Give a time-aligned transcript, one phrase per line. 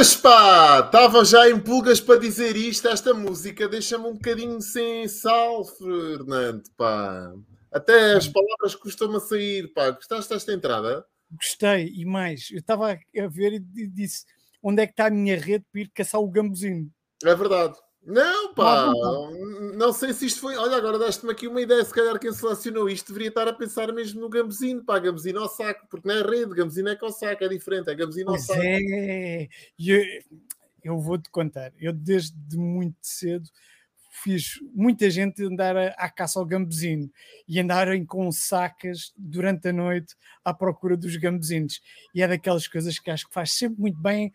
[0.00, 0.82] Boas, pá!
[0.86, 2.88] Estava já em pulgas para dizer isto.
[2.88, 7.34] Esta música deixa-me um bocadinho sem sal, Fernando, pá.
[7.70, 9.90] Até as palavras costumam sair, pá.
[9.90, 11.04] Gostaste desta entrada?
[11.30, 14.24] Gostei, e mais, eu estava a ver e disse
[14.62, 16.90] onde é que está a minha rede para ir caçar o gambuzinho.
[17.22, 17.76] É verdade.
[18.02, 19.30] Não, pá, não,
[19.74, 20.56] não sei se isto foi.
[20.56, 21.84] Olha, agora deste-me aqui uma ideia.
[21.84, 25.48] Se calhar quem selecionou isto deveria estar a pensar mesmo no gambuzinho, pá, gambuzinho ao
[25.48, 28.46] saco, porque não é rede, gambuzinho é com saco, é diferente, é gambuzinho ao Pois
[28.46, 28.60] saco.
[28.62, 29.48] é,
[29.78, 30.02] eu,
[30.82, 33.48] eu vou-te contar, eu desde muito cedo
[34.10, 37.10] fiz muita gente andar à caça ao gambuzinho
[37.48, 40.14] e andarem com sacas durante a noite
[40.44, 41.80] à procura dos gambuzinhos.
[42.14, 44.32] E é daquelas coisas que acho que faz sempre muito bem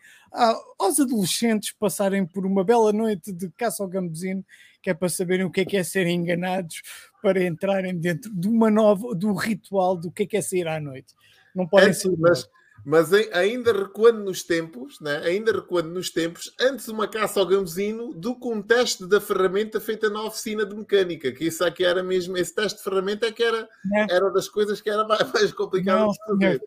[0.78, 4.44] aos adolescentes passarem por uma bela noite de caça ao gambuzinho,
[4.82, 6.82] que é para saberem o que é que é serem enganados,
[7.22, 10.80] para entrarem dentro de uma nova, do ritual do que é que é sair à
[10.80, 11.14] noite.
[11.54, 12.16] Não podem Antes, sair.
[12.18, 12.48] mas,
[12.88, 15.16] mas ai- ainda recuando nos tempos, né?
[15.24, 19.80] ainda recuando nos tempos, antes uma caça ao gambuzinho do que um teste da ferramenta
[19.80, 23.32] feita na oficina de mecânica, que isso aqui era mesmo, esse teste de ferramenta é
[23.32, 24.06] que era, Né?
[24.08, 26.62] era das coisas que era mais, mais complicado Não, de fazer.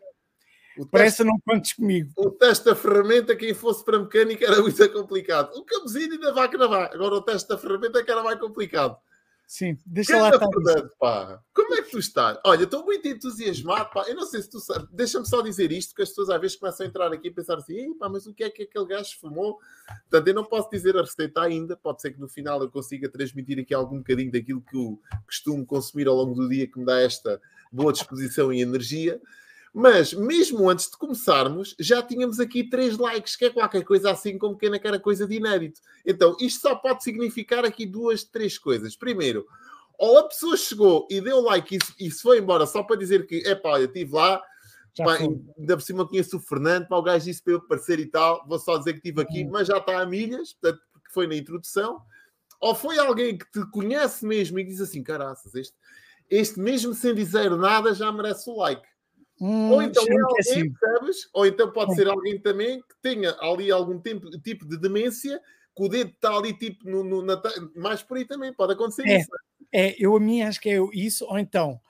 [0.78, 2.10] O Para teste, não contes comigo.
[2.16, 5.52] o teste da ferramenta, quem fosse para mecânica era muito complicado.
[5.56, 6.84] O gambuzinho ainda vai que não vai.
[6.92, 8.96] Agora o teste da ferramenta é que era mais complicado.
[9.50, 10.38] Sim, deixa lá isso.
[10.38, 11.42] Fernando, pá.
[11.52, 12.38] Como é que tu estás?
[12.46, 14.04] Olha, estou muito entusiasmado, pá.
[14.06, 14.88] Eu não sei se tu sabes.
[14.92, 17.58] Deixa-me só dizer isto, que as pessoas às vezes começam a entrar aqui e pensar
[17.58, 19.58] assim, "Ei, pá, mas o que é que aquele gajo fumou?
[20.08, 21.76] Portanto, eu não posso dizer a receita ainda.
[21.76, 25.66] Pode ser que no final eu consiga transmitir aqui algum bocadinho daquilo que eu costumo
[25.66, 27.40] consumir ao longo do dia, que me dá esta
[27.72, 29.20] boa disposição e energia.
[29.72, 34.36] Mas, mesmo antes de começarmos, já tínhamos aqui três likes, que é qualquer coisa assim
[34.36, 35.80] como que era coisa de inédito.
[36.04, 38.96] Então, isto só pode significar aqui duas, três coisas.
[38.96, 39.46] Primeiro,
[39.96, 42.96] ou a pessoa chegou e deu like e, se- e se foi embora só para
[42.96, 44.42] dizer que, é pá, eu estive lá,
[44.96, 45.14] pá,
[45.58, 48.44] ainda por cima conheço o Fernando, pá, o gajo disse para eu aparecer e tal,
[48.48, 49.50] vou só dizer que estive aqui, Hum.
[49.52, 52.00] mas já está a milhas, portanto, porque foi na introdução.
[52.60, 55.76] Ou foi alguém que te conhece mesmo e diz assim, caraças, este,
[56.28, 58.82] este mesmo sem dizer nada já merece o like.
[59.40, 60.72] Hum, Ou então é é alguém, assim.
[60.78, 61.28] sabes?
[61.32, 65.40] Ou então pode ser alguém também que tenha ali algum tempo, tipo de demência,
[65.74, 67.40] que o dedo está ali tipo no, no- na
[67.74, 69.18] mais por aí também, pode acontecer É.
[69.18, 69.30] isso.
[69.72, 71.80] É, eu a mim acho que é isso, ou então,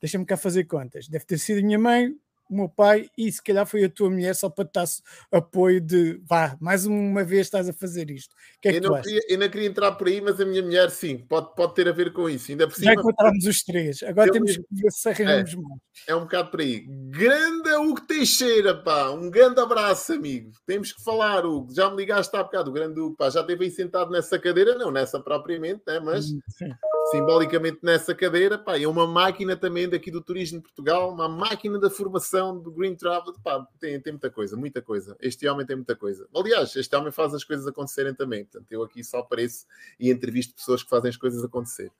[0.00, 1.08] deixa-me cá fazer contas.
[1.08, 2.14] Deve ter sido a minha mãe,
[2.50, 4.84] o meu pai e se calhar foi a tua mulher só para te dar
[5.32, 8.34] apoio de vá, mais uma vez estás a fazer isto.
[8.60, 10.44] Que é que Eu tu não, queria, eu não queria entrar por aí, mas a
[10.44, 12.50] minha mulher sim, pode, pode ter a ver com isso.
[12.50, 15.54] Ainda por Já cima encontramos os três, agora Eu temos mesmo- que ver se arranjamos
[15.54, 15.80] mais.
[16.08, 16.84] é um bocado por aí.
[17.10, 20.50] Grande Hugo Teixeira, pá, um grande abraço, amigo.
[20.66, 21.72] Temos que falar, Hugo.
[21.72, 24.74] Já me ligaste há bocado, o grande Hugo, pá, já esteve aí sentado nessa cadeira,
[24.76, 26.00] não nessa propriamente, né?
[26.00, 26.70] mas Sim.
[27.10, 31.78] Simbolicamente nessa cadeira, pá, é uma máquina também daqui do turismo de Portugal, uma máquina
[31.78, 35.16] da formação do Green Travel, pá, tem, tem muita coisa, muita coisa.
[35.20, 36.28] Este homem tem muita coisa.
[36.34, 39.66] Aliás, este homem faz as coisas acontecerem também, portanto, eu aqui só apareço
[39.98, 41.90] e entrevisto pessoas que fazem as coisas acontecer.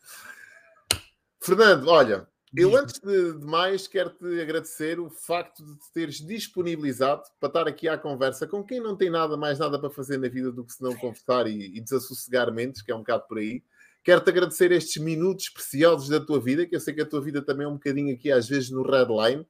[1.41, 7.23] Fernando, olha, eu antes de, de mais quero-te agradecer o facto de te teres disponibilizado
[7.39, 10.29] para estar aqui à conversa com quem não tem nada mais nada para fazer na
[10.29, 13.39] vida do que se não conversar e, e desassossegar mentes, que é um bocado por
[13.39, 13.63] aí.
[14.03, 17.43] Quero-te agradecer estes minutos preciosos da tua vida, que eu sei que a tua vida
[17.43, 19.47] também é um bocadinho aqui, às vezes, no red line.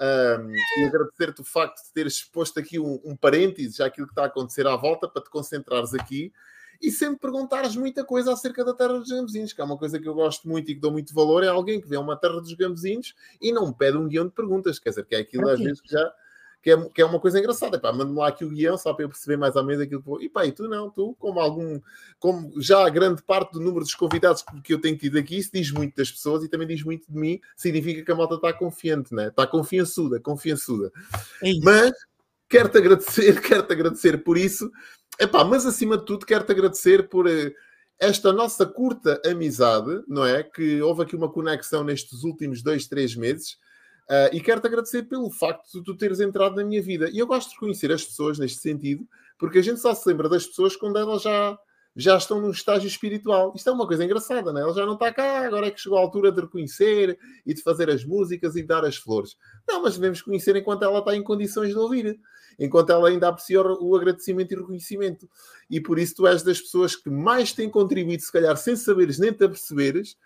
[0.00, 4.22] Um, e agradecer-te o facto de teres exposto aqui um, um parênteses àquilo que está
[4.22, 6.32] a acontecer à volta para te concentrares aqui
[6.80, 10.08] e sempre perguntares muita coisa acerca da terra dos gambezinhos, que é uma coisa que
[10.08, 12.52] eu gosto muito e que dou muito valor, é alguém que vê uma terra dos
[12.52, 15.58] gambezinhos e não me pede um guião de perguntas, quer dizer, que é aquilo às
[15.58, 16.12] vezes que já
[16.62, 19.04] que é, que é uma coisa engraçada, pá, manda-me lá aqui o guião só para
[19.04, 20.20] eu perceber mais ou menos aquilo que vou.
[20.20, 21.80] E pá, e tu não, tu, como algum,
[22.18, 25.50] como já a grande parte do número dos convidados que- eu tenho tido aqui, isso
[25.52, 28.52] diz muito das pessoas e também diz muito de mim, significa que a malta está
[28.52, 29.28] confiante, né?
[29.28, 30.92] Está confiançuda, confiançuda.
[31.42, 31.52] É.
[31.62, 31.92] Mas
[32.48, 34.70] quero-te agradecer, quero-te agradecer por isso.
[35.18, 37.52] Epá, mas acima de tudo, quero-te agradecer por eh,
[37.98, 40.42] esta nossa curta amizade, não é?
[40.42, 43.58] Que houve aqui uma conexão nestes últimos dois, três meses.
[44.08, 47.10] Ah, e quero-te agradecer pelo facto de tu teres entrado na minha vida.
[47.10, 49.06] E eu gosto de reconhecer as pessoas neste sentido,
[49.38, 51.58] porque a gente só se lembra das pessoas quando elas já,
[51.94, 53.52] já estão num estágio espiritual.
[53.54, 54.62] Isto é uma coisa engraçada, não é?
[54.62, 57.62] Ela já não está cá, agora é que chegou a altura de reconhecer e de
[57.62, 59.36] fazer as músicas e de dar as flores.
[59.68, 62.18] Não, mas devemos conhecer enquanto ela está em condições de ouvir,
[62.58, 65.28] enquanto ela ainda aprecia o agradecimento e o reconhecimento.
[65.68, 69.18] E por isso tu és das pessoas que mais têm contribuído, se calhar sem saberes
[69.18, 70.16] nem te aperceberes,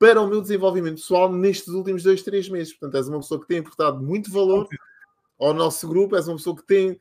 [0.00, 2.72] para o meu desenvolvimento pessoal nestes últimos dois, três meses.
[2.72, 4.66] Portanto, és uma pessoa que tem aportado muito valor
[5.38, 6.98] ao nosso grupo, és uma pessoa que tem,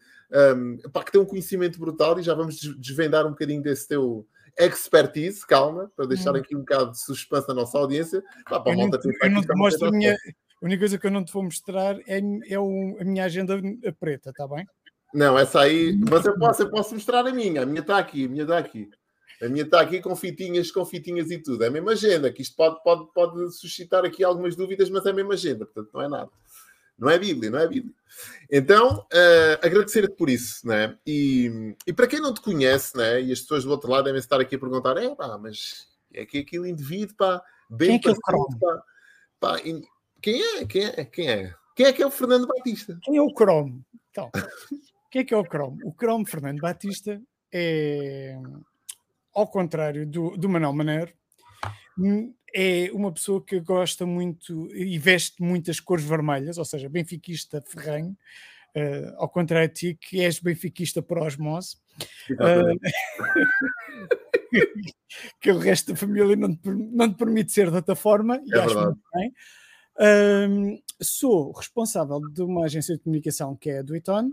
[0.54, 3.88] um, pá, que tem um conhecimento brutal e já vamos des- desvendar um bocadinho desse
[3.88, 6.40] teu expertise, calma, para deixar Hum.
[6.40, 8.22] aqui um bocado de suspense na nossa audiência.
[8.50, 10.14] Pá, para Eu não, eu não é te uma mostro a minha.
[10.62, 13.58] A única coisa que eu não te vou mostrar é, é o- a minha agenda
[13.98, 14.68] preta, está bem?
[15.14, 17.64] Não, essa aí, mas eu posso, eu posso mostrar a minha.
[17.64, 18.90] A minha está aqui, a minha está aqui.
[19.42, 21.64] A minha está aqui com fitinhas, com fitinhas e tudo.
[21.64, 25.12] É a mesma agenda, que isto pode, pode, pode suscitar aqui algumas dúvidas, mas é
[25.12, 26.30] a mesma agenda, portanto não é nada.
[26.98, 27.94] Não é Bíblia, não é Bíblia.
[28.52, 30.98] Então, uh, agradecer-te por isso, né?
[31.08, 33.22] E, e para quem não te conhece, né?
[33.22, 36.26] E as pessoas do outro lado devem estar aqui a perguntar: é pá, mas é
[36.26, 38.84] que aquele indivíduo, pá, bem quem é que é pá,
[39.40, 39.60] pá,
[40.22, 40.66] quem é?
[40.66, 41.06] Quem é?
[41.06, 41.56] Quem é?
[41.74, 43.00] Quem é que é o Fernando Batista?
[43.04, 43.82] Quem é o Chrome?
[44.12, 44.30] Então,
[45.10, 45.82] quem é que é o Chrome?
[45.86, 47.22] O Chrome Fernando Batista
[47.54, 48.38] é,
[49.34, 51.14] ao contrário do, do Manuel Maneiro,
[52.54, 58.18] é uma pessoa que gosta muito e veste muitas cores vermelhas, ou seja, benfiquista ferranho,
[58.76, 61.78] uh, ao contrário de ti, que és benfiquista por osmose.
[62.32, 62.80] Uh,
[65.42, 68.56] que o resto da família não te, não te permite ser de outra forma, e
[68.56, 68.88] é acho verdade.
[68.88, 69.34] muito bem.
[70.02, 74.30] Uh, sou responsável de uma agência de comunicação que é a Duiton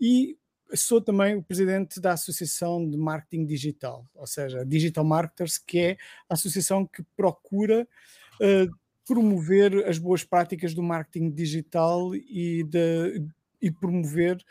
[0.00, 0.38] e
[0.74, 5.96] sou também o presidente da Associação de Marketing Digital, ou seja, Digital Marketers, que é
[6.28, 7.86] a associação que procura
[8.40, 8.76] uh,
[9.06, 13.26] promover as boas práticas do marketing digital e, de,
[13.60, 14.42] e promover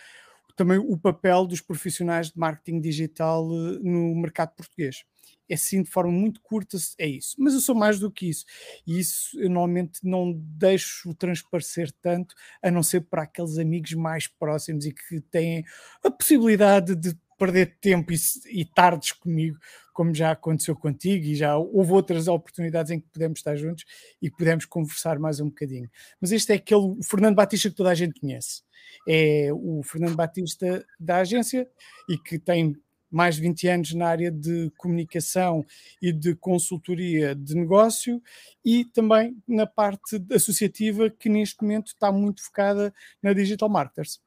[0.55, 5.05] também o papel dos profissionais de marketing digital uh, no mercado português
[5.49, 7.35] é assim de forma muito curta, é isso.
[7.39, 8.45] Mas eu sou mais do que isso.
[8.85, 14.27] E isso eu normalmente não deixo transparecer tanto, a não ser para aqueles amigos mais
[14.27, 15.65] próximos e que têm
[16.03, 18.17] a possibilidade de perder tempo e,
[18.51, 19.57] e, tardes comigo,
[19.93, 23.85] como já aconteceu contigo, e já houve outras oportunidades em que pudemos estar juntos
[24.21, 25.89] e pudemos conversar mais um bocadinho.
[26.19, 28.61] Mas este é aquele Fernando Batista que toda a gente conhece.
[29.07, 31.67] É o Fernando Batista da agência
[32.09, 32.75] e que tem
[33.11, 35.65] mais de 20 anos na área de comunicação
[36.01, 38.21] e de consultoria de negócio
[38.63, 44.19] e também na parte associativa que neste momento está muito focada na Digital Marketers.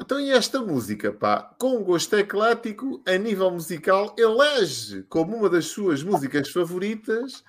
[0.00, 5.66] Então, e esta música, pá, com gosto eclético, a nível musical, elege como uma das
[5.66, 7.42] suas músicas favoritas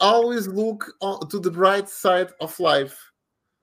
[0.00, 0.86] Always Look
[1.28, 2.96] to the Bright Side of Life.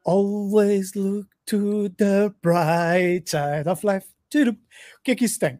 [0.05, 4.07] Always look to the bright side of life.
[4.33, 4.55] O
[5.03, 5.59] que é que isso tem?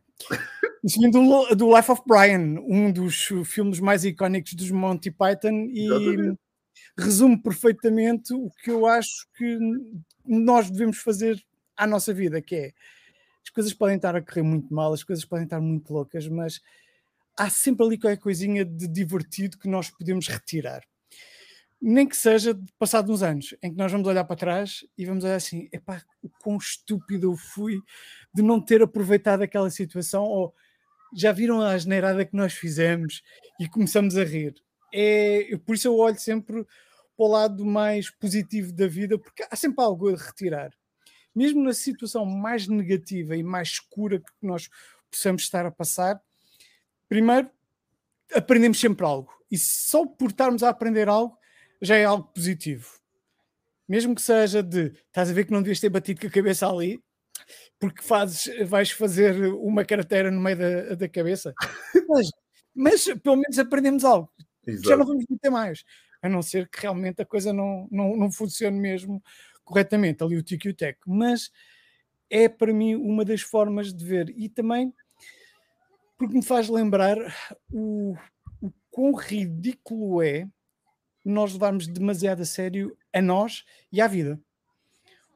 [0.83, 5.85] Vem do, do Life of Brian, um dos filmes mais icónicos dos Monty Python e
[5.85, 6.39] Exatamente.
[6.97, 9.57] resume perfeitamente o que eu acho que
[10.25, 11.41] nós devemos fazer
[11.75, 12.71] à nossa vida, que é
[13.43, 16.61] as coisas podem estar a correr muito mal, as coisas podem estar muito loucas, mas
[17.35, 20.83] há sempre ali qualquer coisinha de divertido que nós podemos retirar.
[21.81, 25.23] Nem que seja passado uns anos, em que nós vamos olhar para trás e vamos
[25.23, 27.81] olhar assim: epá, o quão estúpido eu fui
[28.33, 30.53] de não ter aproveitado aquela situação, ou
[31.13, 33.21] já viram a asneirada que nós fizemos
[33.59, 34.55] e começamos a rir.
[34.93, 39.55] É, por isso eu olho sempre para o lado mais positivo da vida, porque há
[39.55, 40.71] sempre algo a retirar.
[41.35, 44.69] Mesmo na situação mais negativa e mais escura que nós
[45.11, 46.21] possamos estar a passar,
[47.07, 47.49] primeiro
[48.33, 49.31] aprendemos sempre algo.
[49.51, 51.37] E só por estarmos a aprender algo
[51.81, 52.99] já é algo positivo.
[53.87, 56.69] Mesmo que seja de estás a ver que não devias ter batido com a cabeça
[56.69, 57.03] ali,
[57.79, 61.53] porque fazes, vais fazer uma carteira no meio da, da cabeça.
[62.07, 62.29] Mas,
[62.73, 64.31] mas, pelo menos aprendemos algo.
[64.65, 64.89] Exato.
[64.89, 65.83] Já não vamos meter mais.
[66.21, 69.21] A não ser que realmente a coisa não, não, não funcione mesmo
[69.63, 70.97] corretamente, ali o tic e o tec.
[71.05, 71.51] Mas
[72.29, 74.33] é para mim uma das formas de ver.
[74.35, 74.93] E também
[76.17, 77.17] porque me faz lembrar
[77.71, 78.15] o,
[78.61, 80.47] o quão ridículo é
[81.23, 84.39] nós levarmos demasiado a sério a nós e à vida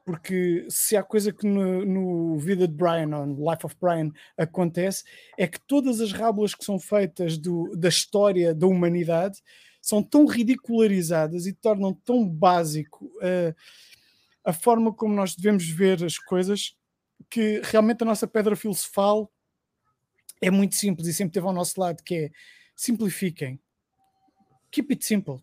[0.04, 5.02] porque se há coisa que no, no Vida de Brian, no Life of Brian, acontece,
[5.38, 9.42] é que todas as rábulas que são feitas do, da história da humanidade
[9.80, 13.54] são tão ridicularizadas e tornam tão básico uh,
[14.44, 16.76] a forma como nós devemos ver as coisas
[17.30, 19.32] que realmente a nossa pedra filosofal
[20.40, 22.30] é muito simples e sempre teve ao nosso lado, que é
[22.76, 23.58] simplifiquem.
[24.70, 25.42] Keep it simple.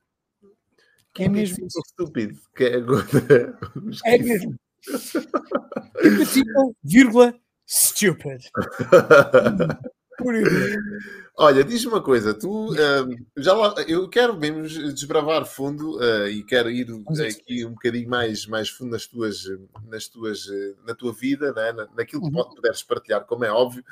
[1.14, 2.40] Que é mesmo estúpido.
[2.56, 2.76] Que é,
[4.16, 4.56] é mesmo.
[6.34, 7.36] Tipo, vírgula,
[7.68, 8.42] stupid.
[11.38, 12.76] Olha, diz-me uma coisa, tu um,
[13.38, 16.88] já lá, eu quero mesmo desbravar fundo uh, e quero ir
[17.28, 19.46] aqui um bocadinho mais, mais fundo nas tuas,
[19.88, 20.46] nas tuas,
[20.86, 21.88] na tua vida, né?
[21.98, 22.50] naquilo que uhum.
[22.54, 23.84] puderes partilhar, como é óbvio,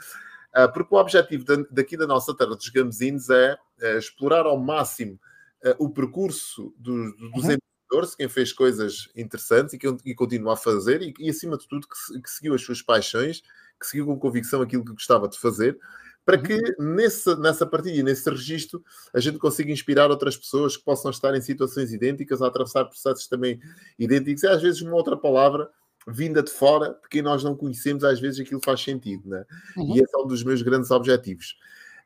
[0.56, 5.14] uh, porque o objetivo daqui da nossa terra dos gamezines é, é explorar ao máximo
[5.14, 5.29] uh,
[5.78, 7.52] o percurso do, do, dos uhum.
[7.52, 11.68] empreendedores, quem fez coisas interessantes e que e continua a fazer, e, e acima de
[11.68, 13.42] tudo, que, que, seguiu as suas paixões,
[13.80, 15.78] que seguiu com convicção aquilo que gostava de fazer,
[16.26, 16.44] para uhum.
[16.44, 21.36] que nessa, nessa partilha, nesse registro, a gente consiga inspirar outras pessoas que possam estar
[21.36, 23.60] em situações idênticas, a atravessar processos também
[23.98, 25.70] idênticos, e às vezes uma outra palavra
[26.08, 29.46] vinda de fora, de quem nós não conhecemos, às vezes aquilo faz sentido, né?
[29.78, 29.96] Uhum.
[29.96, 31.58] E esse é um dos meus grandes objetivos.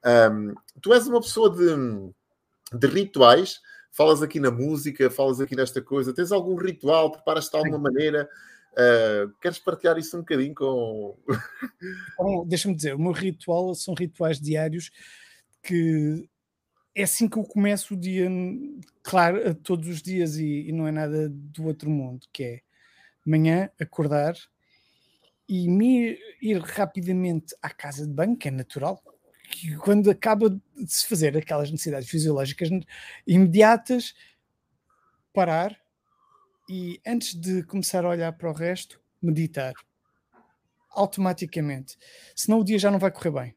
[0.06, 1.74] Um, tu és uma pessoa de,
[2.74, 3.60] de rituais,
[3.92, 8.30] falas aqui na música, falas aqui nesta coisa, tens algum ritual, preparas-te de alguma maneira?
[8.74, 11.18] Uh, queres partilhar isso um bocadinho com.
[12.18, 14.90] Bom, Deixa-me dizer, o meu ritual são rituais diários
[15.62, 16.28] que
[16.96, 18.30] é assim que eu começo o dia,
[19.02, 22.62] claro, todos os dias e, e não é nada do outro mundo, que é
[23.26, 24.36] manhã acordar
[25.48, 29.02] e me ir rapidamente à casa de banho, que é natural,
[29.64, 32.70] que quando acaba de se fazer aquelas necessidades fisiológicas
[33.26, 34.14] imediatas,
[35.32, 35.80] parar
[36.70, 39.74] e antes de começar a olhar para o resto, meditar
[40.90, 41.98] automaticamente.
[42.36, 43.56] Senão o dia já não vai correr bem.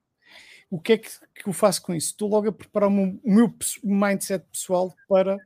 [0.70, 2.10] O que é que, que eu faço com isso?
[2.10, 5.36] Estou logo a preparar o meu, o meu mindset pessoal para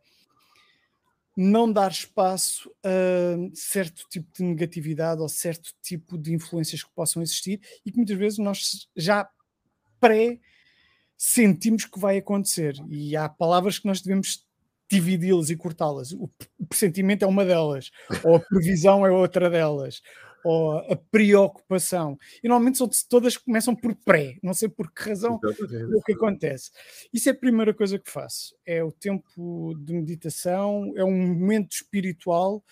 [1.35, 7.23] não dar espaço a certo tipo de negatividade ou certo tipo de influências que possam
[7.23, 9.27] existir e que muitas vezes nós já
[10.01, 10.39] pré
[11.17, 14.45] sentimos que vai acontecer e há palavras que nós devemos
[14.91, 16.13] dividi-las e cortá-las.
[16.13, 16.29] O
[16.69, 17.91] pressentimento é uma delas,
[18.25, 20.03] ou a previsão é outra delas,
[20.45, 22.19] ou a preocupação.
[22.43, 26.13] E normalmente são, todas começam por pré, não sei por que razão é o que
[26.13, 26.71] acontece.
[27.13, 28.57] Isso é a primeira coisa que faço.
[28.67, 32.65] É o tempo de meditação, é um momento espiritual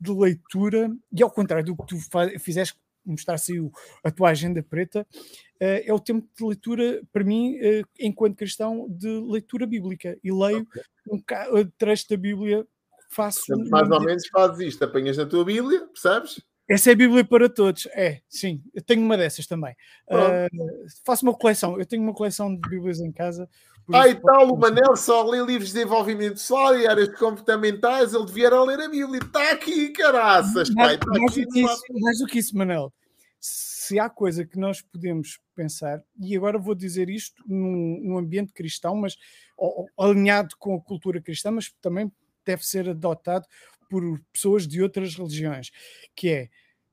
[0.00, 1.96] de leitura, e ao contrário do que tu
[2.38, 3.54] fizeste, mostrar-se
[4.02, 8.86] a tua agenda preta, uh, é o tempo de leitura, para mim, uh, enquanto cristão,
[8.88, 10.18] de leitura bíblica.
[10.22, 10.66] E leio
[11.08, 11.36] okay.
[11.52, 12.66] um trecho da Bíblia,
[13.10, 13.42] faço.
[13.70, 16.40] mais ou menos fazes isto, apanhas na tua Bíblia, percebes?
[16.68, 17.86] Essa é a Bíblia para todos.
[17.92, 18.60] É, sim.
[18.74, 19.72] Eu tenho uma dessas também.
[20.10, 21.78] Uh, faço uma coleção.
[21.78, 23.48] Eu tenho uma coleção de Bíblias em casa.
[23.92, 28.12] Ah, e tal, o Manel só lê livros de desenvolvimento pessoal e áreas comportamentais.
[28.12, 29.20] Ele devia ler a Bíblia.
[29.20, 31.18] Está aqui, caraças, mais, pai.
[31.18, 32.92] mais, do que isso, mais do que isso, Manel.
[33.38, 38.52] Se há coisa que nós podemos pensar, e agora vou dizer isto num, num ambiente
[38.52, 39.16] cristão, mas
[39.56, 42.10] ou, alinhado com a cultura cristã, mas também
[42.44, 43.46] deve ser adotado
[43.88, 44.02] por
[44.32, 45.70] pessoas de outras religiões,
[46.14, 46.48] que é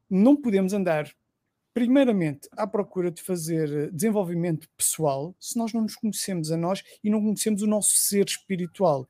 [0.07, 1.12] não podemos andar
[1.74, 7.10] primeiramente à procura de fazer desenvolvimento pessoal se nós não nos conhecemos a nós e
[7.10, 9.10] não conhecemos o nosso ser espiritual.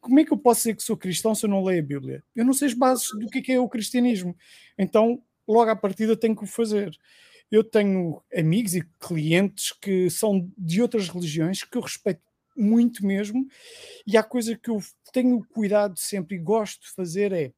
[0.00, 2.24] Como é que eu posso dizer que sou cristão se eu não leio a Bíblia?
[2.34, 4.36] Eu não sei as bases do que é, é o cristianismo.
[4.76, 6.96] Então, logo à partida, tenho que o fazer.
[7.50, 12.22] Eu tenho amigos e clientes que são de outras religiões que eu respeito
[12.56, 13.46] muito mesmo,
[14.06, 14.78] e há coisa que eu
[15.12, 17.52] tenho cuidado sempre e gosto de fazer é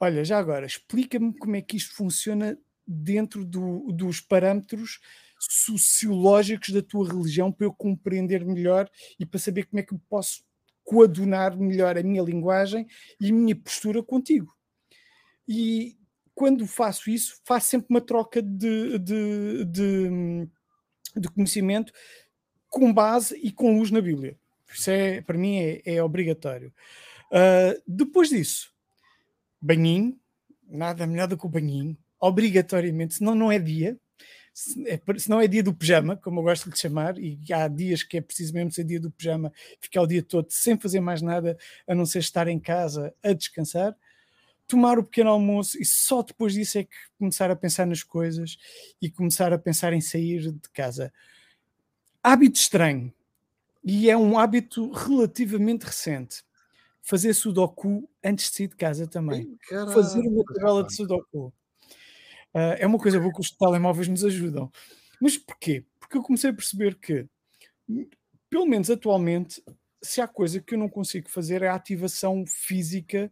[0.00, 2.56] olha, já agora, explica-me como é que isto funciona
[2.88, 4.98] dentro do, dos parâmetros
[5.38, 8.90] sociológicos da tua religião para eu compreender melhor
[9.20, 10.42] e para saber como é que posso
[10.82, 12.86] coadunar melhor a minha linguagem
[13.20, 14.56] e a minha postura contigo.
[15.46, 15.98] E
[16.34, 20.48] quando faço isso, faço sempre uma troca de, de, de,
[21.16, 21.92] de conhecimento
[22.68, 24.38] com base e com luz na Bíblia.
[24.72, 26.72] Isso é, para mim é, é obrigatório.
[27.30, 28.72] Uh, depois disso,
[29.60, 30.18] banhinho,
[30.66, 33.98] nada melhor do que o banhinho, obrigatoriamente, senão não é dia,
[34.52, 37.68] se, é, se não é dia do pijama, como eu gosto de chamar, e há
[37.68, 41.00] dias que é preciso mesmo ser dia do pijama, ficar o dia todo sem fazer
[41.00, 41.56] mais nada
[41.86, 43.96] a não ser estar em casa a descansar,
[44.66, 48.58] tomar o pequeno almoço e só depois disso é que começar a pensar nas coisas
[49.00, 51.12] e começar a pensar em sair de casa
[52.22, 53.12] hábito estranho,
[53.82, 56.44] e é um hábito relativamente recente.
[57.00, 59.56] Fazer sudoku antes de sair de casa também.
[59.68, 59.92] Caramba.
[59.92, 61.52] Fazer uma tabela de sudoku.
[62.54, 64.70] Uh, é uma coisa boa que os telemóveis nos ajudam.
[65.20, 65.84] Mas porquê?
[66.00, 67.26] Porque eu comecei a perceber que,
[68.48, 69.62] pelo menos atualmente,
[70.02, 73.30] se há coisa que eu não consigo fazer é a ativação física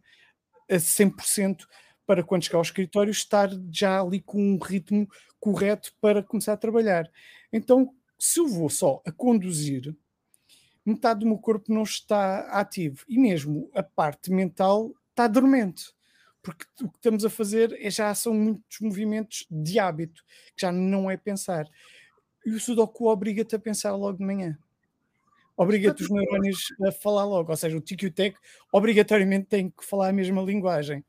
[0.69, 1.67] a 100%
[2.07, 5.09] para quando chegar ao escritório estar já ali com um ritmo
[5.41, 7.11] correto para começar a trabalhar.
[7.53, 9.95] Então se eu vou só a conduzir,
[10.85, 15.93] metade do meu corpo não está ativo e mesmo a parte mental está dormente.
[16.47, 20.23] Porque o que estamos a fazer é, já são muitos movimentos de hábito,
[20.55, 21.67] que já não é pensar.
[22.45, 24.57] E o Sudoku obriga-te a pensar logo de manhã.
[25.57, 27.51] Obriga-te os neurónios a falar logo.
[27.51, 28.37] Ou seja, o Tiki Tech
[28.73, 31.05] obrigatoriamente tem que falar a mesma linguagem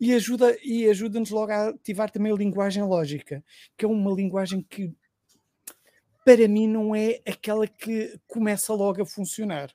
[0.00, 3.44] e ajuda e ajuda-nos logo a ativar também a linguagem lógica,
[3.76, 4.90] que é uma linguagem que
[6.24, 9.70] para mim não é aquela que começa logo a funcionar.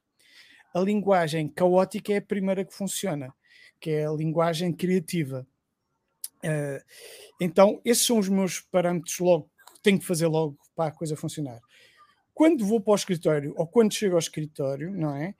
[0.73, 3.31] A linguagem caótica é a primeira que funciona,
[3.79, 5.45] que é a linguagem criativa.
[6.43, 6.83] Uh,
[7.39, 11.15] então, esses são os meus parâmetros logo que tenho que fazer logo para a coisa
[11.15, 11.59] funcionar.
[12.33, 15.33] Quando vou para o escritório ou quando chego ao escritório, não é?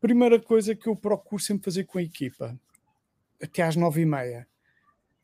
[0.00, 2.58] Primeira coisa que eu procuro sempre fazer com a equipa,
[3.42, 4.46] até às nove e meia,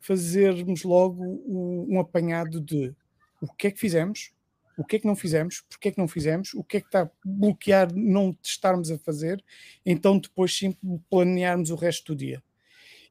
[0.01, 2.95] fazermos logo um apanhado de
[3.41, 4.34] o que é que fizemos,
[4.77, 6.87] o que é que não fizemos, porque é que não fizemos, o que é que
[6.87, 9.43] está a bloquear não estarmos a fazer,
[9.85, 10.77] então depois sim
[11.11, 12.43] planearmos o resto do dia.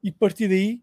[0.02, 0.82] E a partir daí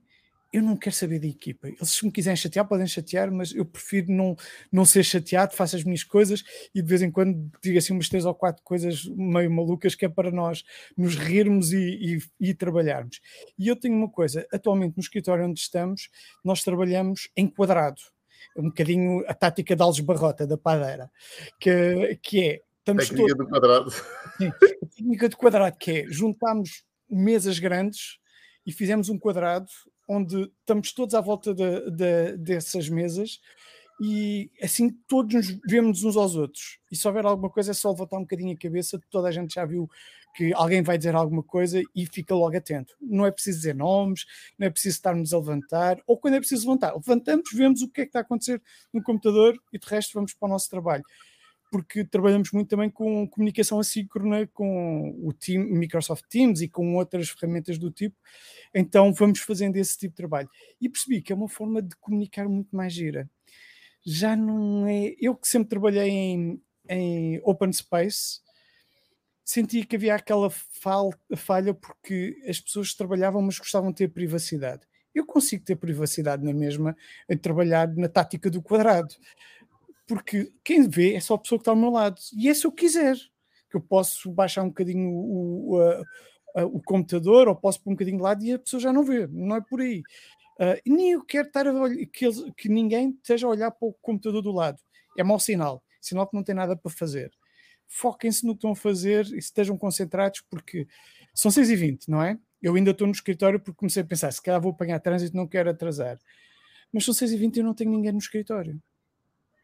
[0.52, 1.70] eu não quero saber da equipa.
[1.70, 4.36] Eles, se me quiserem chatear, podem chatear, mas eu prefiro não,
[4.72, 6.44] não ser chateado, faço as minhas coisas
[6.76, 10.06] e de vez em quando digo assim umas três ou quatro coisas meio malucas que
[10.06, 10.64] é para nós
[10.98, 13.22] nos rirmos e, e, e trabalharmos.
[13.58, 16.10] E eu tenho uma coisa, atualmente no escritório onde estamos,
[16.44, 18.02] nós trabalhamos em quadrado.
[18.56, 21.12] Um bocadinho a tática de Alves Barrota, da padeira,
[21.60, 22.62] que, que é.
[22.80, 23.92] Estamos técnica todos, do quadrado.
[24.38, 28.18] Sim, a técnica do quadrado, que é juntámos mesas grandes
[28.66, 29.68] e fizemos um quadrado
[30.08, 33.40] onde estamos todos à volta de, de, dessas mesas
[34.04, 36.80] e assim todos nos vemos uns aos outros.
[36.92, 39.54] E se houver alguma coisa é só levantar um bocadinho a cabeça, toda a gente
[39.54, 39.88] já viu
[40.36, 42.96] que alguém vai dizer alguma coisa e fica logo atento.
[43.00, 44.26] Não é preciso dizer nomes,
[44.58, 48.02] não é preciso estarmos a levantar, ou quando é preciso levantar, levantamos, vemos o que
[48.02, 48.60] é que está a acontecer
[48.92, 51.04] no computador e de resto vamos para o nosso trabalho
[51.72, 57.30] porque trabalhamos muito também com comunicação assíncrona com o team, Microsoft Teams e com outras
[57.30, 58.18] ferramentas do tipo.
[58.76, 60.50] Então vamos fazendo esse tipo de trabalho.
[60.82, 63.30] E percebi que é uma forma de comunicar muito mais gira.
[64.06, 65.16] Já não é.
[65.20, 68.40] Eu que sempre trabalhei em, em open space,
[69.44, 74.82] senti que havia aquela falha porque as pessoas trabalhavam, mas gostavam de ter privacidade.
[75.14, 76.96] Eu consigo ter privacidade na mesma
[77.30, 79.14] a trabalhar na tática do quadrado
[80.12, 82.20] porque quem vê é só a pessoa que está ao meu lado.
[82.36, 83.16] E é se eu quiser,
[83.70, 85.82] que eu posso baixar um bocadinho o, o,
[86.54, 89.06] a, o computador ou posso pôr um bocadinho de lado e a pessoa já não
[89.06, 90.04] vê, não é por aí.
[90.60, 94.42] Uh, nem eu quero estar olhar, que, que ninguém esteja a olhar para o computador
[94.42, 94.80] do lado.
[95.18, 97.32] É mau sinal, sinal que não tem nada para fazer.
[97.88, 100.88] Foquem-se no que estão a fazer e estejam concentrados, porque
[101.34, 102.38] são 6h20, não é?
[102.62, 105.48] Eu ainda estou no escritório porque comecei a pensar, se calhar vou apanhar trânsito, não
[105.48, 106.18] quero atrasar.
[106.94, 108.82] Mas são 6h20 e eu não tenho ninguém no escritório.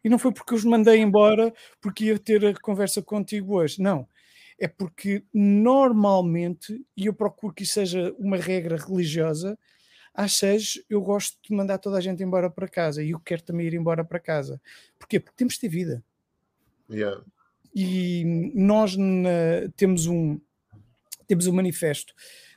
[0.03, 3.81] E não foi porque eu os mandei embora porque ia ter a conversa contigo hoje.
[3.81, 4.07] Não.
[4.59, 9.57] É porque normalmente, e eu procuro que isso seja uma regra religiosa,
[10.17, 13.43] às seis eu gosto de mandar toda a gente embora para casa e eu quero
[13.43, 14.59] também ir embora para casa.
[14.97, 15.19] Porquê?
[15.19, 16.03] Porque temos de ter vida.
[16.89, 17.23] Yeah.
[17.75, 20.41] E nós na, temos um
[21.27, 22.13] temos um manifesto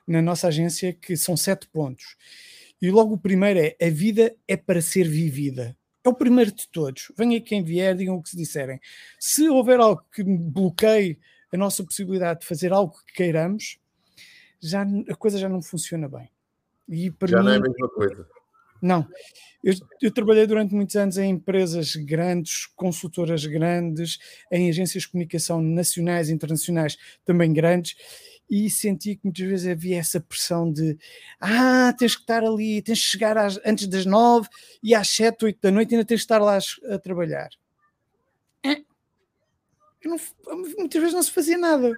[0.07, 2.17] na nossa agência que são sete pontos.
[2.81, 6.69] E logo o primeiro é a vida é para ser vivida é o primeiro de
[6.69, 7.13] todos.
[7.17, 8.81] Venha quem vier, digam o que se disserem.
[9.19, 11.19] Se houver algo que bloqueie
[11.53, 13.79] a nossa possibilidade de fazer algo que queiramos,
[14.61, 16.31] já, a coisa já não funciona bem.
[16.91, 18.27] E para já mim, não é a mesma coisa.
[18.83, 19.07] Não.
[19.63, 24.19] Eu, eu, trabalhei durante muitos anos em empresas grandes, consultoras grandes,
[24.51, 27.95] em agências de comunicação nacionais e internacionais também grandes,
[28.51, 30.99] e senti que muitas vezes havia essa pressão de
[31.39, 34.49] ah, tens que estar ali, tens que chegar às, antes das nove
[34.83, 37.51] e às sete, oito da noite ainda tens que estar lá a, a trabalhar.
[38.65, 38.77] É.
[40.05, 40.19] Não,
[40.79, 41.97] muitas vezes não se fazia nada.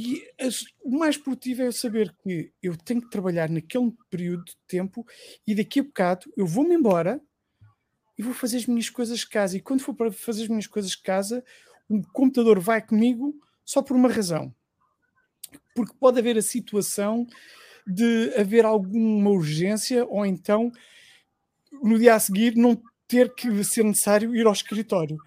[0.00, 4.56] E as, o mais produtivo é saber que eu tenho que trabalhar naquele período de
[4.68, 5.04] tempo
[5.44, 7.20] e daqui a bocado eu vou-me embora
[8.16, 9.56] e vou fazer as minhas coisas de casa.
[9.56, 11.44] E quando for para fazer as minhas coisas de casa,
[11.88, 13.34] o computador vai comigo
[13.64, 14.54] só por uma razão.
[15.74, 17.26] Porque pode haver a situação
[17.84, 20.70] de haver alguma urgência ou então
[21.82, 25.18] no dia a seguir não ter que ser necessário ir ao escritório.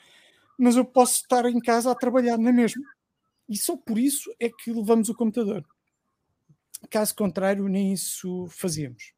[0.58, 2.82] Mas eu posso estar em casa a trabalhar na mesma.
[3.48, 5.66] E só por isso é que levamos o computador.
[6.90, 9.14] Caso contrário, nem isso fazíamos.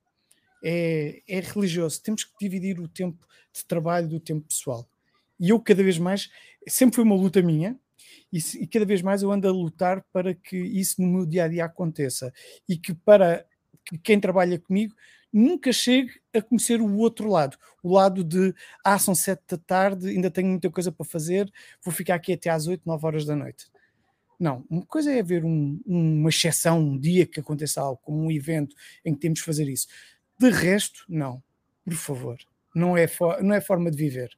[0.63, 2.01] É, é religioso.
[2.01, 4.87] Temos que dividir o tempo de trabalho do tempo pessoal.
[5.39, 6.29] E eu, cada vez mais,
[6.67, 7.77] sempre foi uma luta minha,
[8.31, 11.45] e, e, cada vez mais eu ando a lutar para que isso no meu dia
[11.45, 12.33] a dia aconteça
[12.67, 13.45] e que para
[13.85, 14.95] que quem trabalha comigo
[15.31, 20.09] nunca chegue a conhecer o outro lado, o lado de ah, são sete da tarde,
[20.09, 21.51] ainda tenho muita coisa para fazer,
[21.83, 23.65] vou ficar aqui até às oito, nove horas da noite.
[24.43, 28.29] Não, uma coisa é haver um, uma exceção, um dia que aconteça algo, como um
[28.29, 28.75] evento
[29.05, 29.87] em que temos de fazer isso.
[30.37, 31.41] De resto, não,
[31.85, 32.37] por favor,
[32.75, 33.07] não é,
[33.41, 34.37] não é forma de viver.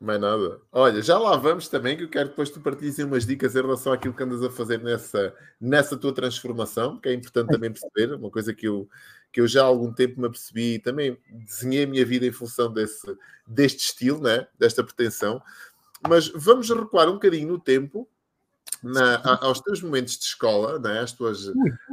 [0.00, 0.60] Mais nada.
[0.70, 3.92] Olha, já lá vamos também, que eu quero depois tu partilhes umas dicas em relação
[3.92, 8.30] àquilo que andas a fazer nessa, nessa tua transformação, que é importante também perceber, uma
[8.30, 8.88] coisa que eu,
[9.32, 12.30] que eu já há algum tempo me apercebi e também desenhei a minha vida em
[12.30, 13.12] função desse,
[13.48, 14.46] deste estilo, né?
[14.56, 15.42] desta pretensão.
[16.08, 18.08] Mas vamos recuar um bocadinho no tempo,
[18.82, 21.00] na, aos teus momentos de escola, né?
[21.00, 21.52] às tuas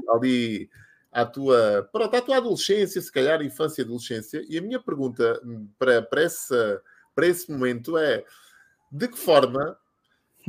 [0.10, 0.70] ali
[1.12, 5.42] à tua, pronto, à tua adolescência, se calhar infância e adolescência, e a minha pergunta
[5.78, 6.82] para, para essa
[7.16, 8.24] para esse momento é
[8.92, 9.78] de que forma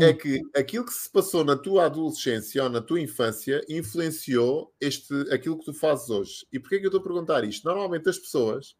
[0.00, 5.12] é que aquilo que se passou na tua adolescência ou na tua infância influenciou este,
[5.33, 6.46] aquilo que tu fazes hoje.
[6.53, 7.66] E porquê que eu estou a perguntar isto?
[7.66, 8.76] Normalmente as pessoas,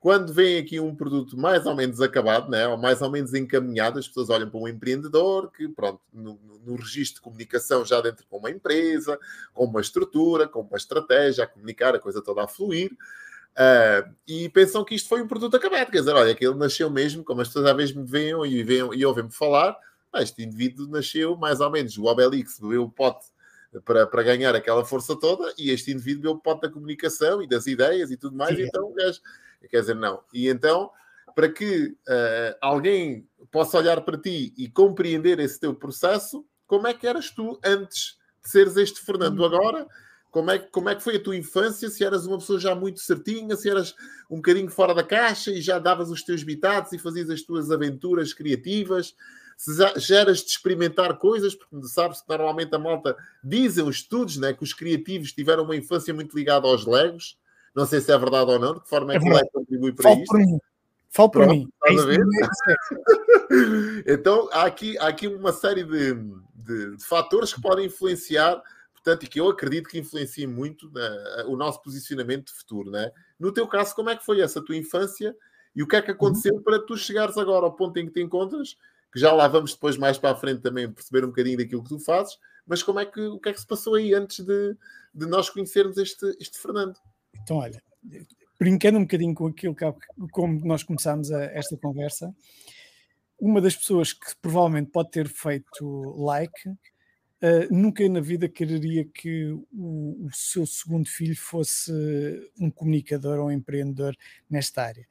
[0.00, 3.98] quando veem aqui um produto mais ou menos acabado, né, ou mais ou menos encaminhado,
[3.98, 8.24] as pessoas olham para um empreendedor que, pronto, no, no, registro de comunicação já dentro
[8.28, 9.18] com uma empresa,
[9.52, 12.92] com uma estrutura, com uma estratégia a comunicar, a coisa toda a fluir.
[13.58, 15.90] Uh, e pensam que isto foi um produto acabado.
[15.90, 18.88] Quer dizer, olha, aquele nasceu mesmo, como as pessoas às vezes me veem e, veem,
[18.94, 19.76] e ouvem-me falar,
[20.12, 23.26] ah, este indivíduo nasceu mais ou menos, o Obelix bebeu o pote
[23.84, 27.48] para, para ganhar aquela força toda e este indivíduo bebeu o pote da comunicação e
[27.48, 28.62] das ideias e tudo mais, Sim.
[28.62, 28.94] então,
[29.66, 30.22] quer dizer, não.
[30.32, 30.90] E então,
[31.34, 36.94] para que uh, alguém possa olhar para ti e compreender esse teu processo, como é
[36.94, 39.44] que eras tu antes de seres este Fernando hum.
[39.44, 39.86] agora?
[40.30, 41.88] Como é, como é que foi a tua infância?
[41.88, 43.94] Se eras uma pessoa já muito certinha, se eras
[44.30, 47.70] um bocadinho fora da caixa e já davas os teus bitados e fazias as tuas
[47.70, 49.14] aventuras criativas,
[49.56, 53.96] se já, já eras de experimentar coisas, porque sabes que normalmente a malta dizem os
[53.96, 57.38] estudos né, que os criativos tiveram uma infância muito ligada aos legos.
[57.78, 59.50] Não sei se é verdade ou não, de que forma é, é que o Lego
[59.52, 60.32] contribui para Falo isto.
[60.32, 60.58] Por mim.
[61.10, 61.68] Falo por mim.
[64.04, 66.14] É então há aqui, há aqui uma série de,
[66.56, 68.60] de, de fatores que podem influenciar
[68.92, 73.12] portanto, e que eu acredito que influencia muito na, o nosso posicionamento futuro, né?
[73.38, 75.36] No teu caso, como é que foi essa tua infância
[75.72, 76.62] e o que é que aconteceu uhum.
[76.64, 78.76] para tu chegares agora ao ponto em que te encontras,
[79.12, 81.90] que já lá vamos depois mais para a frente também perceber um bocadinho daquilo que
[81.90, 82.36] tu fazes,
[82.66, 84.76] mas como é que, o que é que se passou aí antes de,
[85.14, 86.98] de nós conhecermos este, este Fernando?
[87.48, 87.82] Então, olha,
[88.60, 89.82] brincando um bocadinho com aquilo que
[90.32, 92.30] como nós começámos a, esta conversa,
[93.40, 96.70] uma das pessoas que provavelmente pode ter feito like
[97.40, 101.92] Uh, nunca na vida quereria que o, o, seu segundo filho fosse
[102.58, 104.16] um comunicador ou um empreendedor
[104.50, 105.06] nesta área.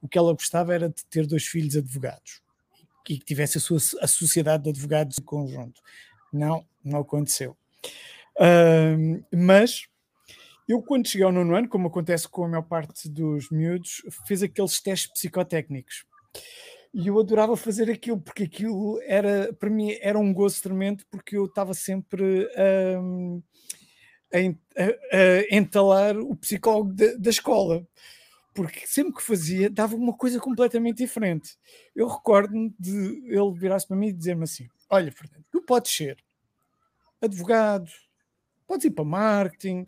[0.00, 2.40] O que ela gostava era de ter dois filhos advogados
[3.10, 5.82] e que tivesse a sua a sociedade de advogados em conjunto.
[6.32, 7.56] Não, não aconteceu.
[8.36, 9.88] Uh, mas
[10.72, 14.42] eu, quando cheguei ao nono ano, como acontece com a maior parte dos miúdos, fiz
[14.42, 16.04] aqueles testes psicotécnicos
[16.94, 21.36] e eu adorava fazer aquilo, porque aquilo era, para mim, era um gozo tremendo, porque
[21.36, 22.46] eu estava sempre
[23.00, 23.42] um,
[24.32, 27.86] a, a, a, entalar o psicólogo da, da escola,
[28.54, 31.56] porque sempre que fazia, dava uma coisa completamente diferente.
[31.96, 36.18] Eu recordo-me de ele virar-se para mim e dizer-me assim: Olha, Fernando, tu podes ser
[37.22, 37.90] advogado,
[38.66, 39.86] podes ir para marketing,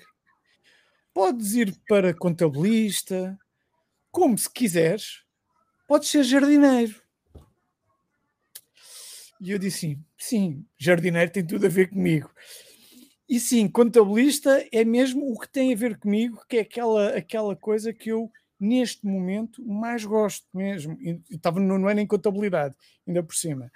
[1.14, 3.38] podes ir para contabilista,
[4.10, 5.24] como se quiseres
[5.86, 7.00] podes ser jardineiro.
[9.40, 12.30] E eu disse sim, sim, jardineiro tem tudo a ver comigo.
[13.28, 17.56] E sim, contabilista é mesmo o que tem a ver comigo, que é aquela, aquela
[17.56, 20.96] coisa que eu, neste momento, mais gosto mesmo.
[21.30, 22.74] Estava no ano em contabilidade,
[23.06, 23.70] ainda por cima.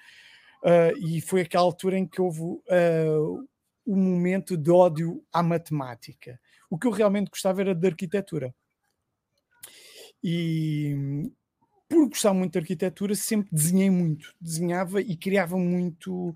[0.63, 3.49] Uh, e foi aquela altura em que houve uh,
[3.87, 6.39] o momento de ódio à matemática.
[6.71, 8.55] O que eu realmente gostava era de arquitetura.
[10.23, 11.31] E,
[11.89, 14.35] por gostar muito de arquitetura, sempre desenhei muito.
[14.41, 16.35] Desenhava e criava muito,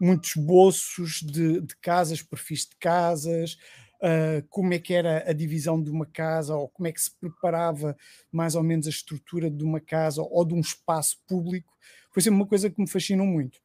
[0.00, 3.58] muitos esboços de, de casas, perfis de casas,
[4.00, 7.14] uh, como é que era a divisão de uma casa, ou como é que se
[7.18, 7.96] preparava
[8.32, 11.72] mais ou menos a estrutura de uma casa ou de um espaço público.
[12.12, 13.63] Foi sempre uma coisa que me fascinou muito.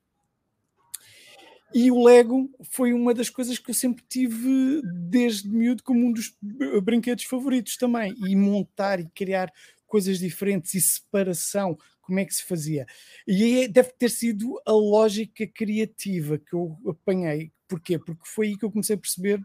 [1.73, 6.11] E o Lego foi uma das coisas que eu sempre tive desde miúdo como um
[6.11, 6.35] dos
[6.83, 8.15] brinquedos favoritos também.
[8.25, 9.51] E montar e criar
[9.85, 12.85] coisas diferentes e separação, como é que se fazia.
[13.27, 17.51] E aí deve ter sido a lógica criativa que eu apanhei.
[17.67, 17.99] Porquê?
[17.99, 19.39] Porque foi aí que eu comecei a perceber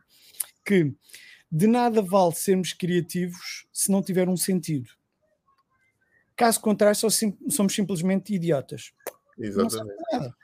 [0.64, 0.94] que
[1.52, 4.90] de nada vale sermos criativos se não tiver um sentido.
[6.34, 8.92] Caso contrário, só sim, somos simplesmente idiotas.
[9.38, 10.34] Exatamente.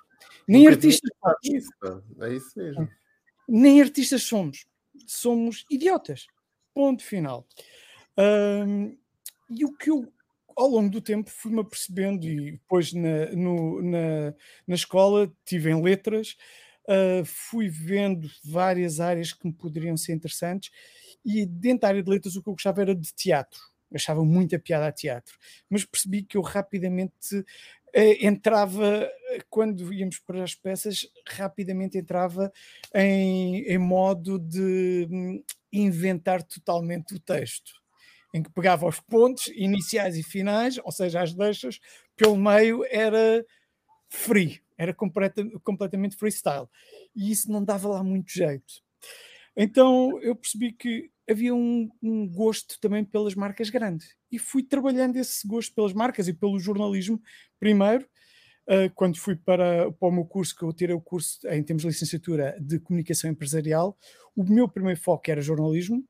[0.46, 1.68] Nem artistas somos.
[2.20, 2.88] É isso mesmo.
[3.48, 4.66] Nem artistas somos.
[5.07, 6.26] Somos idiotas.
[6.74, 7.46] Ponto final.
[8.16, 8.96] Um,
[9.48, 10.12] e o que eu,
[10.57, 14.35] ao longo do tempo, fui-me apercebendo, e depois na, no, na,
[14.66, 16.37] na escola, tive em letras,
[16.88, 20.70] uh, fui vendo várias áreas que me poderiam ser interessantes,
[21.24, 23.61] e dentro da área de letras o que eu gostava era de teatro.
[23.94, 25.37] Achava muita piada a teatro,
[25.68, 27.44] mas percebi que eu rapidamente uh,
[28.20, 29.11] entrava,
[29.48, 32.53] quando íamos para as peças, rapidamente entrava
[32.94, 37.81] em, em modo de hum, inventar totalmente o texto
[38.33, 41.81] em que pegava os pontos iniciais e finais, ou seja, as deixas,
[42.16, 43.44] pelo meio era
[44.09, 46.68] free, era completa, completamente freestyle.
[47.14, 48.83] E isso não dava lá muito jeito.
[49.57, 54.16] Então eu percebi que havia um, um, gosto também pelas marcas grandes.
[54.31, 57.21] E fui trabalhando esse gosto pelas marcas e pelo jornalismo
[57.59, 58.05] primeiro.
[58.66, 61.83] uh, quando fui para, para o meu curso, que eu tirei o curso em termos
[61.83, 63.97] de licenciatura de comunicação empresarial,
[64.35, 66.05] o meu primeiro foco era jornalismo.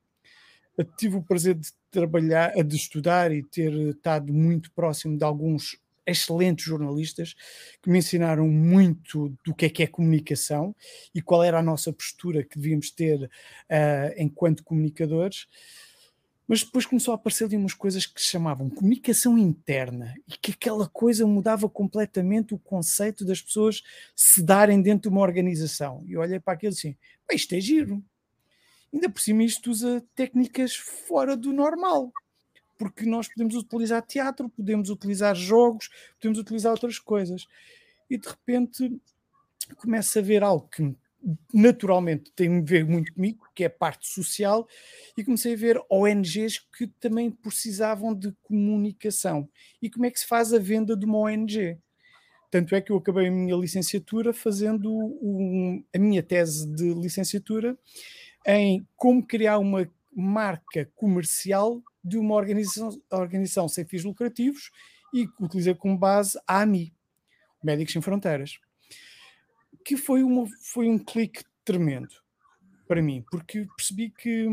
[0.77, 5.79] Eu tive o prazer de trabalhar, de estudar e ter estado muito próximo de alguns
[6.11, 7.35] excelentes jornalistas
[7.83, 10.75] que me ensinaram muito do que é que é comunicação
[11.15, 15.47] e qual era a nossa postura que devíamos ter uh, enquanto comunicadores.
[16.47, 20.51] Mas depois começou a aparecer ali umas coisas que se chamavam comunicação interna e que
[20.51, 23.83] aquela coisa mudava completamente o conceito das pessoas
[24.17, 26.03] se darem dentro de uma organização.
[26.09, 26.97] E eu olhei para aquilo assim:
[27.31, 28.03] isto é giro.
[28.93, 32.13] Ainda por cima, isto usa técnicas fora do normal
[32.81, 37.47] porque nós podemos utilizar teatro, podemos utilizar jogos, podemos utilizar outras coisas.
[38.09, 38.99] E de repente
[39.77, 40.97] começa a ver algo que
[41.53, 44.67] naturalmente tem a ver muito comigo, que é a parte social,
[45.15, 49.47] e comecei a ver ONGs que também precisavam de comunicação.
[49.83, 51.77] E como é que se faz a venda de uma ONG?
[52.51, 57.79] Tanto é que eu acabei a minha licenciatura fazendo um, a minha tese de licenciatura
[58.47, 64.71] em como criar uma marca comercial de uma organização, organização sem fins lucrativos
[65.13, 66.95] e utilizei como base a AMI,
[67.63, 68.59] Médicos Sem Fronteiras,
[69.85, 72.15] que foi, uma, foi um clique tremendo
[72.87, 74.49] para mim, porque percebi que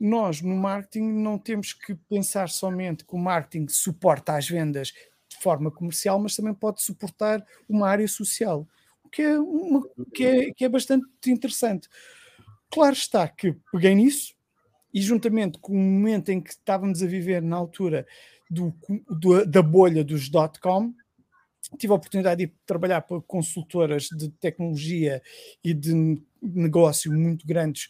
[0.00, 4.88] nós no marketing não temos que pensar somente que o marketing suporta as vendas
[5.28, 8.66] de forma comercial, mas também pode suportar uma área social,
[9.04, 11.88] o que é, uma, que é, que é bastante interessante.
[12.70, 14.34] Claro está que peguei nisso,
[14.92, 18.06] e juntamente com o momento em que estávamos a viver na altura
[18.50, 18.74] do,
[19.08, 20.92] do, da bolha dos dot-com,
[21.78, 25.22] tive a oportunidade de trabalhar para consultoras de tecnologia
[25.64, 27.88] e de negócio muito grandes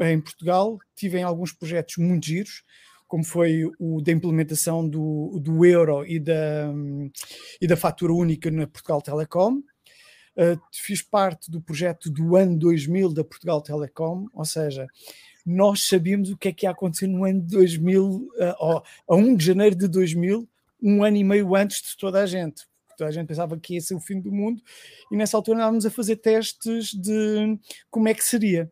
[0.00, 0.78] em Portugal.
[0.94, 2.62] Tive em alguns projetos muito giros,
[3.06, 6.72] como foi o da implementação do, do euro e da,
[7.60, 9.62] e da fatura única na Portugal Telecom.
[10.34, 14.86] Uh, fiz parte do projeto do ano 2000 da Portugal Telecom, ou seja,
[15.44, 19.16] nós sabíamos o que é que ia acontecer no ano de 2000, uh, oh, a
[19.16, 20.48] 1 de janeiro de 2000,
[20.82, 22.66] um ano e meio antes de toda a gente.
[22.96, 24.62] Toda a gente pensava que ia ser o fim do mundo
[25.10, 27.58] e nessa altura andávamos a fazer testes de
[27.90, 28.70] como é que seria.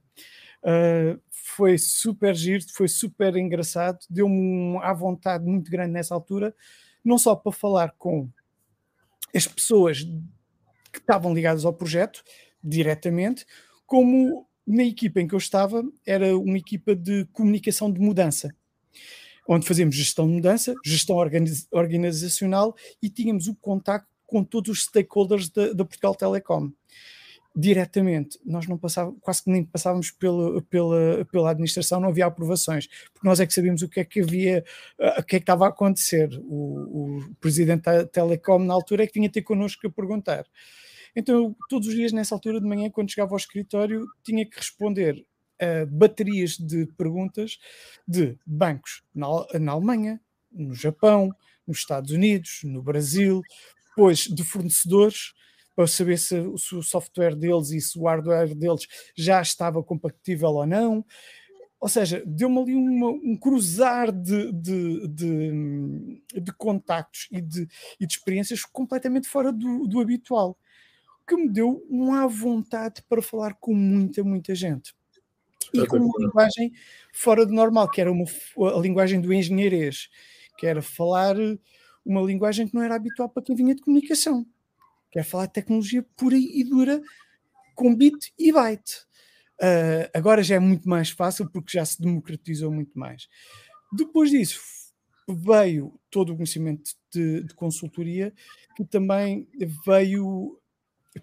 [0.63, 6.55] Uh, foi super giro, foi super engraçado, deu-me à vontade muito grande nessa altura,
[7.05, 8.29] não só para falar com
[9.35, 10.03] as pessoas
[10.93, 12.23] que estavam ligadas ao projeto
[12.63, 13.47] diretamente,
[13.87, 18.55] como na equipa em que eu estava, era uma equipa de comunicação de mudança,
[19.49, 24.85] onde fazíamos gestão de mudança, gestão organiz organizacional e tínhamos o contacto com todos os
[24.85, 26.71] stakeholders da, da Portugal Telecom
[27.55, 28.39] diretamente.
[28.45, 33.27] Nós não passávamos, quase que nem passávamos pela, pela, pela administração, não havia aprovações, porque
[33.27, 34.65] nós é que sabíamos o que é que havia,
[35.19, 36.31] o que é que estava a acontecer.
[36.45, 40.47] O, o presidente da Telecom, na altura, é que vinha ter connosco a perguntar.
[41.15, 44.57] Então, eu, todos os dias, nessa altura de manhã, quando chegava ao escritório, tinha que
[44.57, 45.25] responder
[45.61, 47.59] a baterias de perguntas
[48.07, 49.27] de bancos na,
[49.61, 50.21] na Alemanha,
[50.51, 51.35] no Japão,
[51.67, 53.43] nos Estados Unidos, no Brasil,
[53.91, 55.35] depois de fornecedores,
[55.77, 60.49] para saber se, se, o software deles e se o hardware deles já estava compatível
[60.49, 61.05] ou não.
[61.79, 67.67] Ou seja, deu-me ali uma, um cruzar de, de, de, de contactos e de,
[67.99, 70.59] e de experiências completamente fora do, do habitual
[71.31, 74.93] que me deu uma vontade para falar com muita, muita gente.
[75.73, 76.73] E com uma linguagem
[77.13, 78.25] fora do normal, que era uma,
[78.77, 80.09] a linguagem do engenheirês,
[80.59, 81.37] que era falar
[82.05, 84.45] uma linguagem que não era habitual para quem vinha de comunicação,
[85.13, 87.01] que é falar de tecnologia pura e dura,
[87.77, 89.07] com bit e byte.
[89.63, 93.29] Uh, agora já é muito mais fácil porque já se democratizou muito mais.
[93.93, 94.61] Depois disso,
[95.29, 98.35] veio todo o conhecimento de, de consultoria,
[98.75, 99.47] que também
[99.87, 100.60] veio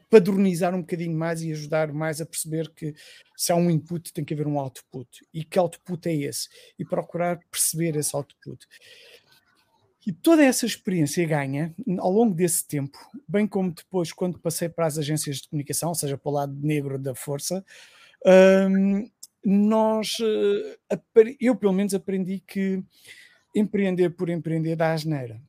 [0.10, 2.94] padronizar um bocadinho mais e ajudar mais a perceber que
[3.36, 6.84] se há um input tem que haver um output e que output é esse e
[6.84, 8.68] procurar perceber esse output.
[10.06, 12.98] E toda essa experiência ganha ao longo desse tempo,
[13.28, 16.56] bem como depois quando passei para as agências de comunicação, ou seja, para o lado
[16.62, 17.64] negro da força,
[18.70, 19.10] hum,
[19.44, 20.98] nós, eh,
[21.40, 22.82] eu pelo menos aprendi que
[23.54, 25.42] empreender por empreender dá asneira.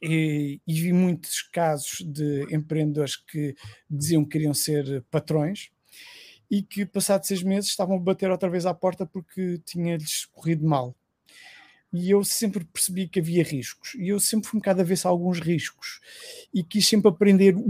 [0.00, 3.54] E, e, vi muitos casos de empreendedores que
[3.90, 5.70] diziam que queriam ser patrões
[6.50, 10.66] e que, passados seis meses, estavam a bater outra vez à porta porque tinha-lhes corrido
[10.66, 10.94] mal.
[11.92, 14.98] E eu sempre percebi que havia riscos, e eu sempre fui um bocado a ver
[15.04, 16.00] alguns riscos,
[16.52, 17.66] e quis sempre aprender o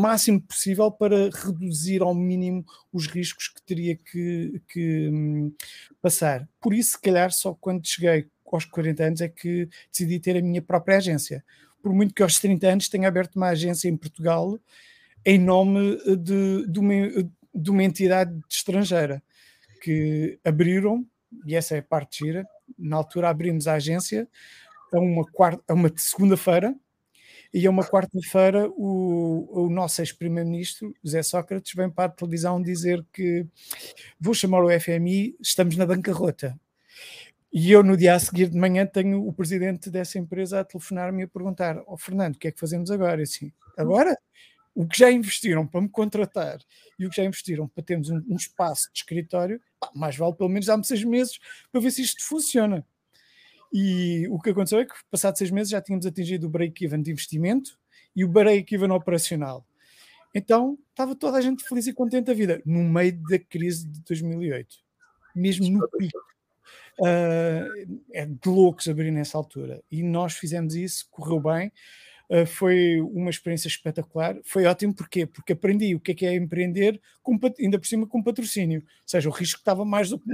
[0.00, 5.54] máximo possível para reduzir ao mínimo os riscos que teria que, que hum,
[6.02, 6.46] passar.
[6.60, 10.42] Por isso, se calhar, só quando cheguei aos 40 anos é que decidi ter a
[10.42, 11.44] minha própria agência
[11.84, 14.58] por muito que aos 30 anos tenha aberto uma agência em Portugal
[15.24, 16.94] em nome de, de, uma,
[17.54, 19.22] de uma entidade estrangeira
[19.82, 21.06] que abriram,
[21.46, 22.46] e essa é a parte gira,
[22.78, 24.26] na altura abrimos a agência
[24.90, 26.74] a uma, quarta, a uma segunda-feira
[27.52, 33.04] e a uma quarta-feira o, o nosso ex-primeiro-ministro, José Sócrates, vem para a televisão dizer
[33.12, 33.46] que
[34.18, 36.58] vou chamar o FMI, estamos na bancarrota.
[37.56, 41.22] E eu, no dia a seguir de manhã, tenho o presidente dessa empresa a telefonar-me
[41.22, 43.20] e a perguntar: Ó oh, Fernando, o que é que fazemos agora?
[43.20, 44.18] E assim, agora?
[44.74, 46.58] O que já investiram para me contratar
[46.98, 50.34] e o que já investiram para termos um, um espaço de escritório, pá, mais vale
[50.34, 51.38] pelo menos dar-me seis meses
[51.70, 52.84] para ver se isto funciona.
[53.72, 57.12] E o que aconteceu é que, passados seis meses, já tínhamos atingido o break-even de
[57.12, 57.78] investimento
[58.16, 59.64] e o break-even operacional.
[60.34, 64.00] Então, estava toda a gente feliz e contente da vida, no meio da crise de
[64.02, 64.76] 2008,
[65.36, 66.33] mesmo no pico.
[66.98, 69.82] Uh, é de loucos abrir nessa altura.
[69.90, 71.72] E nós fizemos isso, correu bem.
[72.30, 74.36] Uh, foi uma experiência espetacular.
[74.44, 75.26] Foi ótimo, porquê?
[75.26, 78.80] Porque aprendi o que é, que é empreender, com, ainda por cima com patrocínio.
[78.80, 80.24] Ou seja, o risco estava mais do que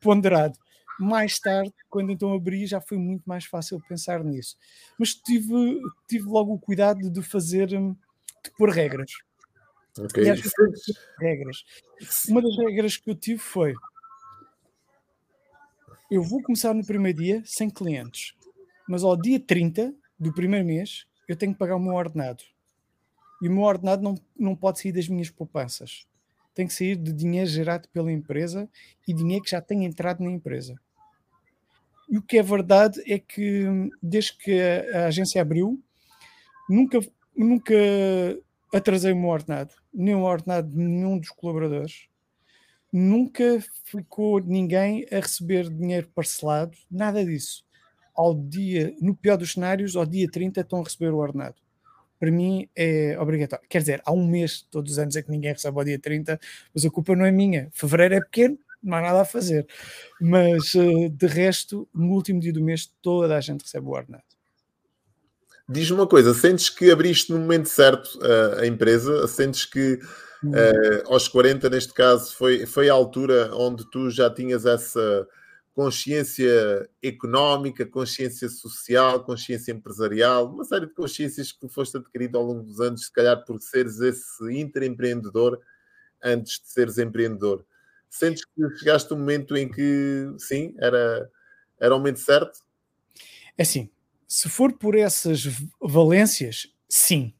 [0.00, 0.58] ponderado.
[0.98, 4.56] Mais tarde, quando então abri, já foi muito mais fácil pensar nisso.
[4.98, 7.94] Mas tive, tive logo o cuidado de fazer, hum,
[8.44, 9.12] de pôr regras.
[9.96, 10.24] Ok.
[11.20, 11.64] regras.
[12.28, 13.74] Uma das regras que eu tive foi:
[16.10, 18.34] eu vou começar no primeiro dia sem clientes,
[18.88, 22.42] mas ao dia 30 do primeiro mês eu tenho que pagar o meu ordenado.
[23.42, 26.06] E o meu ordenado não, não pode sair das minhas poupanças.
[26.54, 28.68] Tem que sair de dinheiro gerado pela empresa
[29.06, 30.80] e dinheiro que já tem entrado na empresa.
[32.08, 33.66] E o que é verdade é que,
[34.02, 35.78] desde que a, a agência abriu,
[36.68, 36.98] nunca,
[37.36, 37.74] nunca
[38.72, 42.08] atrasei o meu ordenado, nem o ordenado de nenhum dos colaboradores
[42.92, 47.64] nunca ficou ninguém a receber dinheiro parcelado, nada disso.
[48.14, 51.56] Ao dia, no pior dos cenários, ao dia 30 estão a receber o ordenado.
[52.18, 53.64] Para mim é obrigatório.
[53.68, 56.40] Quer dizer, há um mês, todos os anos, é que ninguém recebe ao dia 30,
[56.74, 57.68] mas a culpa não é minha.
[57.72, 59.66] Fevereiro é pequeno, não há nada a fazer.
[60.20, 64.24] Mas eh, de resto, no último dia do mês, toda a gente recebe o ordenado.
[65.68, 69.28] Diz-me uma coisa: sentes que abriste no momento certo a, a empresa?
[69.28, 70.00] Sentes que
[70.44, 75.26] Uh, aos 40, neste caso, foi, foi a altura onde tu já tinhas essa
[75.78, 82.64] consciência económica, consciência social, consciência empresarial, uma série de consciências que foste adquirido ao longo
[82.64, 85.60] dos anos, se calhar por seres esse intraempreendedor
[86.22, 87.64] antes de seres empreendedor.
[88.10, 91.30] Sentes que chegaste um momento em que, sim, era,
[91.78, 92.60] era o momento certo?
[93.56, 93.88] É assim,
[94.26, 95.44] se for por essas
[95.80, 97.32] valências, sim.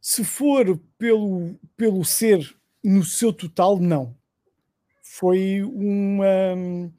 [0.00, 4.16] Se for pelo, pelo ser no seu total, não.
[5.02, 6.90] Foi uma.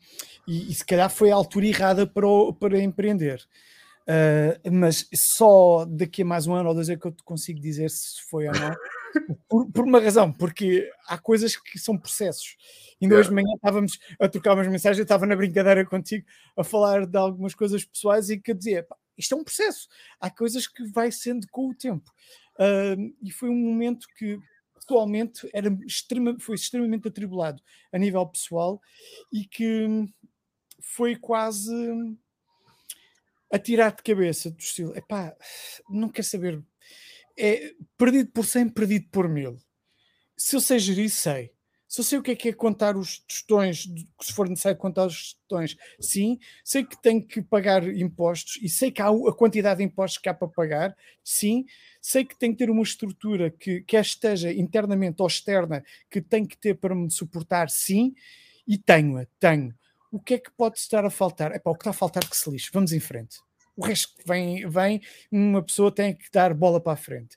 [0.47, 3.45] E, e se calhar foi a altura errada para, o, para empreender.
[4.09, 7.59] Uh, mas só daqui a mais um ano ou dois é que eu te consigo
[7.59, 8.75] dizer se foi ou não.
[9.47, 12.57] Por, por, uma razão, porque há coisas que são processos.
[13.01, 13.19] Ainda yeah.
[13.19, 17.07] hoje de manhã estávamos a trocar umas mensagens, eu estava na brincadeira contigo a falar
[17.07, 18.85] de algumas coisas pessoais e que eu dizia:
[19.17, 19.87] isto é um processo,
[20.19, 22.11] há coisas que vai sendo com o tempo.
[22.59, 24.37] Uh, e foi um momento que
[24.75, 28.81] pessoalmente era extrema, foi extremamente atribulado a nível pessoal
[29.31, 29.87] e que
[30.81, 31.73] foi quase
[33.51, 35.35] a tirar de cabeça do estilo, epá,
[35.89, 36.61] não quer saber,
[37.37, 39.57] é perdido por 100, perdido por mil.
[40.37, 41.51] Se eu sei gerir, sei.
[41.97, 43.87] Eu sei o que é que é contar os tostões,
[44.21, 46.39] se for necessário contar os tostões, sim.
[46.63, 50.29] Sei que tenho que pagar impostos e sei que há a quantidade de impostos que
[50.29, 51.65] há para pagar, sim.
[51.99, 56.45] Sei que tenho que ter uma estrutura que quer esteja internamente ou externa, que tem
[56.45, 58.13] que ter para me suportar, sim.
[58.67, 59.73] E tenho-a, tenho.
[60.11, 61.51] O que é que pode estar a faltar?
[61.53, 62.69] É para o que está a faltar que se lixe.
[62.71, 63.39] Vamos em frente.
[63.75, 67.35] O resto que vem, vem, uma pessoa tem que dar bola para a frente.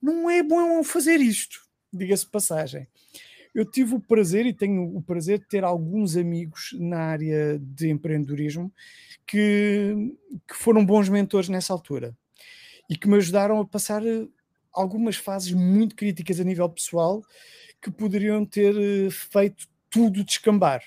[0.00, 1.58] Não é bom fazer isto,
[1.90, 2.86] diga-se passagem
[3.54, 7.88] eu tive o prazer e tenho o prazer de ter alguns amigos na área de
[7.88, 8.72] empreendedorismo
[9.24, 9.94] que,
[10.48, 12.16] que foram bons mentores nessa altura
[12.90, 14.26] e que me ajudaram a passar eh,
[14.72, 17.22] algumas fases muito críticas a nível pessoal
[17.80, 20.82] que poderiam ter eh, feito tudo descambar.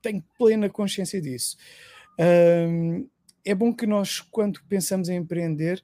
[0.00, 1.56] Tenho plena consciência disso.
[2.18, 3.08] Um,
[3.44, 5.82] é bom que nós, quando pensamos em empreender,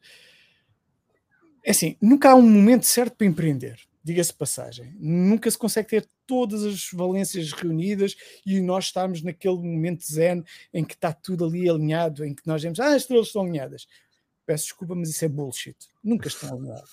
[1.64, 4.94] é assim, nunca há um momento certo para empreender diga-se passagem.
[4.98, 10.84] Nunca se consegue ter todas as valências reunidas e nós estamos naquele momento zen em
[10.84, 13.86] que está tudo ali alinhado, em que nós vemos, ah, as estrelas estão alinhadas.
[14.44, 15.76] Peço desculpa, mas isso é bullshit.
[16.02, 16.90] Nunca estão alinhadas.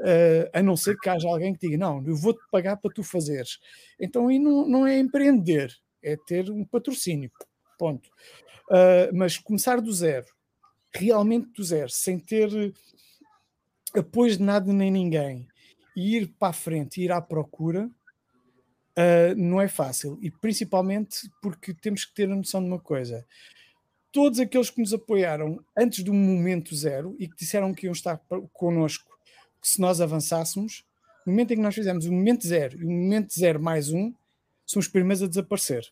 [0.00, 3.02] Uh, a não ser que haja alguém que diga, não, eu vou-te pagar para tu
[3.02, 3.58] fazeres.
[3.98, 7.30] Então aí não, não é empreender, é ter um patrocínio.
[7.78, 8.08] Ponto.
[8.70, 10.26] Uh, mas começar do zero
[10.94, 12.50] realmente do zero, sem ter
[13.94, 15.46] apoio de nada nem ninguém,
[15.96, 20.18] ir para a frente, ir à procura, uh, não é fácil.
[20.22, 23.26] E principalmente porque temos que ter a noção de uma coisa:
[24.10, 28.20] todos aqueles que nos apoiaram antes do momento zero e que disseram que iam estar
[28.52, 29.10] connosco
[29.62, 30.84] se nós avançássemos,
[31.24, 34.12] no momento em que nós fizemos o momento zero e o momento zero mais um,
[34.66, 35.88] são os primeiros a desaparecer.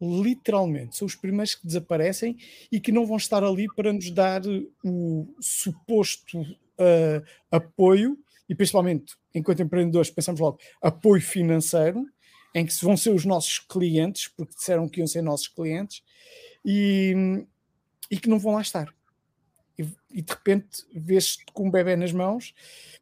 [0.00, 2.36] Literalmente, são os primeiros que desaparecem
[2.72, 4.42] e que não vão estar ali para nos dar
[4.82, 6.44] o suposto
[6.80, 8.18] uh, apoio
[8.48, 12.04] e principalmente enquanto empreendedores pensamos logo apoio financeiro
[12.54, 16.02] em que vão ser os nossos clientes porque disseram que iam ser nossos clientes
[16.64, 17.14] e,
[18.10, 18.92] e que não vão lá estar
[19.80, 22.54] e, e de repente vês-te com um bebê nas mãos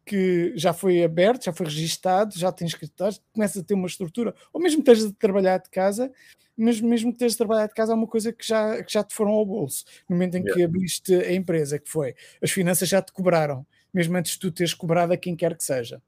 [0.06, 4.34] que já foi aberto, já foi registado, já tem escritórios, começas a ter uma estrutura,
[4.52, 6.10] ou mesmo tens de trabalhar de casa,
[6.56, 9.14] mas mesmo tens de trabalhar de casa é uma coisa que já, que já te
[9.14, 13.02] foram ao bolso, no momento em que abriste a empresa, que foi, as finanças já
[13.02, 16.00] te cobraram, mesmo antes de tu teres cobrado a quem quer que seja.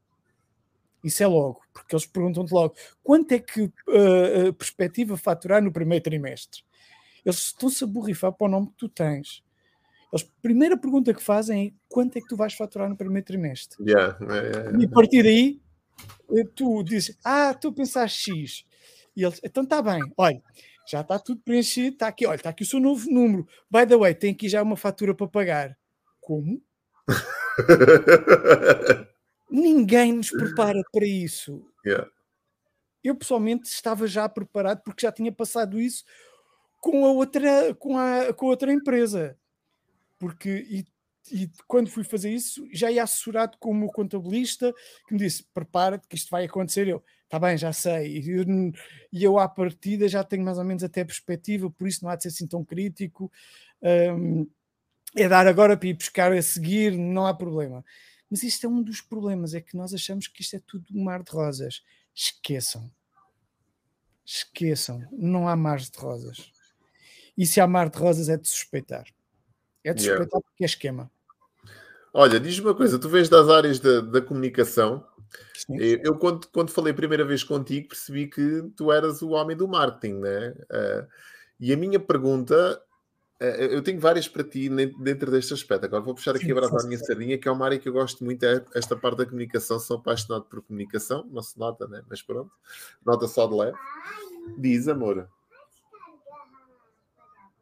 [1.02, 5.72] Isso é logo, porque eles perguntam-te logo quanto é que uh, a perspectiva faturar no
[5.72, 6.62] primeiro trimestre.
[7.24, 9.42] Eles estão-se a borrifar para o nome que tu tens.
[10.12, 13.24] Eles, a primeira pergunta que fazem é quanto é que tu vais faturar no primeiro
[13.24, 13.82] trimestre?
[13.82, 14.82] Yeah, yeah, yeah.
[14.82, 15.60] E a partir daí,
[16.36, 18.64] eh, tu dizes, ah, tu pensas X.
[19.16, 20.42] E eles, então está bem, olha,
[20.88, 23.46] já está tudo preenchido, está aqui, olha, está aqui o seu novo número.
[23.70, 25.78] By the way, tem aqui já uma fatura para pagar.
[26.20, 26.60] Como?
[29.50, 31.64] Ninguém nos prepara para isso.
[31.86, 32.08] Yeah.
[33.02, 36.04] Eu pessoalmente estava já preparado porque já tinha passado isso
[36.80, 39.36] com a outra, com a, com a outra empresa
[40.20, 40.86] porque e,
[41.32, 44.72] e, quando fui fazer isso já ia assessorado com o meu contabilista
[45.08, 46.86] que me disse: prepara-te que isto vai acontecer.
[46.86, 48.18] Eu, está bem, já sei.
[48.18, 48.44] E eu,
[49.12, 52.16] e eu, à partida já tenho mais ou menos até perspectiva, por isso não há
[52.16, 53.32] de ser assim tão crítico.
[53.82, 54.46] Um,
[55.16, 57.84] é dar agora para ir buscar a seguir, não há problema.
[58.30, 61.02] Mas isto é um dos problemas, é que nós achamos que isto é tudo um
[61.02, 61.82] mar de rosas.
[62.14, 62.88] Esqueçam.
[64.24, 65.02] Esqueçam.
[65.10, 66.52] Não há mar de rosas.
[67.36, 69.06] E se há mar de rosas é de suspeitar.
[69.84, 70.26] É de yeah.
[70.30, 71.10] porque é esquema.
[72.12, 75.06] Olha, diz-me uma coisa, tu vens das áreas da, da comunicação.
[75.54, 75.76] Sim.
[75.78, 79.68] Eu, quando, quando falei a primeira vez contigo, percebi que tu eras o homem do
[79.68, 80.54] marketing, né?
[80.70, 81.06] Uh,
[81.60, 82.82] e a minha pergunta,
[83.40, 84.68] uh, eu tenho várias para ti
[84.98, 85.84] dentro deste aspecto.
[85.84, 87.88] Agora vou puxar aqui sim, a brasa da minha sardinha, que é uma área que
[87.88, 89.78] eu gosto muito, é esta parte da comunicação.
[89.78, 92.02] Sou apaixonado por comunicação, não se nota, né?
[92.08, 92.50] Mas pronto,
[93.06, 93.78] nota só de leve.
[94.58, 95.28] Diz, amor.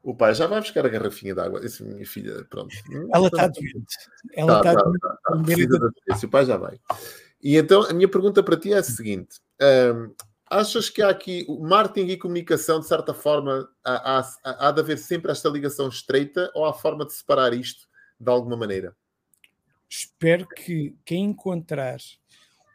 [0.09, 1.61] O pai já vai buscar a garrafinha de água.
[1.63, 2.75] Essa minha filha, pronto.
[3.13, 3.99] Ela está doente.
[4.33, 5.01] Ela está tá, doente.
[5.01, 6.27] Tá, tá, tá.
[6.27, 6.81] O pai já vai.
[7.43, 10.15] E então a minha pergunta para ti é a seguinte: um,
[10.47, 14.81] achas que há aqui o marketing e comunicação, de certa forma, há, há, há de
[14.81, 17.87] haver sempre esta ligação estreita ou há forma de separar isto
[18.19, 18.97] de alguma maneira?
[19.91, 21.99] Espero que quem encontrar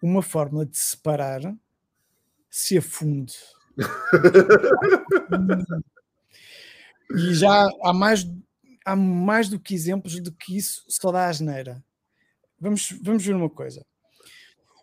[0.03, 1.41] uma forma de separar
[2.47, 3.34] se afunde.
[7.12, 8.26] E já há mais,
[8.86, 11.84] há mais do que exemplos de que isso só dá asneira.
[12.60, 13.86] Vamos, vamos ver uma coisa.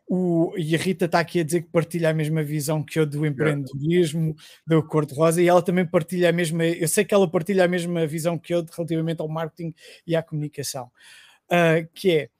[0.06, 3.06] O, e a Rita está aqui a dizer que partilha a mesma visão que eu
[3.06, 4.34] do empreendedorismo,
[4.66, 6.64] do cor-de-rosa, e ela também partilha a mesma.
[6.64, 9.72] Eu sei que ela partilha a mesma visão que eu relativamente ao marketing
[10.04, 10.90] e à comunicação,
[11.46, 12.30] uh, que é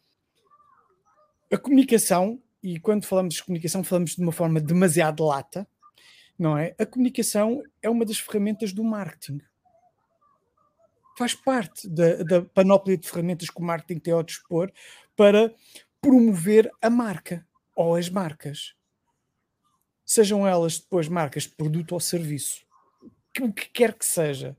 [1.53, 5.67] a comunicação, e quando falamos de comunicação, falamos de uma forma demasiado lata,
[6.37, 6.75] não é?
[6.79, 9.41] A comunicação é uma das ferramentas do marketing
[11.21, 14.73] faz parte da, da panóplia de ferramentas que o marketing tem ao dispor
[15.15, 15.55] para
[16.01, 17.47] promover a marca
[17.77, 18.75] ou as marcas.
[20.03, 22.65] Sejam elas depois marcas de produto ou serviço,
[23.39, 24.57] o que quer que seja.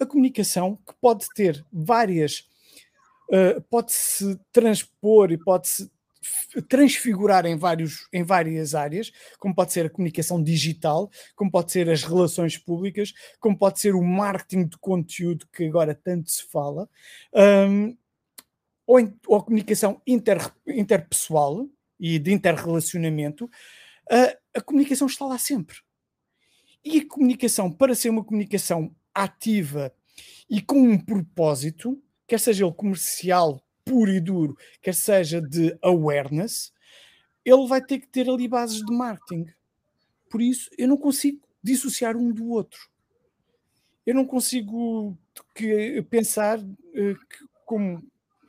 [0.00, 2.48] A comunicação que pode ter várias,
[3.28, 5.90] uh, pode-se transpor e pode-se
[6.68, 11.88] transfigurar em, vários, em várias áreas, como pode ser a comunicação digital, como pode ser
[11.88, 16.88] as relações públicas, como pode ser o marketing de conteúdo que agora tanto se fala,
[17.68, 17.96] um,
[18.86, 21.66] ou, em, ou, a comunicação inter, interpessoal
[21.98, 23.48] e de interrelacionamento,
[24.10, 25.76] a, a comunicação está lá sempre.
[26.84, 29.92] E a comunicação, para ser uma comunicação ativa
[30.48, 36.72] e com um propósito, quer seja ele comercial puro e duro, quer seja de awareness,
[37.44, 39.46] ele vai ter que ter ali bases de marketing.
[40.28, 42.88] Por isso, eu não consigo dissociar um do outro.
[44.06, 45.16] Eu não consigo
[45.54, 46.64] que, pensar uh,
[47.28, 48.02] que, como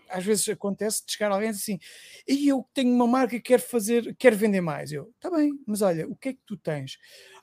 [0.09, 1.79] às vezes acontece de chegar alguém assim,
[2.27, 4.91] e eu tenho uma marca e quero fazer, quero vender mais.
[4.91, 6.97] Eu, tá bem, mas olha, o que é que tu tens?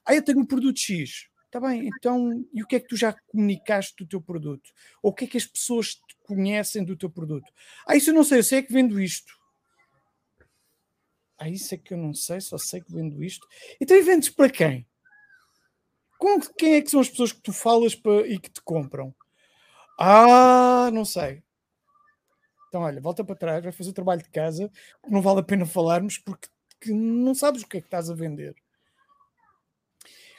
[0.05, 1.29] Ah, eu tenho um produto X.
[1.47, 4.71] Está bem, então, e o que é que tu já comunicaste do teu produto?
[5.03, 5.99] Ou o que é que as pessoas
[6.29, 7.51] conhecem do teu produto?
[7.87, 9.33] Ah, isso eu não sei, eu sei é que vendo isto.
[11.39, 13.47] Ah, isso é que eu não sei, só sei que vendo isto.
[13.81, 14.87] Então, e vendes para quem?
[16.19, 19.15] Com quem é que são as pessoas que tu falas para, e que te compram?
[19.99, 21.43] Ah, não sei.
[22.69, 24.71] Então, olha, volta para trás, vai fazer o trabalho de casa,
[25.09, 26.49] não vale a pena falarmos porque
[26.93, 28.55] não sabes o que é que estás a vender.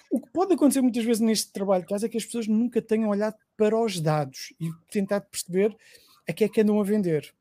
[0.09, 2.81] O que pode acontecer muitas vezes neste trabalho de casa é que as pessoas nunca
[2.81, 5.75] tenham olhado para os dados e tentado perceber
[6.27, 7.31] a quem é que andam a vender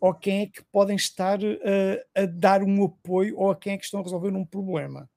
[0.00, 3.78] ou quem é que podem estar a, a dar um apoio ou a quem é
[3.78, 5.08] que estão a resolver um problema.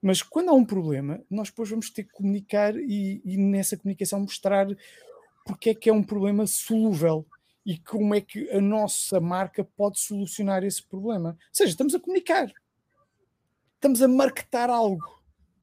[0.00, 4.20] Mas quando há um problema, nós depois vamos ter que comunicar e, e nessa comunicação
[4.20, 4.66] mostrar
[5.44, 7.26] porque é que é um problema solúvel
[7.66, 11.30] e como é que a nossa marca pode solucionar esse problema.
[11.30, 12.50] Ou seja, estamos a comunicar,
[13.74, 15.17] estamos a marketar algo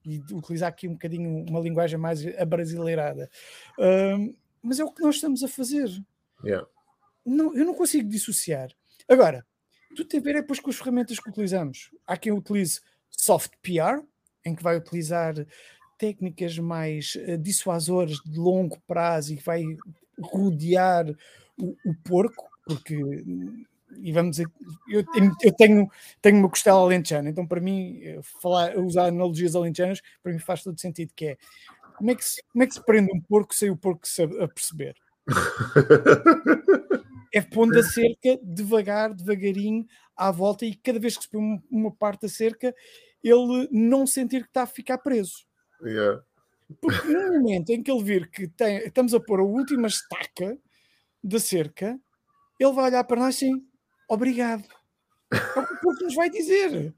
[0.06, 3.30] e utilizar aqui um bocadinho uma linguagem mais abrasileirada.
[3.78, 5.89] Uh, mas é o que nós estamos a fazer.
[6.43, 6.68] Yeah.
[7.26, 8.70] Não, eu não consigo dissociar.
[9.08, 9.45] Agora,
[9.95, 11.91] tudo tem a ver é depois com as ferramentas que utilizamos.
[12.06, 14.03] Há quem utilize soft PR,
[14.43, 15.34] em que vai utilizar
[15.97, 19.64] técnicas mais uh, dissuasoras de longo prazo e que vai
[20.22, 21.10] rodear
[21.58, 22.95] o, o porco, porque
[23.97, 24.47] e vamos dizer,
[24.87, 25.03] eu,
[25.41, 25.89] eu tenho,
[26.21, 30.63] tenho uma costela alentejana, então para mim, eh, falar, usar analogias alentejanas, para mim faz
[30.63, 31.37] todo sentido, que é
[31.97, 34.23] como é que se, como é que se prende um porco sem o porco se
[34.23, 34.95] a, perceber?
[37.33, 39.85] é pondo a cerca devagar, devagarinho,
[40.15, 42.73] à volta, e cada vez que se põe uma, uma parte da cerca,
[43.23, 45.45] ele não sentir que está a ficar preso.
[45.81, 46.21] Yeah.
[46.81, 50.57] Porque no momento em que ele vir que tem, estamos a pôr a última estaca
[51.23, 51.99] da cerca,
[52.59, 53.65] ele vai olhar para nós assim,
[54.08, 54.64] obrigado.
[55.32, 56.93] É o que o porco nos vai dizer.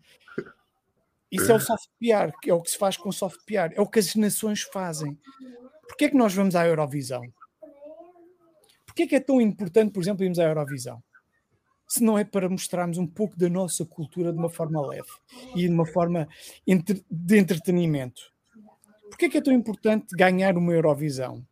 [1.31, 3.81] Isso é o soft PR, que é o que se faz com soft PR, é
[3.81, 5.17] o que as nações fazem.
[5.87, 7.21] Porquê é que nós vamos à Eurovisão?
[8.85, 11.03] Porquê é que é tão importante, por exemplo, irmos à Eurovisão?
[11.87, 15.09] Se não é para mostrarmos um pouco da nossa cultura de uma forma leve
[15.55, 16.27] e de uma forma
[16.65, 18.33] de entretenimento.
[19.09, 21.45] Porquê é que é tão importante ganhar uma Eurovisão?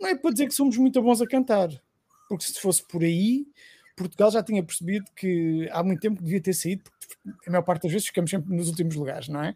[0.00, 1.68] Não é para dizer que somos muito bons a cantar,
[2.28, 3.46] porque se fosse por aí,
[3.96, 7.14] Portugal já tinha percebido que há muito tempo devia ter saído, porque
[7.46, 9.54] a maior parte das vezes ficamos sempre nos últimos lugares, não é?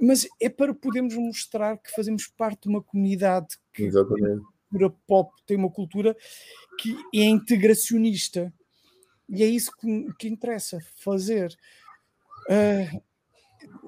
[0.00, 4.42] Mas é para podermos mostrar que fazemos parte de uma comunidade que Exatamente.
[4.70, 6.16] cultura pop tem uma cultura
[6.78, 8.52] que é integracionista.
[9.28, 11.54] E é isso que, que interessa fazer.
[12.48, 13.02] Uh,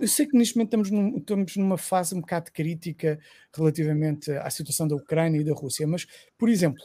[0.00, 3.18] eu sei que neste momento estamos, num, estamos numa fase um bocado crítica
[3.54, 6.06] relativamente à situação da Ucrânia e da Rússia, mas,
[6.36, 6.84] por exemplo,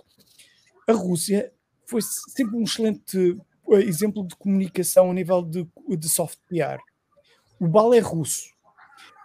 [0.87, 1.51] a Rússia
[1.88, 3.38] foi sempre um excelente
[3.71, 5.67] eh, exemplo de comunicação a nível de,
[5.97, 6.79] de soft PR.
[7.59, 8.49] O balé russo,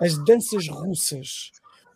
[0.00, 1.50] as danças russas,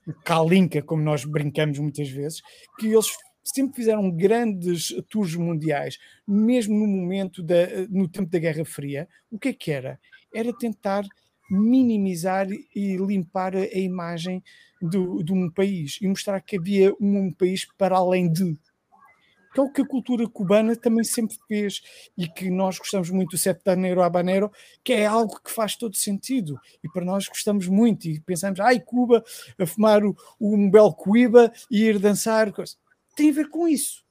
[0.07, 2.43] o Kalinka, como nós brincamos muitas vezes,
[2.79, 3.07] que eles
[3.43, 9.09] sempre fizeram grandes tours mundiais, mesmo no momento da, no tempo da Guerra Fria.
[9.31, 10.01] O que é que era?
[10.35, 11.05] Era tentar
[11.51, 14.43] minimizar e limpar a, imagem
[14.81, 18.57] do, de um país e mostrar que havia um, um país para além de
[19.55, 21.81] que é o que a cultura cubana também sempre fez
[22.19, 24.51] e que nós gostamos muito do Septaneiro Habanero,
[24.83, 26.59] que é algo que faz todo sentido.
[26.83, 29.25] E para nós gostamos muito e pensamos, ai, Cuba,
[29.57, 30.97] a fumar o, um belo
[31.71, 32.53] e ir dançar,
[33.15, 34.05] tem a ver com isso.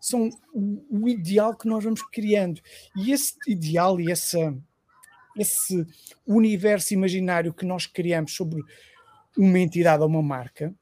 [0.00, 2.58] São o, o ideal que nós vamos criando.
[2.96, 4.56] E esse ideal e essa,
[5.36, 5.86] esse
[6.26, 8.62] universo imaginário que nós criamos sobre
[9.36, 10.74] uma entidade ou uma marca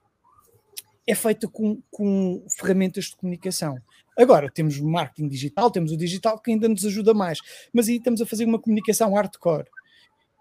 [1.07, 3.78] é feita com, com ferramentas de comunicação.
[4.16, 7.38] Agora, temos o marketing digital, temos o digital que ainda nos ajuda mais,
[7.72, 9.66] mas aí estamos a fazer uma comunicação hardcore,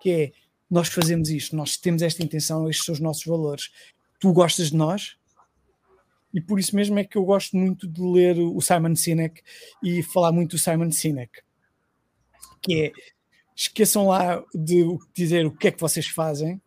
[0.02, 0.32] que é
[0.70, 3.72] nós fazemos isto, nós temos esta intenção, estes são os nossos valores.
[4.20, 5.18] Tu gostas de nós?
[6.34, 9.42] E por isso mesmo é que eu gosto muito de ler o Simon Sinek
[9.84, 11.42] e falar muito do Simon Sinek,
[12.62, 12.92] que é
[13.54, 16.62] esqueçam lá de dizer o que é que vocês fazem,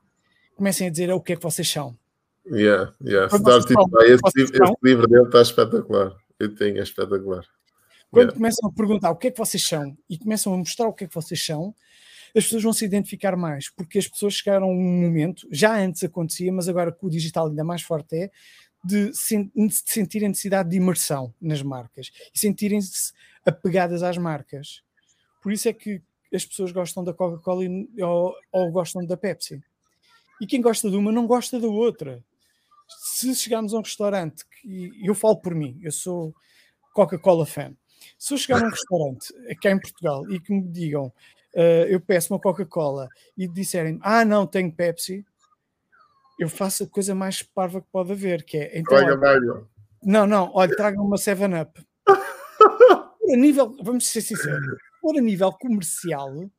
[0.55, 1.97] comecem a dizer o que é que vocês são.
[2.47, 3.27] Yeah, yeah.
[3.35, 6.15] Start tipo, ah, esse, esse, livro dele está espetacular.
[6.39, 7.45] Eu tenho, é espetacular.
[8.11, 8.37] Quando yeah.
[8.37, 11.05] começam a perguntar o que é que vocês são e começam a mostrar o que
[11.05, 11.75] é que vocês são,
[12.37, 16.03] as pessoas vão se identificar mais, porque as pessoas chegaram a um momento, já antes
[16.03, 18.31] acontecia, mas agora com o digital ainda mais forte é,
[18.85, 19.11] de
[19.73, 23.13] sentirem necessidade de imersão nas marcas e sentirem-se
[23.47, 24.83] apegadas às marcas.
[25.41, 27.63] Por isso é que as pessoas gostam da Coca-Cola
[28.01, 29.63] ou, ou gostam da Pepsi.
[30.41, 32.23] E quem gosta de uma não gosta da outra
[32.89, 36.35] se chegarmos a um restaurante, e eu falo por mim, eu sou
[36.93, 37.75] Coca-Cola fan.
[38.19, 42.01] Se eu chegar a um restaurante aqui em Portugal e que me digam, uh, eu
[42.01, 45.25] peço uma Coca-Cola e disserem, ah, não, tenho Pepsi,
[46.39, 48.79] eu faço a coisa mais parva que pode haver, que é.
[48.79, 49.67] Então, Olha.
[50.03, 51.83] Não, não, olha, tragam uma 7-Up.
[52.07, 56.51] a nível, vamos ser sinceros, por a nível comercial,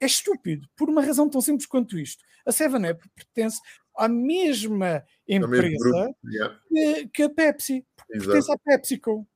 [0.00, 2.24] é estúpido, por uma razão tão simples quanto isto.
[2.44, 3.60] A 7-Up pertence
[4.04, 6.60] à mesma empresa Yeah.
[6.68, 7.86] que, que a Pepsi.
[8.08, 9.26] Pertence à PepsiCo.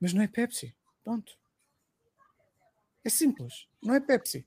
[0.00, 0.74] Mas não é Pepsi.
[1.02, 1.32] Pronto.
[3.04, 3.68] É simples.
[3.82, 4.46] Não é Pepsi.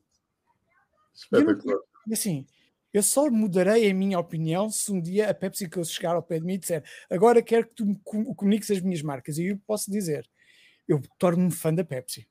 [1.15, 1.79] Espetacular.
[2.07, 2.45] E assim,
[2.93, 6.45] eu só mudarei a minha opinião se um dia a PepsiCo chegar ao pé de
[6.45, 9.37] mim e disser agora quero que tu me com- comuniques as minhas marcas.
[9.37, 10.29] E eu posso dizer,
[10.87, 12.27] eu torno-me fã da Pepsi.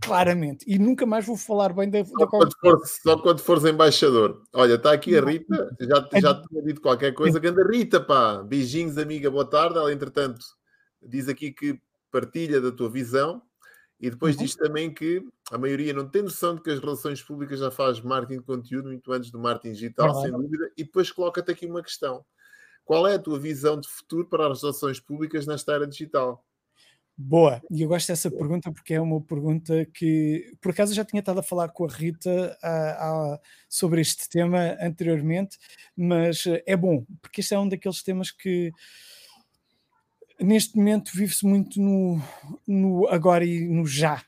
[0.00, 0.64] Claramente.
[0.68, 4.42] E nunca mais vou falar bem da, da Só quando, for, só quando fores embaixador.
[4.52, 7.38] Olha, está aqui a Rita, já, já tinha dito qualquer coisa.
[7.40, 9.78] Ganda Rita, pá, beijinhos, amiga, boa tarde.
[9.78, 10.44] Ela, entretanto,
[11.02, 11.80] diz aqui que
[12.10, 13.42] partilha da tua visão
[13.98, 14.42] e depois Uhum.
[14.42, 18.00] diz também que a maioria não tem noção de que as relações públicas já faz
[18.00, 20.28] marketing de conteúdo muito antes do marketing digital, Verdade.
[20.28, 20.70] sem dúvida.
[20.76, 22.24] E depois coloca-te aqui uma questão:
[22.84, 26.45] qual é a tua visão de futuro para as relações públicas nesta era digital?
[27.18, 31.04] Boa, e eu gosto dessa pergunta porque é uma pergunta que, por acaso, eu já
[31.04, 33.40] tinha estado a falar com a Rita ah, ah,
[33.70, 35.56] sobre este tema anteriormente,
[35.96, 38.70] mas eh, é bom, porque este é um daqueles temas que
[40.38, 42.20] neste momento vive-se muito no,
[42.66, 44.22] no agora e no já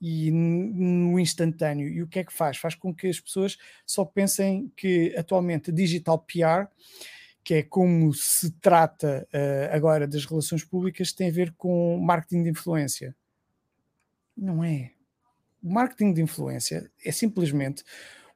[0.00, 1.88] e no instantâneo.
[1.88, 2.56] E o que é que faz?
[2.56, 3.56] Faz com que as pessoas
[3.86, 6.68] só pensem que atualmente digital PR
[7.48, 12.42] que é como se trata eh, agora das relações públicas, tem a ver com marketing
[12.42, 13.16] de influência.
[14.36, 14.92] Não é.
[15.62, 17.84] O marketing de influência é simplesmente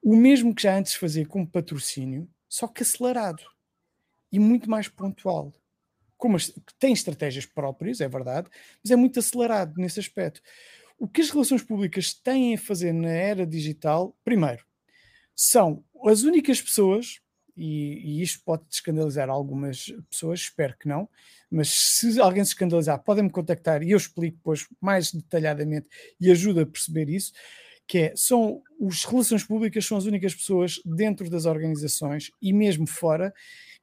[0.02, 3.42] o mesmo que já antes fazia com patrocínio, só que acelerado
[4.32, 5.52] e muito mais pontual.
[6.18, 8.50] Como as- tem estratégias próprias, é verdade,
[8.84, 10.42] mas é muito acelerado nesse aspecto.
[10.98, 14.64] O que as relações públicas têm a fazer na era digital, primeiro,
[15.36, 17.21] são as únicas pessoas
[17.56, 21.08] e, e isto pode escandalizar algumas pessoas, espero que não,
[21.50, 25.86] mas se alguém se escandalizar, podem me contactar e eu explico depois mais detalhadamente
[26.20, 27.32] e ajudo a perceber isso,
[27.86, 32.86] que é, são as relações públicas são as únicas pessoas dentro das organizações e mesmo
[32.86, 33.34] fora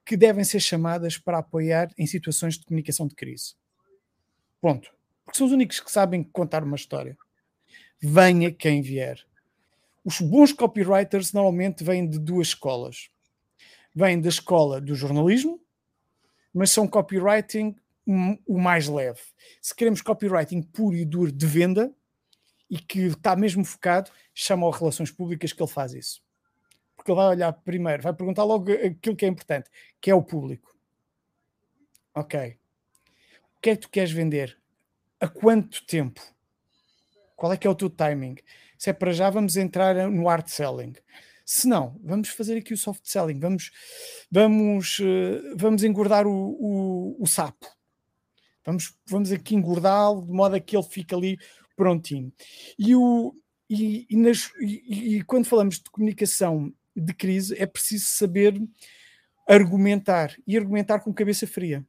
[0.05, 3.53] que devem ser chamadas para apoiar em situações de comunicação de crise.
[4.59, 4.91] Ponto.
[5.23, 7.15] Porque são os únicos que sabem contar uma história.
[8.01, 9.23] Venha quem vier.
[10.03, 13.11] Os bons copywriters normalmente vêm de duas escolas
[13.93, 15.61] vêm da escola do jornalismo,
[16.53, 17.75] mas são copywriting
[18.47, 19.21] o mais leve.
[19.61, 21.93] Se queremos copywriting puro e duro de venda
[22.69, 26.23] e que está mesmo focado, chama ao Relações Públicas que ele faz isso.
[26.95, 29.69] Porque ele vai olhar primeiro, vai perguntar logo aquilo que é importante,
[30.01, 30.75] que é o público.
[32.15, 32.57] Ok.
[33.57, 34.57] O que é que tu queres vender?
[35.19, 36.21] A quanto tempo?
[37.35, 38.37] Qual é que é o teu timing?
[38.77, 40.93] Se é para já, vamos entrar no hard selling.
[41.51, 43.71] Se não, vamos fazer aqui o soft selling, vamos,
[44.29, 47.65] vamos, eh, vamos engordar o, o, o sapo.
[48.63, 51.39] Vamos, vamos aqui engordá-lo de modo a que ele fique ali
[51.75, 52.31] prontinho.
[52.77, 53.33] E, o,
[53.67, 58.53] e, e, nas- e- e quando falamos de comunicação de crise, é preciso saber
[59.47, 61.83] argumentar e argumentar com cabeça fria.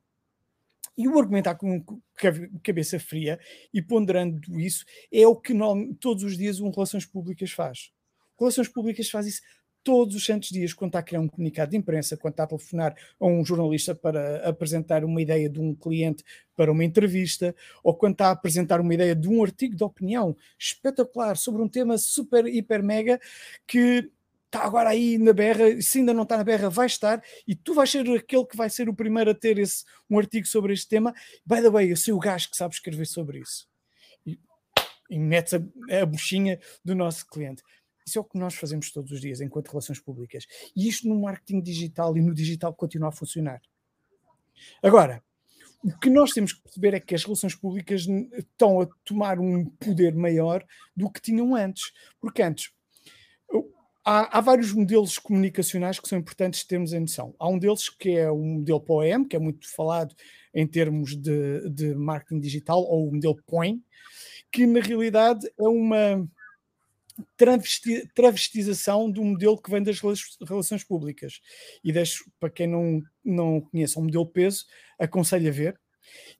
[0.97, 1.85] E o argumentar com
[2.15, 3.39] cabe- cabeça fria
[3.75, 5.53] e ponderando isso é o que
[6.01, 7.93] todos os dias um Relações Públicas faz.
[8.41, 9.43] Relações Públicas faz isso
[9.83, 12.47] todos os santos dias, quando está a criar um comunicado de imprensa, quando está a
[12.47, 16.23] telefonar a um jornalista para apresentar uma ideia de um cliente
[16.55, 20.37] para uma entrevista, ou quando está a apresentar uma ideia de um artigo de opinião
[20.59, 23.19] espetacular sobre um tema super, hiper, mega
[23.67, 24.11] que
[24.47, 27.73] está agora aí na berra, se ainda não está na berra, vai estar, e tu
[27.73, 30.89] vais ser aquele que vai ser o primeiro a ter esse, um artigo sobre este
[30.89, 31.15] tema.
[31.47, 33.69] By the way, eu sou o gajo que sabe escrever sobre isso.
[34.27, 34.39] E,
[35.09, 37.63] e metes a, a buchinha do nosso cliente.
[38.11, 40.45] Isso é o que nós fazemos todos os dias enquanto relações públicas.
[40.75, 43.63] E isto no marketing digital e no digital continua a funcionar.
[44.83, 45.23] Agora,
[45.85, 49.65] o que nós temos que perceber é que as relações públicas estão a tomar um
[49.65, 51.93] poder maior do que tinham antes.
[52.21, 52.73] Porque antes,
[54.05, 57.33] há, há vários modelos comunicacionais que são importantes termos em noção.
[57.39, 60.17] Há um deles que é o modelo POEM, que é muito falado
[60.53, 63.81] em termos de, de marketing digital, ou o modelo POEM,
[64.51, 66.29] que na realidade é uma
[67.37, 70.15] travesti- travestização do modelo que vem das rela-
[70.47, 71.41] relações públicas.
[71.83, 74.65] E deixo, para quem não, não conhece o modelo peso,
[74.99, 75.81] aconselho a ver.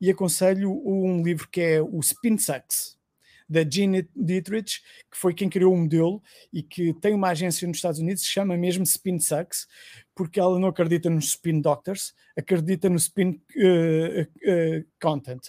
[0.01, 2.99] E aconselho um livro que é o Spin Sucks,
[3.51, 6.23] da Jean Dietrich, que foi quem criou o modelo
[6.53, 9.67] e que tem uma agência nos Estados Unidos, se chama mesmo Spin Sucks,
[10.15, 15.41] porque ela não acredita nos Spin Doctors, acredita no Spin eh, eh, Content,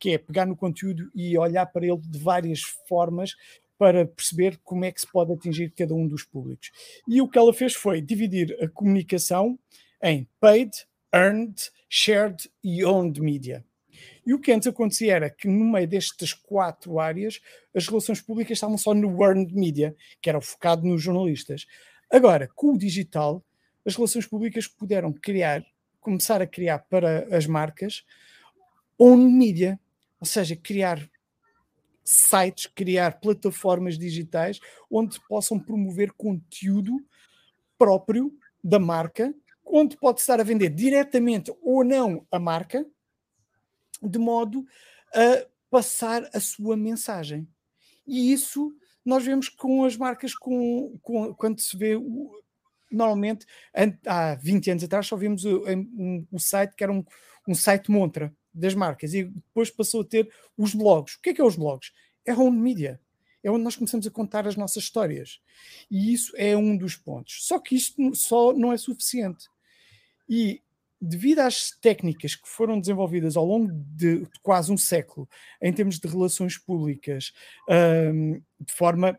[0.00, 3.36] que é pegar no conteúdo e olhar para ele de várias formas
[3.78, 6.70] para perceber como é que se pode atingir cada um dos públicos.
[7.08, 9.58] E o que ela fez foi dividir a comunicação
[10.02, 10.70] em paid,
[11.12, 13.64] earned, shared e owned media.
[14.26, 17.40] E o que antes acontecia era que, no meio destas quatro áreas,
[17.74, 21.66] as relações públicas estavam só no earned media, que era focado nos jornalistas.
[22.10, 23.44] Agora, com o digital,
[23.84, 25.64] as relações públicas puderam criar,
[26.00, 28.04] começar a criar para as marcas
[28.98, 29.78] owned media,
[30.20, 31.08] ou seja, criar
[32.04, 37.02] sites, criar plataformas digitais onde possam promover conteúdo
[37.78, 39.34] próprio da marca,
[39.64, 42.86] onde pode estar a vender diretamente ou não a marca,
[44.02, 44.64] de modo
[45.14, 47.48] a passar a sua mensagem.
[48.06, 48.72] E isso
[49.04, 51.94] nós vemos com as marcas, com, com quando se vê
[52.90, 53.44] normalmente,
[54.06, 57.04] há 20 anos atrás, só vimos o, um, um site que era um,
[57.48, 61.14] um site montra das marcas e depois passou a ter os blogs.
[61.14, 61.92] O que é que é os blogs?
[62.24, 63.00] É home media.
[63.42, 65.40] É onde nós começamos a contar as nossas histórias.
[65.90, 67.46] E isso é um dos pontos.
[67.46, 69.46] Só que isto só não é suficiente.
[70.28, 70.62] E
[71.00, 75.28] devido às técnicas que foram desenvolvidas ao longo de quase um século
[75.60, 77.32] em termos de relações públicas
[77.68, 79.18] um, de forma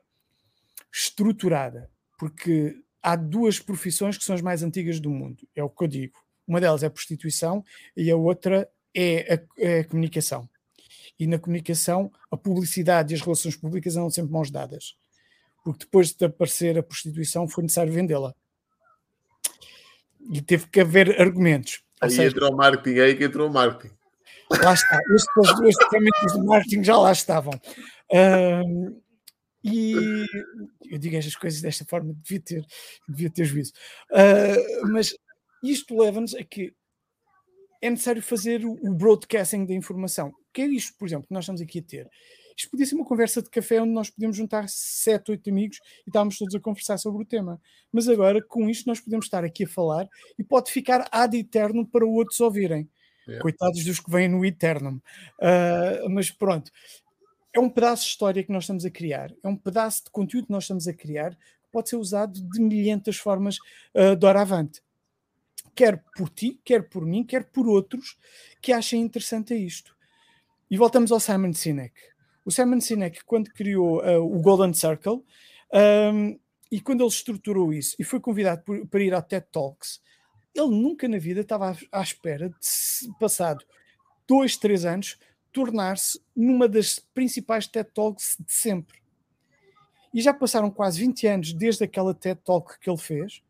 [0.91, 5.83] estruturada, porque há duas profissões que são as mais antigas do mundo, é o que
[5.83, 6.25] eu digo.
[6.47, 7.63] Uma delas é a prostituição
[7.95, 10.49] e a outra é a, é a comunicação.
[11.19, 14.95] E na comunicação, a publicidade e as relações públicas andam sempre mãos dadas.
[15.63, 18.33] Porque depois de aparecer a prostituição, foi necessário vendê-la.
[20.31, 21.81] E teve que haver argumentos.
[22.01, 23.93] Aí seja, entrou o marketing, aí que entrou o marketing.
[24.51, 24.99] Lá está.
[25.15, 27.53] Estes, estes ferramentas de marketing já lá estavam.
[28.11, 29.01] Uh,
[29.63, 30.25] e
[30.91, 32.65] eu digo estas coisas desta forma, devia ter,
[33.07, 33.71] devia ter juízo.
[34.11, 35.15] Uh, mas
[35.63, 36.73] isto leva-nos a que
[37.85, 40.33] é necessário fazer o broadcasting da informação.
[40.51, 42.09] Que é isto, por exemplo, que nós estamos aqui a ter.
[42.57, 46.09] Isto podia ser uma conversa de café onde nós podemos juntar sete, oito amigos e
[46.09, 47.61] estávamos todos a conversar sobre o tema.
[47.91, 50.07] Mas agora, com isto, nós podemos estar aqui a falar
[50.39, 52.89] e pode ficar ad eterno para outros ouvirem.
[53.27, 53.41] Yeah.
[53.41, 54.95] Coitados dos que vêm no Eternum.
[55.39, 56.71] Uh, mas pronto,
[57.53, 60.45] é um pedaço de história que nós estamos a criar, é um pedaço de conteúdo
[60.45, 63.57] que nós estamos a criar que pode ser usado de milhentas formas
[63.95, 64.84] uh, de hora avante
[65.75, 68.17] quer por ti, quer por mim, quer por outros
[68.61, 69.95] que achem interessante isto.
[70.71, 71.93] E voltamos ao Simon Sinek.
[72.43, 75.23] O Simon Sinek, quando criou uh, o Golden Circle,
[76.13, 76.39] um,
[76.71, 80.01] e quando ele estruturou isso e foi convidado por, para ir ao TED Talks,
[80.53, 83.63] ele nunca na vida estava à, à espera de, passado
[84.27, 85.17] dois, três anos,
[85.51, 88.99] tornar-se numa das principais TED Talks de sempre.
[90.13, 93.43] E já passaram quase 20 anos desde aquela TED Talk que ele fez,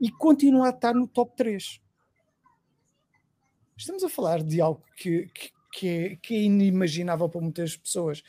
[0.00, 1.80] e continua a estar no top 3.
[3.76, 8.22] Estamos a falar de algo que, que, que, é, que é inimaginável para muitas pessoas.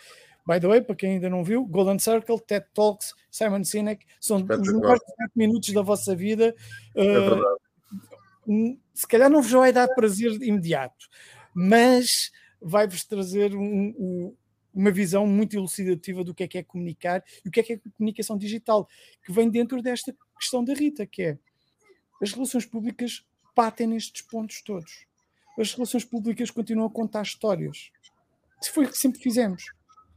[0.45, 4.37] By the way, para quem ainda não viu, Golden Circle, TED Talks, Simon Sinek, são
[4.37, 6.55] os melhores 7 minutos da vossa vida.
[6.95, 11.07] Uh, se calhar não vos vai dar prazer imediato,
[11.53, 14.35] mas vai-vos trazer um, um,
[14.73, 17.73] uma visão muito elucidativa do que é que é comunicar e o que é que
[17.73, 18.87] é comunicação digital,
[19.23, 21.39] que vem dentro desta questão da Rita, que é
[22.21, 25.05] as relações públicas batem nestes pontos todos.
[25.57, 27.91] As relações públicas continuam a contar histórias.
[28.71, 29.65] Foi o que sempre fizemos.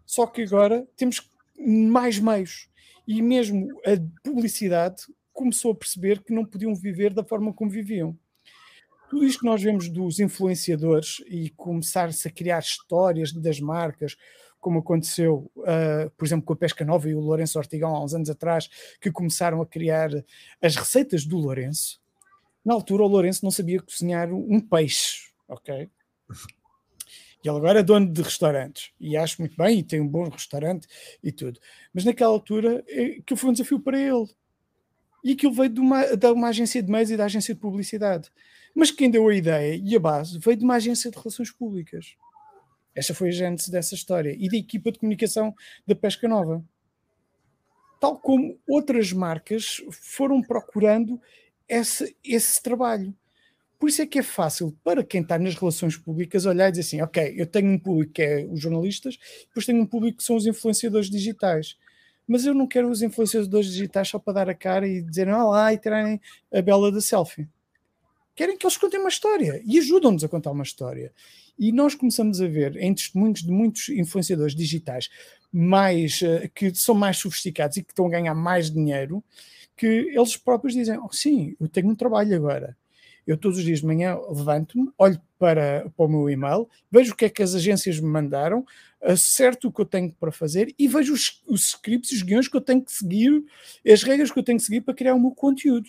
[0.07, 1.29] Só que agora temos
[1.59, 2.69] mais meios.
[3.07, 8.17] E mesmo a publicidade começou a perceber que não podiam viver da forma como viviam.
[9.11, 14.17] Tudo isto que nós vemos dos influenciadores e começar-se a criar histórias das marcas,
[14.63, 18.15] como aconteceu, uh, por exemplo, com a Pesca Nova e o Lourenço Ortigão há uns
[18.15, 20.11] anos atrás, que começaram a criar
[20.63, 22.01] as receitas do Lourenço.
[22.65, 25.91] Na altura, o Lourenço não sabia cozinhar um peixe, ok?
[27.45, 30.29] E ele agora é dono de restaurantes e acho muito bem e tem um bom
[30.29, 30.87] restaurante
[31.23, 31.59] e tudo.
[31.93, 34.29] Mas naquela altura, eh, aquilo foi um desafio para ele.
[35.25, 38.31] E aquilo veio de uma, de uma agência de meios e da agência de publicidade.
[38.73, 42.15] Mas quem deu a ideia e a base veio de uma agência de relações públicas.
[42.95, 44.35] Esta foi a gênese dessa história.
[44.39, 45.55] E da equipa de comunicação
[45.87, 46.65] da Pesca Nova.
[48.01, 51.21] Tal como outras marcas foram procurando
[51.69, 53.15] esse, esse trabalho.
[53.79, 56.83] Por isso é que é fácil para quem está nas relações públicas olhar e dizer
[56.83, 59.19] assim: ok, eu tenho um público que é os jornalistas,
[59.49, 61.77] depois tenho um público que são os influenciadores digitais.
[62.25, 65.45] Mas eu não quero os influenciadores digitais só para dar a cara e dizer ah
[65.45, 66.21] lá e tirarem
[66.55, 67.49] a bela da selfie.
[68.37, 71.13] Querem que eles contem uma história e ajudam-nos a contar uma história.
[71.59, 75.09] E nós começamos a ver em testemunhos de muitos influenciadores digitais
[75.53, 79.23] mais uh, que são mais sofisticados e que estão a ganhar mais dinheiro,
[79.77, 82.77] que eles próprios dizem: oh, sim, eu tenho um trabalho agora.
[83.25, 87.17] Eu todos os dias de manhã levanto-me, olho para, para o meu e-mail, vejo o
[87.17, 88.67] que é que as agências me mandaram,
[89.01, 92.57] acerto o que eu tenho para fazer e vejo os, os scripts, os guiões que
[92.57, 93.45] eu tenho que seguir,
[93.87, 95.89] as regras que eu tenho que seguir para criar o meu conteúdo.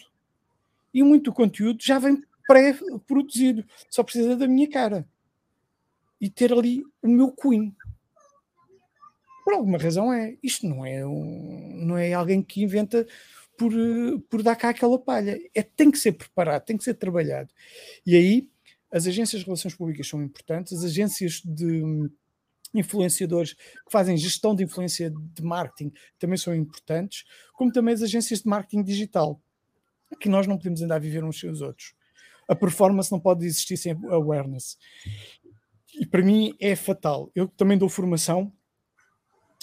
[0.93, 5.07] E muito do conteúdo já vem pré-produzido, só precisa da minha cara
[6.23, 7.75] e ter ali o meu Queen.
[9.43, 10.37] Por alguma razão é.
[10.41, 13.05] Isto não é, um, não é alguém que inventa
[13.57, 13.73] por,
[14.29, 15.37] por dar cá aquela palha.
[15.53, 17.49] É, tem que ser preparado, tem que ser trabalhado.
[18.05, 18.49] E aí
[18.89, 22.09] as agências de relações públicas são importantes, as agências de
[22.73, 28.39] influenciadores que fazem gestão de influência de marketing também são importantes, como também as agências
[28.39, 29.41] de marketing digital,
[30.21, 31.93] que nós não podemos andar a viver uns sem os outros.
[32.47, 34.77] A performance não pode existir sem awareness.
[35.99, 37.31] E para mim é fatal.
[37.35, 38.51] Eu também dou formação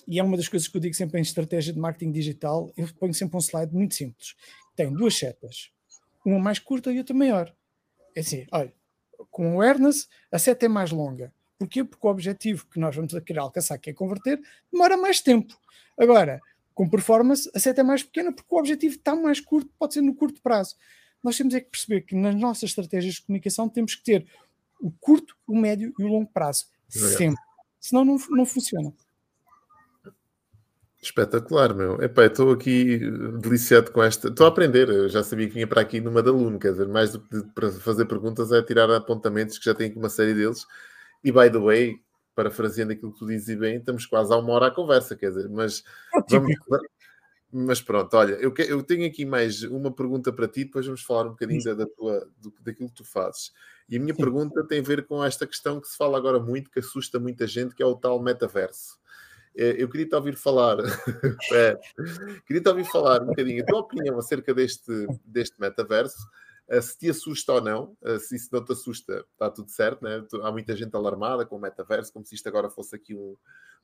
[0.07, 2.73] e é uma das coisas que eu digo sempre em estratégia de marketing digital.
[2.77, 4.35] Eu ponho sempre um slide muito simples.
[4.75, 5.71] Tem duas setas,
[6.25, 7.55] uma mais curta e outra maior.
[8.15, 8.73] É assim, olha,
[9.31, 11.33] com awareness, a seta é mais longa.
[11.59, 11.85] Porquê?
[11.85, 14.41] Porque o objetivo que nós vamos querer alcançar, que é converter,
[14.73, 15.55] demora mais tempo.
[15.99, 16.41] Agora,
[16.75, 20.01] com performance, a seta é mais pequena porque o objetivo está mais curto, pode ser
[20.01, 20.77] no curto prazo.
[21.23, 24.27] Nós temos é que perceber que nas nossas estratégias de comunicação temos que ter
[24.81, 26.67] o curto, o médio e o longo prazo.
[26.89, 27.41] Sempre.
[27.79, 28.93] Senão não, não funciona.
[31.03, 32.03] Espetacular, meu.
[32.03, 32.99] Epá, estou aqui
[33.41, 34.29] deliciado com esta.
[34.29, 34.89] Estou a aprender.
[34.89, 37.43] Eu já sabia que vinha para aqui numa da aluno, quer dizer, mais do que
[37.55, 40.67] para fazer perguntas é tirar apontamentos, que já tenho aqui uma série deles.
[41.25, 42.01] E by the way,
[42.35, 45.49] parafraseando aquilo que tu dizes bem, estamos quase a uma hora à conversa, quer dizer,
[45.49, 45.83] mas
[46.15, 46.55] é vamos,
[47.53, 51.03] mas pronto, olha, eu, que, eu, tenho aqui mais uma pergunta para ti, depois vamos
[51.03, 53.53] falar um bocadinho da, da tua, do, daquilo que tu fazes.
[53.89, 54.21] E a minha Sim.
[54.23, 57.47] pergunta tem a ver com esta questão que se fala agora muito, que assusta muita
[57.47, 59.01] gente, que é o tal metaverso.
[59.57, 60.79] É, eu queria te ouvir falar,
[61.53, 61.77] é,
[62.47, 66.29] queria te ouvir falar um bocadinho a tua opinião acerca deste, deste metaverso,
[66.81, 70.25] se te assusta ou não, eh, se isso não te assusta, está tudo certo, né?
[70.43, 73.37] Há muita gente alarmada com o metaverso, como se isto agora fosse aqui um,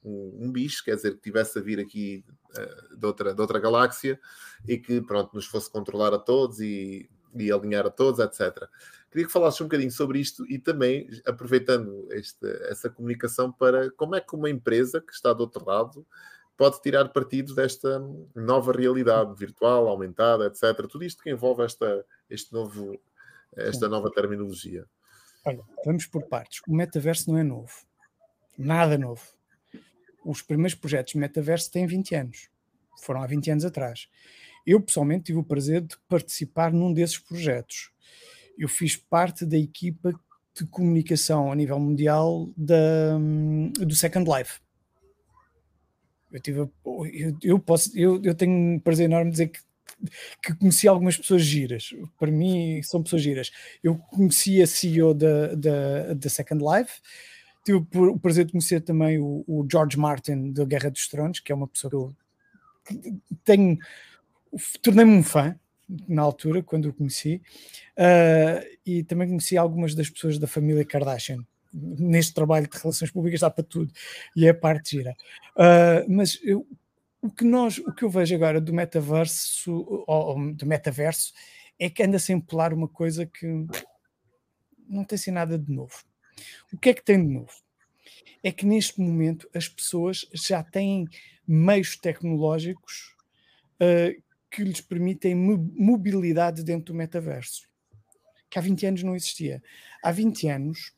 [0.05, 3.59] um, um bicho, quer dizer, que tivesse a vir aqui uh, de, outra, de outra
[3.59, 4.21] galáxia
[4.69, 8.69] e que, pronto, nos fosse controlar a todos e, e alinhar a todos, etc.
[9.11, 14.15] Queria que falasses um bocadinho sobre isto e também aproveitando este, essa comunicação para como
[14.15, 16.07] é que uma empresa que está do outro lado
[16.57, 18.03] pode tirar partido desta
[18.35, 20.87] nova realidade virtual, aumentada, etc.
[20.89, 23.01] Tudo isto que envolve esta, este novo,
[23.57, 24.85] esta nova terminologia.
[25.45, 26.61] Olha, vamos por partes.
[26.67, 27.73] O metaverso não é novo.
[28.59, 29.37] Nada novo
[30.27, 32.49] os primeiros projetos de metaverso têm 20 anos.
[33.01, 34.09] Foram há 20 anos atrás.
[34.67, 37.93] Eu, pessoalmente, tive o prazer de participar num desses projetos.
[38.59, 40.13] Eu fiz parte da equipa
[40.53, 43.17] de comunicação a nível mundial da,
[43.79, 44.61] do Second Life.
[46.33, 46.73] Eu, tive, eu,
[47.43, 49.61] eu, posso, eu, eu tenho um prazer enorme de dizer que,
[50.43, 51.91] que conheci algumas pessoas giras.
[52.19, 53.51] Para mim, são pessoas giras.
[53.83, 57.01] Eu conheci a CEO da, da, da Second Life,
[57.65, 61.51] tive o prazer de conhecer também o, o George Martin da Guerra dos Tronos, que
[61.51, 63.77] é uma pessoa que eu tenho,
[64.81, 65.59] tornei-me um fã
[66.09, 67.43] na altura, quando o conheci,
[67.97, 71.45] uh, e também conheci algumas das pessoas da família Kardashian.
[71.73, 73.93] Neste trabalho de relações públicas dá para tudo,
[74.35, 75.17] e é a parte gira.
[75.57, 76.67] Uh, mas eu,
[77.27, 81.33] o que nós, o que eu vejo agora do metaverso, ou, do metaverso,
[81.79, 83.47] é que anda sem pular uma coisa que
[84.89, 86.05] não tem assim nada de novo
[86.73, 87.53] o que é que tem de novo?
[88.43, 91.09] É que neste momento as pessoas já têm
[91.47, 93.15] meios tecnológicos
[93.81, 97.69] uh, que lhes permitem mobilidade dentro do metaverso,
[98.49, 99.63] que há 20 anos não existia.
[100.03, 100.93] Há 20 anos,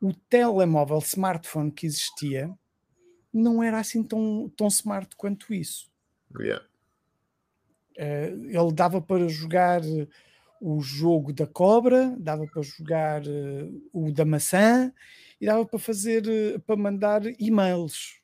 [0.00, 2.50] o telemóvel, smartphone que existia,
[3.32, 5.90] não era assim tão, tão smart quanto isso.
[6.38, 6.64] Yeah.
[7.98, 9.82] Uh, ele dava para jogar
[10.60, 14.92] o jogo da cobra, dava para jogar uh, o da maçã
[15.40, 18.18] e dava para fazer, uh, para mandar e-mails.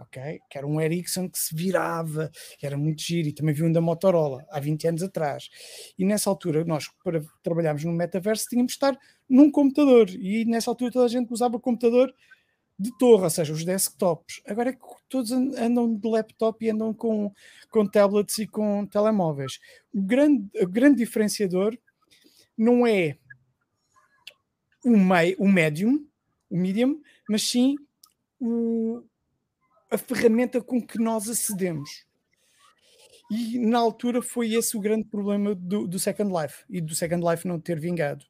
[0.00, 0.40] Ok?
[0.48, 3.72] Que era um Ericsson que se virava, que era muito giro, e também vi um
[3.72, 5.50] da Motorola, há 20 anos atrás.
[5.98, 10.70] E nessa altura, nós, para trabalharmos no metaverso, tínhamos de estar num computador, e nessa
[10.70, 12.14] altura toda a gente usava computador
[12.80, 14.40] de torre, ou seja, os desktops.
[14.46, 17.30] Agora é que todos andam de laptop e andam com,
[17.68, 19.60] com tablets e com telemóveis.
[19.92, 21.76] O grande, o grande diferenciador
[22.56, 23.18] não é
[24.82, 26.06] o, mei, o medium,
[26.48, 27.76] o medium, mas sim
[28.40, 29.02] o,
[29.90, 32.06] a ferramenta com que nós acedemos.
[33.30, 37.22] E na altura foi esse o grande problema do, do Second Life e do Second
[37.28, 38.24] Life não ter vingado.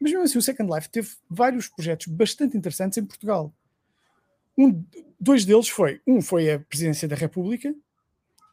[0.00, 3.52] Mas mesmo assim, o Second Life teve vários projetos bastante interessantes em Portugal.
[4.56, 4.84] Um,
[5.20, 7.74] dois deles foi, um foi a presidência da República,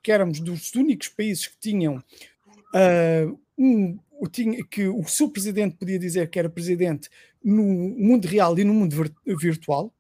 [0.02, 3.98] que éramos dos únicos países que tinham uh, um,
[4.32, 7.10] tinha, que o seu presidente podia dizer que era presidente
[7.44, 9.94] no mundo real e no mundo virtual,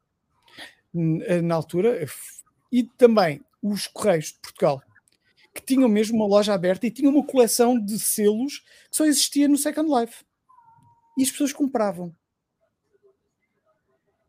[0.93, 2.05] na altura,
[2.71, 4.81] e também os Correios de Portugal,
[5.53, 9.47] que tinham mesmo uma loja aberta e tinham uma coleção de selos que só existia
[9.47, 10.23] no Second Life.
[11.17, 12.15] E as pessoas compravam.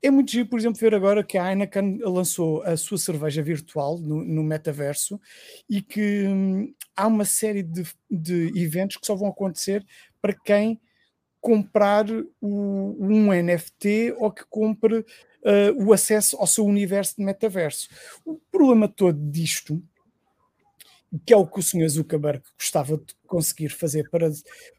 [0.05, 3.97] É muito giro, por exemplo, ver agora que a Heineken lançou a sua cerveja virtual
[3.97, 5.19] no, no metaverso
[5.67, 9.83] e que hum, há uma série de, de, eventos que só vão acontecer
[10.21, 10.79] para quem
[11.41, 12.05] comprar
[12.39, 15.07] o, um NFT ou que compre uh,
[15.83, 17.89] o acesso ao seu universo de metaverso.
[18.27, 19.83] O problema todo disto,
[21.25, 21.89] que é o que o Sr.
[21.89, 24.31] Zuckerberg gostava de conseguir fazer para,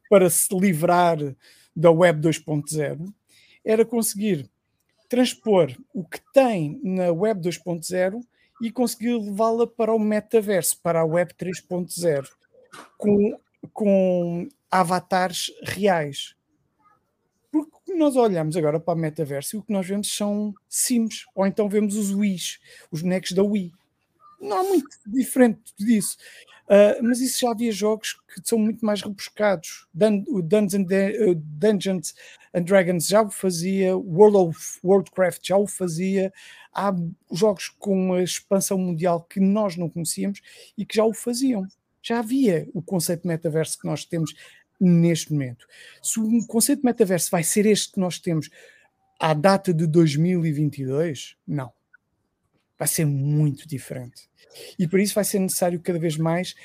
[0.07, 1.17] para se livrar
[1.75, 3.11] da Web 2.0,
[3.65, 4.47] era conseguir
[5.07, 8.21] transpor o que tem na Web 2.0
[8.61, 12.27] e conseguir levá-la para o metaverso, para a Web 3.0,
[12.97, 13.39] com,
[13.73, 16.35] com avatares reais.
[17.51, 21.45] Porque nós olhamos agora para o metaverso e o que nós vemos são Sims, ou
[21.45, 22.59] então vemos os Wii's,
[22.91, 23.71] os bonecos da Wii.
[24.39, 26.17] Não há muito diferente disso.
[26.65, 29.87] Uh, mas isso já havia jogos que são muito mais rebuscados.
[30.27, 32.15] O Dungeons, uh, Dungeons
[32.53, 36.33] and Dragons já o fazia, World of Warcraft já o fazia.
[36.73, 36.93] Há
[37.31, 40.41] jogos com uma expansão mundial que nós não conhecíamos
[40.77, 41.67] e que já o faziam.
[42.01, 44.33] Já havia o conceito de metaverso que nós temos
[44.79, 45.65] neste momento.
[46.01, 48.49] Se o conceito de metaverso vai ser este que nós temos
[49.19, 51.71] à data de 2022, não.
[52.77, 54.29] Vai ser muito diferente
[54.77, 56.55] e por isso vai ser necessário cada vez mais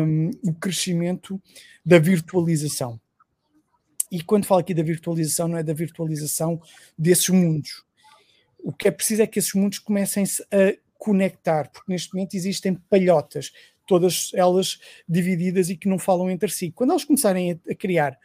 [0.00, 1.40] um, o crescimento
[1.84, 3.00] da virtualização.
[4.10, 6.60] E quando falo aqui da virtualização, não é da virtualização
[6.98, 7.84] desses mundos.
[8.58, 12.74] O que é preciso é que esses mundos comecem-se a conectar, porque neste momento existem
[12.74, 13.52] palhotas,
[13.86, 14.78] todas elas
[15.08, 16.70] divididas e que não falam entre si.
[16.72, 18.18] Quando elas começarem a, a criar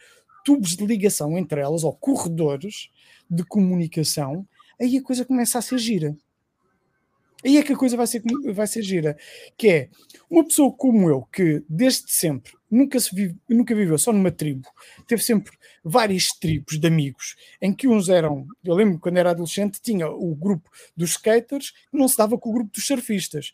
[0.43, 2.89] tubos de ligação entre elas, ou corredores
[3.29, 4.47] de comunicação,
[4.79, 6.15] aí a coisa começa a ser gira.
[7.45, 8.23] Aí é que a coisa vai ser,
[8.53, 9.15] vai ser gira.
[9.55, 9.89] Que é
[10.29, 14.67] uma pessoa como eu, que desde sempre nunca, se vive, nunca viveu só numa tribo,
[15.07, 19.79] teve sempre várias tribos de amigos, em que uns eram, eu lembro quando era adolescente,
[19.81, 23.53] tinha o grupo dos skaters que não se dava com o grupo dos surfistas.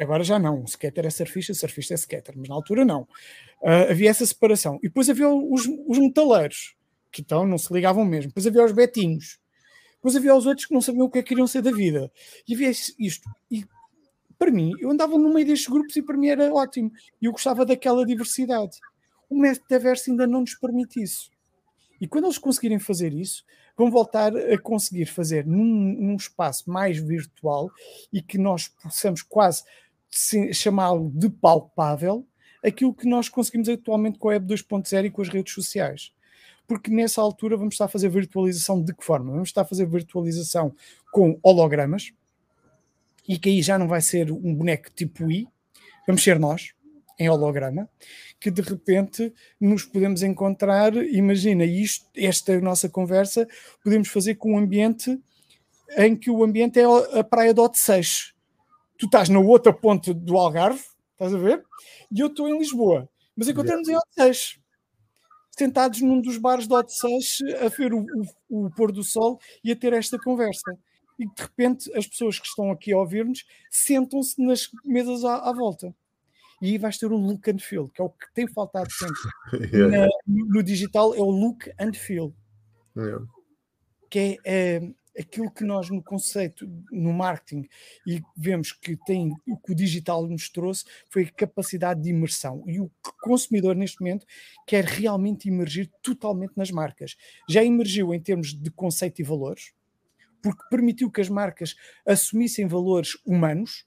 [0.00, 3.02] Agora já não, skater é surfista, surfista é skater, mas na altura não.
[3.62, 4.78] Uh, havia essa separação.
[4.82, 6.74] E depois havia os, os metaleiros,
[7.12, 8.28] que então não se ligavam mesmo.
[8.28, 9.38] Depois havia os betinhos,
[10.04, 12.12] depois havia os outros que não sabiam o que é que queriam ser da vida.
[12.46, 13.26] E havia isto.
[13.50, 13.64] E
[14.38, 16.92] para mim, eu andava no meio destes grupos e para mim era ótimo.
[17.22, 18.76] E eu gostava daquela diversidade.
[19.30, 21.30] O metaverso ainda não nos permite isso.
[21.98, 23.44] E quando eles conseguirem fazer isso,
[23.74, 27.70] vão voltar a conseguir fazer num, num espaço mais virtual
[28.12, 29.64] e que nós possamos quase
[30.52, 32.26] chamá-lo de palpável
[32.62, 36.12] aquilo que nós conseguimos atualmente com a Web 2.0 e com as redes sociais
[36.66, 39.32] porque nessa altura vamos estar a fazer virtualização de que forma?
[39.32, 40.74] Vamos estar a fazer virtualização
[41.12, 42.12] com hologramas,
[43.28, 45.48] e que aí já não vai ser um boneco tipo I,
[46.06, 46.74] vamos ser nós,
[47.18, 47.88] em holograma,
[48.40, 53.46] que de repente nos podemos encontrar, imagina, isto, esta nossa conversa,
[53.82, 55.18] podemos fazer com um ambiente
[55.96, 56.84] em que o ambiente é
[57.18, 58.34] a praia de Odeceixe.
[58.98, 61.62] Tu estás na outra ponta do Algarve, estás a ver?
[62.10, 63.08] E eu estou em Lisboa.
[63.36, 64.02] Mas encontramos yeah.
[64.18, 64.63] em Odeceixe
[65.56, 68.04] sentados num dos bares de Odeceixe a ver o,
[68.48, 70.76] o, o, pôr do sol e a ter esta conversa.
[71.18, 75.52] E de repente as pessoas que estão aqui a ouvir-nos sentam-se nas mesas à, à,
[75.52, 75.94] volta.
[76.60, 79.70] E aí vais ter o look and feel, que é o que tem faltado sempre.
[79.72, 79.98] yeah.
[79.98, 82.34] Na, no digital é o look and feel.
[82.96, 83.24] Yeah.
[84.10, 87.68] Que é, é aquilo que nós no conceito, no marketing,
[88.06, 92.64] e vemos que tem o que o digital nos trouxe foi a capacidade de imersão.
[92.66, 92.90] E o
[93.22, 94.26] consumidor, neste momento,
[94.66, 97.16] quer realmente emergir totalmente nas marcas.
[97.48, 99.72] Já emergiu em termos de conceito e valores,
[100.42, 101.74] porque permitiu que as marcas
[102.06, 103.86] assumissem valores humanos,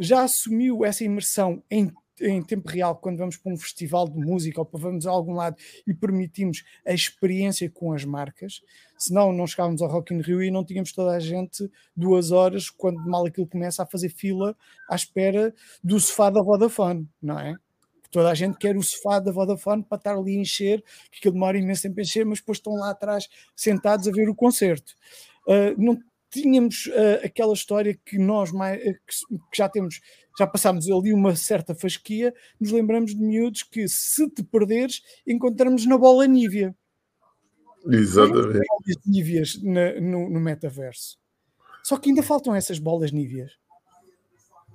[0.00, 4.60] já assumiu essa imersão em em tempo real quando vamos para um festival de música
[4.60, 5.56] ou para vamos a algum lado
[5.86, 8.62] e permitimos a experiência com as marcas,
[8.98, 12.68] senão não chegávamos ao Rock in Rio e não tínhamos toda a gente duas horas,
[12.68, 14.56] quando mal aquilo começa, a fazer fila
[14.88, 17.54] à espera do sofá da Vodafone, não é?
[18.10, 21.34] Toda a gente quer o sofá da Vodafone para estar ali a encher, que aquilo
[21.34, 24.94] demora imenso tempo a encher, mas depois estão lá atrás sentados a ver o concerto.
[25.46, 25.96] Uh, não
[26.30, 30.00] tínhamos uh, aquela história que nós mais, uh, que, que já temos
[30.38, 35.84] já passámos ali uma certa fasquia, nos lembramos de miúdos que se te perderes, encontramos
[35.84, 36.74] na bola Nívia.
[37.86, 38.66] Exatamente.
[38.66, 41.18] Bolas níveas na, no, no metaverso.
[41.82, 43.52] Só que ainda faltam essas bolas níveas.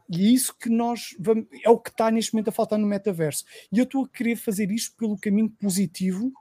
[0.10, 2.88] E é isso que nós vamos, é o que está neste momento a faltar no
[2.88, 3.44] metaverso.
[3.72, 6.32] E eu estou a querer fazer isto pelo caminho positivo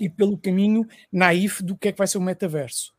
[0.00, 2.94] e pelo caminho naif do que é que vai ser o metaverso.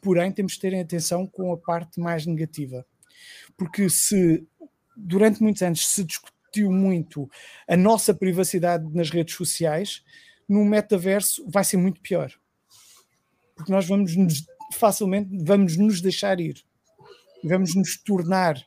[0.00, 2.84] Porém, temos de ter atenção com a parte mais negativa.
[3.56, 4.46] Porque se
[4.96, 7.28] durante muitos anos se discutiu muito
[7.68, 10.02] a nossa privacidade nas redes sociais,
[10.48, 12.32] no metaverso vai ser muito pior.
[13.54, 16.62] Porque nós vamos nos, facilmente vamos nos deixar ir.
[17.44, 18.62] Vamos nos tornar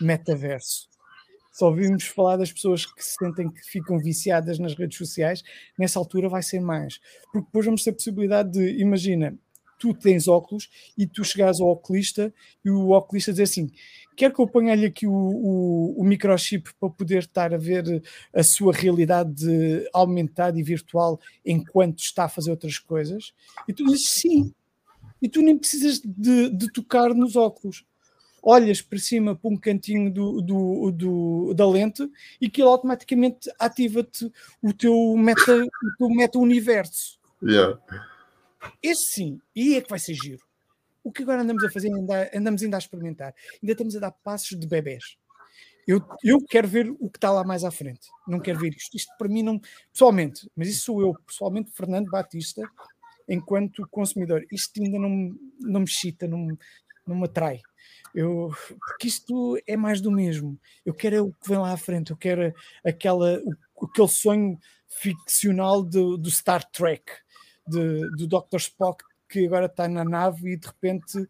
[0.00, 0.88] metaverso.
[1.52, 5.42] Só ouvimos falar das pessoas que se sentem que ficam viciadas nas redes sociais,
[5.78, 7.00] nessa altura vai ser mais.
[7.32, 9.36] Porque depois vamos ter a possibilidade de, imagina,
[9.80, 13.72] tu tens óculos e tu chegares ao oculista e o oculista diz assim:
[14.14, 18.02] quer que eu ponha-lhe aqui o, o, o, microchip para poder estar a ver
[18.32, 19.46] a sua realidade
[19.92, 23.32] aumentada e virtual enquanto está a fazer outras coisas?
[23.66, 24.52] E tu dizes sim.
[25.22, 27.84] E tu nem precisas de, de tocar nos óculos
[28.42, 32.02] olhas para cima para um cantinho do, do, do da lente
[32.40, 34.30] e ele automaticamente ativa-te
[34.62, 37.18] o teu meta, o teu meta universo.
[37.42, 37.78] Yeah.
[38.82, 40.42] Esse sim, e é que vai ser giro.
[41.02, 41.90] O que agora andamos a fazer,
[42.34, 45.16] andamos ainda a experimentar, ainda estamos a dar passos de bebés.
[45.86, 48.08] Eu, eu quero ver o que está lá mais à frente.
[48.28, 48.96] Não quero ver isto.
[48.96, 49.60] Isto para mim não.
[49.92, 52.62] Pessoalmente, mas isso sou eu, pessoalmente, Fernando Batista,
[53.28, 54.44] enquanto consumidor.
[54.52, 56.46] Isto ainda não, não me chita, não,
[57.06, 57.60] não me atrai.
[58.14, 60.58] Eu, porque isto é mais do mesmo.
[60.84, 62.52] Eu quero o que vem lá à frente, eu quero
[62.84, 67.04] aquela, o, aquele sonho ficcional do, do Star Trek,
[67.70, 68.56] de, do Dr.
[68.56, 71.26] Spock, que agora está na nave e de repente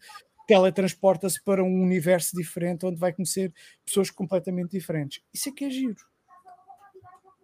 [0.47, 3.53] teletransporta-se para um universo diferente onde vai conhecer
[3.84, 5.22] pessoas completamente diferentes.
[5.32, 5.95] Isso é que é giro.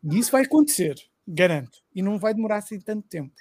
[0.03, 1.79] E isso vai acontecer, garanto.
[1.95, 3.33] E não vai demorar assim tanto tempo.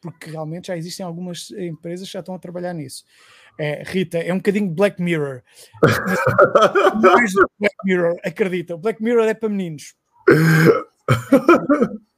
[0.00, 3.04] Porque realmente já existem algumas empresas que já estão a trabalhar nisso.
[3.58, 5.42] É, Rita, é um bocadinho Black Mirror.
[7.58, 8.76] Black Mirror, acredita.
[8.76, 9.94] Black Mirror é para meninos.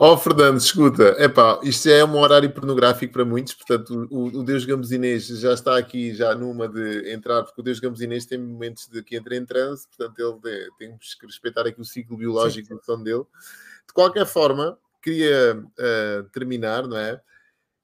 [0.00, 4.44] Ó oh, Fernando, escuta, epá, isto é um horário pornográfico para muitos, portanto o, o
[4.44, 8.86] Deus Gambusinês já está aqui já numa de entrar, porque o Deus Gambusinês tem momentos
[8.86, 12.84] de que entra em transe, portanto ele tem, que respeitar aqui o ciclo biológico do
[12.84, 13.24] som dele.
[13.88, 17.20] De qualquer forma, queria uh, terminar, não é?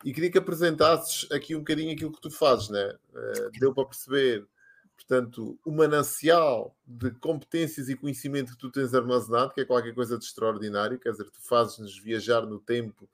[0.04, 2.94] E queria que apresentasses aqui um bocadinho aquilo que tu fazes, né?
[3.12, 4.46] Uh, deu para perceber,
[4.97, 10.18] portanto, o manancial de competências e conhecimento que tu tens armazenado, que é qualquer coisa
[10.18, 13.09] de extraordinário, quer dizer, tu fazes-nos viajar no tempo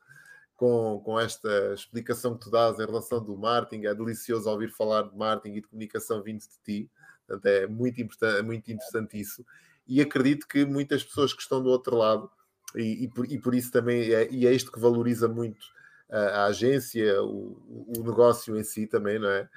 [0.61, 3.87] com, com esta explicação que tu dás em relação do marketing.
[3.87, 6.91] É delicioso ouvir falar de marketing e de comunicação vindo de ti.
[7.26, 9.45] Portanto, é muito, importante, é muito interessante isso.
[9.89, 12.31] E acredito que muitas pessoas que estão do outro lado,
[12.76, 15.64] e, e, por, e por, isso também é, e é isto que valoriza muito
[16.11, 17.57] a, agência, o,
[17.97, 19.49] o, negócio em si também, não é?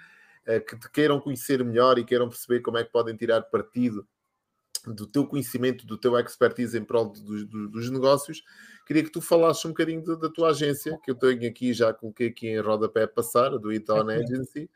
[0.45, 0.59] É?
[0.59, 4.07] Que te queiram conhecer melhor e queiram perceber como é que podem tirar partido
[4.85, 8.43] do teu conhecimento, do teu expertise em prol do, do, dos negócios,
[8.85, 11.93] queria que tu falasses um bocadinho da, da, tua agência, que eu tenho aqui, já
[11.93, 14.69] coloquei aqui em rodapé a passar, do Iton Agency,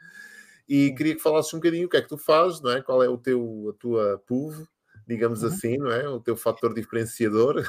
[0.68, 2.82] e queria que falasses um bocadinho o que é que tu fazes, não é?
[2.82, 4.66] Qual é o teu, a tua PUV,
[5.06, 5.50] digamos uhum.
[5.50, 6.08] assim, não é?
[6.08, 7.64] O teu fator diferenciador.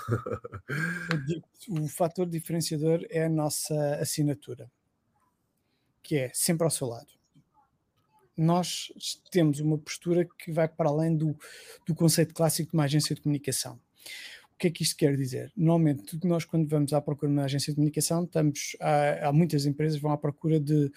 [1.69, 4.71] O, o fator diferenciador é a nossa assinatura,
[6.03, 7.18] que é sempre ao seu lado.
[8.39, 8.93] Nós
[9.31, 11.37] temos uma postura que vai para além do,
[11.87, 13.75] do conceito clássico de uma agência de comunicação.
[14.55, 15.53] O que é que isto quer dizer?
[15.57, 19.67] Normalmente, nós, quando vamos à procura de uma agência de comunicação, estamos, há, há muitas
[19.67, 20.91] empresas vão à procura de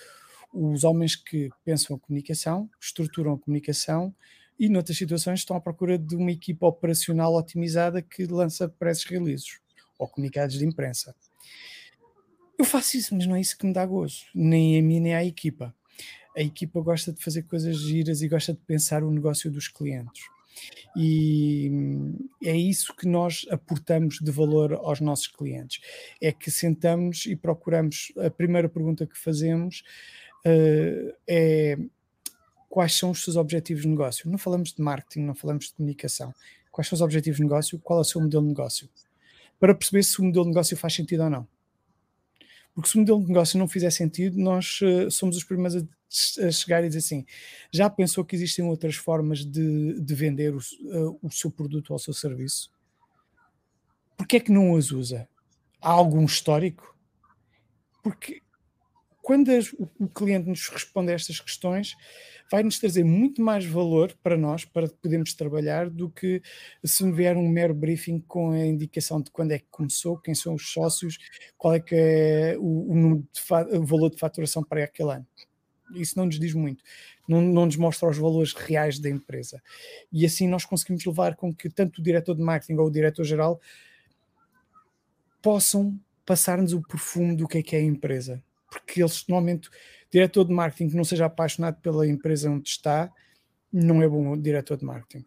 [0.54, 4.14] os homens que pensam a comunicação, estruturam a comunicação
[4.60, 9.60] e noutras situações estão à procura de uma equipa operacional otimizada que lança press releases
[9.98, 11.16] ou comunicados de imprensa.
[12.58, 15.16] Eu faço isso, mas não é isso que me dá gozo, nem a mim nem
[15.16, 15.74] à equipa.
[16.36, 20.24] A equipa gosta de fazer coisas giras e gosta de pensar o negócio dos clientes.
[20.96, 21.72] E
[22.44, 25.82] é isso que nós aportamos de valor aos nossos clientes.
[26.22, 28.12] É que sentamos e procuramos.
[28.18, 29.84] A primeira pergunta que fazemos
[30.46, 31.78] uh, é
[32.70, 34.30] quais são os seus objetivos de negócio.
[34.30, 36.34] Não falamos de marketing, não falamos de comunicação.
[36.72, 37.80] Quais são os objetivos de negócio?
[37.80, 38.90] Qual é o seu modelo de negócio?
[39.60, 41.48] Para perceber se o modelo de negócio faz sentido ou não.
[42.74, 46.48] Porque se o modelo de negócio não fizer sentido, nós uh, somos os primeiros a,
[46.48, 47.26] a, chegar e dizer assim:
[47.72, 51.96] já pensou que existem outras formas de, de vender o, uh, o seu produto ou
[51.96, 52.72] o seu serviço?
[54.18, 55.28] Porquê é que não as usa?
[55.82, 56.96] Há algum histórico?
[58.04, 58.42] Porque
[59.22, 61.96] quando as, o, cliente nos responde a estas questões,
[62.52, 66.42] vai nos trazer muito mais valor para nós, para podermos trabalhar, do que
[66.84, 70.36] se me vier um mero briefing com a indicação de quando é que começou, quem
[70.36, 71.18] são os sócios,
[71.58, 73.28] qual é que é o, o,
[73.78, 75.28] o valor de faturação para aquele ano.
[75.96, 76.84] Isso não nos diz muito,
[77.26, 79.64] não, não nos mostra os valores reais da empresa.
[80.12, 83.62] E assim nós conseguimos levar com que tanto o diretor de marketing ou o diretor-geral
[85.42, 88.44] possam passar-nos o perfume do que é que é a empresa.
[88.72, 89.70] Porque eles normalmente
[90.10, 93.12] diretor de marketing que não seja apaixonado pela empresa onde está,
[93.72, 95.26] não é bom diretor de marketing.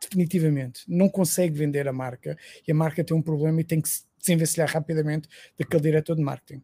[0.00, 0.84] Definitivamente.
[0.86, 4.04] Não consegue vender a marca e a marca tem um problema e tem que se
[4.18, 5.28] desenvencilhar rapidamente
[5.58, 6.62] daquele diretor de marketing.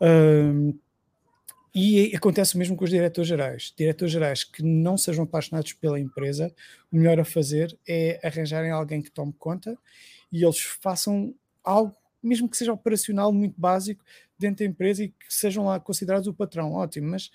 [0.00, 0.78] Um,
[1.74, 3.72] e acontece o mesmo com os diretores gerais.
[3.76, 6.52] Diretores gerais que não sejam apaixonados pela empresa,
[6.90, 9.78] o melhor a fazer é arranjarem alguém que tome conta
[10.32, 14.04] e eles façam algo, mesmo que seja operacional, muito básico,
[14.40, 16.72] dentro da empresa e que sejam lá considerados o patrão.
[16.72, 17.30] Ótimo, mas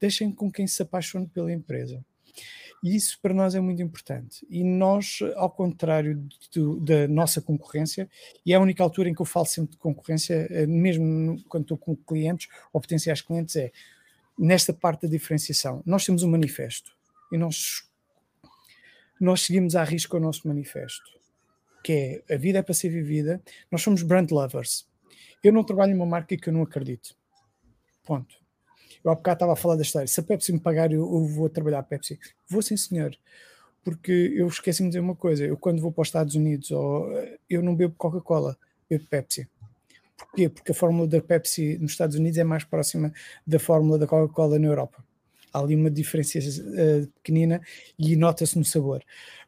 [0.00, 2.04] deixem com quem se apaixone pela empresa.
[2.82, 4.46] E isso para nós é muito importante.
[4.48, 8.08] E nós, ao contrário do, da nossa concorrência,
[8.44, 11.64] e é a única altura em que eu falo sempre de concorrência, eh, mesmo quando
[11.64, 13.70] estou com clientes ou potenciais clientes, é
[14.38, 15.82] nesta parte da diferenciação.
[15.84, 16.96] Nós temos um manifesto
[17.30, 17.86] e nós,
[19.20, 21.04] nós seguimos à risca o nosso manifesto,
[21.84, 23.42] que é a vida é para ser vivida.
[23.70, 24.88] Nós somos brand lovers.
[25.42, 27.14] Eu não trabalho em uma marca que eu não acredito.
[28.04, 28.34] Ponto.
[29.02, 30.06] Eu há bocado estava a falar da história.
[30.06, 32.18] Se a Pepsi me pagar, eu, eu vou trabalhar a Pepsi.
[32.48, 33.16] Vou sim, senhor.
[33.82, 35.44] Porque eu esqueci-me de dizer uma coisa.
[35.44, 37.08] Eu, quando vou para os Estados Unidos, ou,
[37.48, 38.58] eu não bebo Coca-Cola,
[38.88, 39.48] bebo Pepsi.
[40.18, 40.50] Porquê?
[40.50, 43.12] Porque a fórmula da Pepsi nos Estados Unidos é mais próxima
[43.46, 45.02] da fórmula da Coca-Cola na Europa.
[45.52, 47.60] Há ali uma diferença uh, pequenina
[47.98, 49.02] e nota-se no sabor.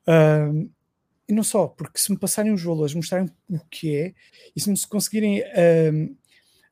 [0.07, 0.69] Uh,
[1.33, 4.15] e não só, porque se me passarem os valores, mostrarem o que é,
[4.55, 6.17] e se me conseguirem uh,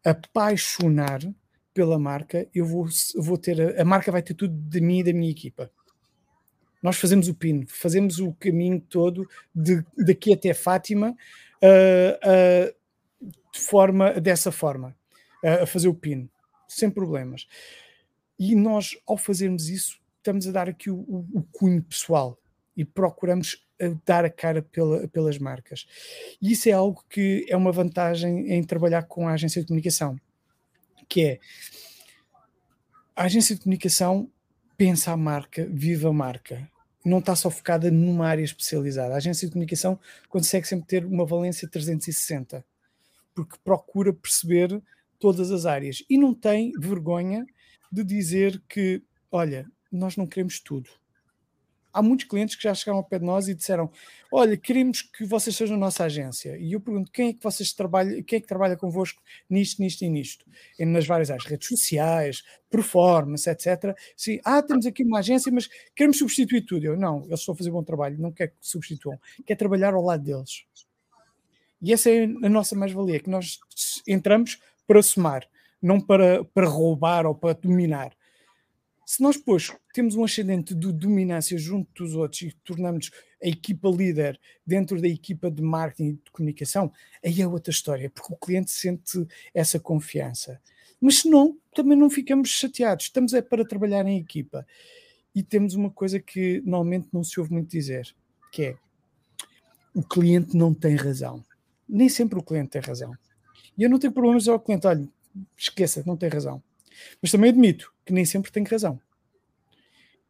[0.04, 1.20] apaixonar
[1.72, 5.04] pela marca, eu vou, vou ter a, a, marca vai ter tudo de mim e
[5.04, 5.72] da minha equipa.
[6.82, 11.16] Nós fazemos o pino, fazemos o caminho todo de, daqui até Fátima
[11.62, 14.94] uh, uh, de forma dessa forma,
[15.42, 16.28] uh, a fazer o pino,
[16.68, 17.46] sem problemas.
[18.38, 22.38] E nós, ao fazermos isso, estamos a dar aqui o, o, o cunho pessoal
[22.76, 23.66] e procuramos
[24.04, 25.86] dar a cara pela, pelas marcas.
[26.40, 30.18] E isso é algo que é uma vantagem em trabalhar com a agência de comunicação
[31.10, 31.40] que é
[33.16, 34.30] a agência de comunicação
[34.78, 36.70] pensa a marca, vive a marca.
[37.04, 39.12] Não está só focada numa área especializada.
[39.12, 39.98] A agência de comunicação
[40.28, 42.64] consegue sempre ter uma valência 360,
[43.34, 44.80] porque procura perceber
[45.18, 47.44] todas as áreas e não tem vergonha
[47.92, 50.88] de dizer que, olha, nós não queremos tudo
[51.92, 53.90] há muitos clientes que já chegaram ao pé de nós e disseram:
[54.32, 56.56] Olha, queremos que vocês sejam nossa agência.
[56.58, 60.02] E eu pergunto: quem é que vocês trabalham, quem é que trabalha convosco nisto, nisto
[60.02, 60.44] e nisto?
[60.78, 63.96] E nas várias áreas, redes sociais, performance, etc.
[64.16, 66.84] Sim, ah, temos aqui uma agência, mas queremos substituir tudo.
[66.84, 70.02] Eu, não, eles estão a fazer bom trabalho, não quer que substituam, quer trabalhar ao
[70.02, 70.64] lado deles.
[71.82, 73.58] E essa é a nossa mais-valia, que nós
[74.06, 75.48] entramos para somar,
[75.80, 78.12] não para, para roubar ou para dominar
[79.10, 83.10] se nós depois temos um ascendente de dominância junto dos outros e tornamos
[83.42, 86.92] a equipa líder dentro da equipa de marketing e de comunicação,
[87.24, 90.62] aí é outra história, porque o cliente sente essa confiança.
[91.00, 94.64] Mas se não, também não ficamos chateados, estamos é para trabalhar em equipa.
[95.34, 98.14] E temos uma coisa que normalmente não se ouve muito dizer,
[98.52, 98.76] que é
[99.92, 101.44] o cliente não tem razão.
[101.88, 103.12] Nem sempre o cliente tem razão.
[103.76, 105.08] E eu não tenho problemas ao cliente, olha,
[105.56, 106.62] esqueça, não tem razão.
[107.20, 109.00] Mas também admito que nem sempre tem razão.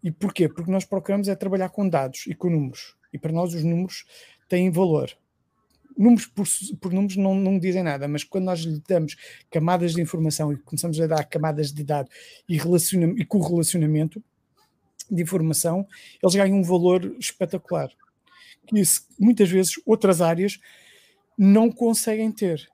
[0.02, 0.48] E porquê?
[0.48, 2.96] Porque nós procuramos é trabalhar com dados e com números.
[3.12, 4.04] E para nós os números
[4.48, 5.10] têm valor.
[5.96, 6.46] Números por,
[6.80, 9.16] por números não, não dizem nada, mas quando nós lhe damos
[9.50, 12.12] camadas de informação e começamos a dar camadas de dados
[12.48, 14.22] e, e correlacionamento
[15.10, 15.86] de informação,
[16.22, 17.90] eles ganham um valor espetacular.
[18.66, 18.74] Que
[19.18, 20.58] muitas vezes outras áreas
[21.36, 22.68] não conseguem ter.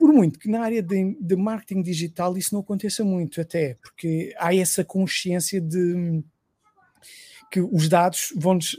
[0.00, 4.34] Por muito que na área de, de, marketing digital isso não aconteça muito, até porque
[4.38, 6.24] há essa consciência de
[7.52, 8.78] que os dados vão-nos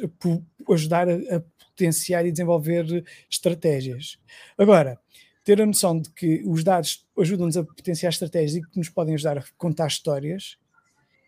[0.67, 4.17] ajudar a, a potenciar e desenvolver estratégias.
[4.57, 4.99] Agora,
[5.43, 9.13] ter a noção de que os dados ajudam-nos a potenciar estratégias e que nos podem
[9.13, 10.57] ajudar a contar histórias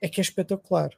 [0.02, 0.90] é que é espetacular.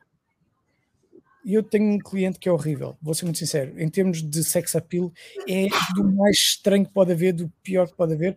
[1.43, 4.43] E eu tenho um cliente que é horrível, vou ser muito sincero, em termos de
[4.43, 5.13] sex appeal,
[5.47, 8.35] é do mais estranho que pode haver, do pior que pode haver,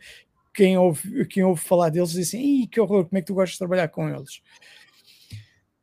[0.58, 3.52] quem ouve, quem ouve falar deles diz assim, que horror, como é que tu gostas
[3.52, 4.42] de trabalhar com eles?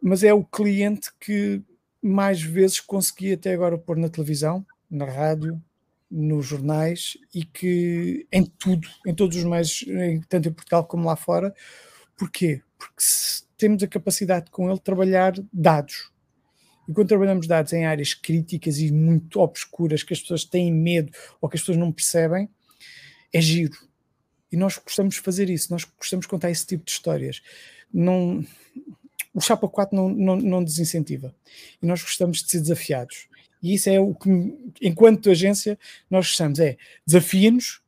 [0.02, 1.64] Mas é o cliente que
[2.02, 5.64] mais vezes consegui até agora pôr na televisão, na rádio,
[6.12, 9.86] nos jornais e que em tudo, em todos os meios,
[10.28, 11.56] tanto em Portugal como lá fora.
[12.18, 12.62] Porquê?
[12.78, 13.02] Porque
[13.58, 16.12] temos a capacidade com ele de trabalhar dados.
[16.88, 21.14] E quando trabalhamos dados em áreas críticas e muito obscuras, que as pessoas têm medo
[21.40, 22.50] ou que as pessoas não percebem,
[23.32, 23.78] é giro.
[24.56, 27.42] E nós gostamos de fazer isso, nós gostamos de contar esse tipo de histórias.
[27.94, 28.42] Não,
[29.34, 31.36] o Chapa 4 não, não, não desincentiva.
[31.84, 33.28] E nós gostamos de ser desafiados.
[33.62, 34.30] E isso é o que,
[34.82, 35.78] enquanto agência,
[36.10, 37.82] nós gostamos: é desafia-nos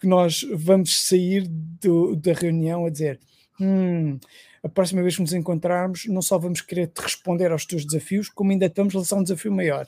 [0.00, 3.20] que nós vamos sair do, da reunião a dizer.
[3.60, 4.18] Hum,
[4.62, 8.30] a próxima vez que nos encontrarmos, não só vamos querer te responder aos teus desafios,
[8.30, 9.86] como ainda estamos a lançar um desafio maior.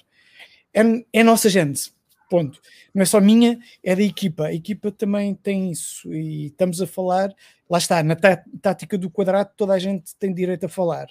[0.75, 1.91] É, é nossa gente,
[2.29, 2.61] ponto.
[2.95, 4.47] Não é só minha, é da equipa.
[4.47, 7.35] A equipa também tem isso e estamos a falar,
[7.69, 11.09] lá está, na tá, tática do quadrado, toda a gente tem direito a falar,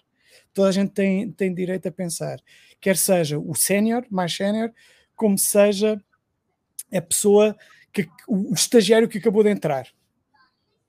[0.53, 2.39] toda a gente tem, tem direito a pensar,
[2.79, 4.71] quer seja o sénior, mais sénior,
[5.15, 5.99] como seja
[6.93, 7.55] a pessoa,
[7.91, 9.87] que, o estagiário que acabou de entrar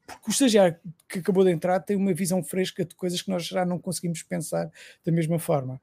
[0.08, 3.44] porque o estagiário que acabou de entrar tem uma visão fresca de coisas que nós
[3.44, 4.70] já não conseguimos pensar
[5.04, 5.78] da mesma forma.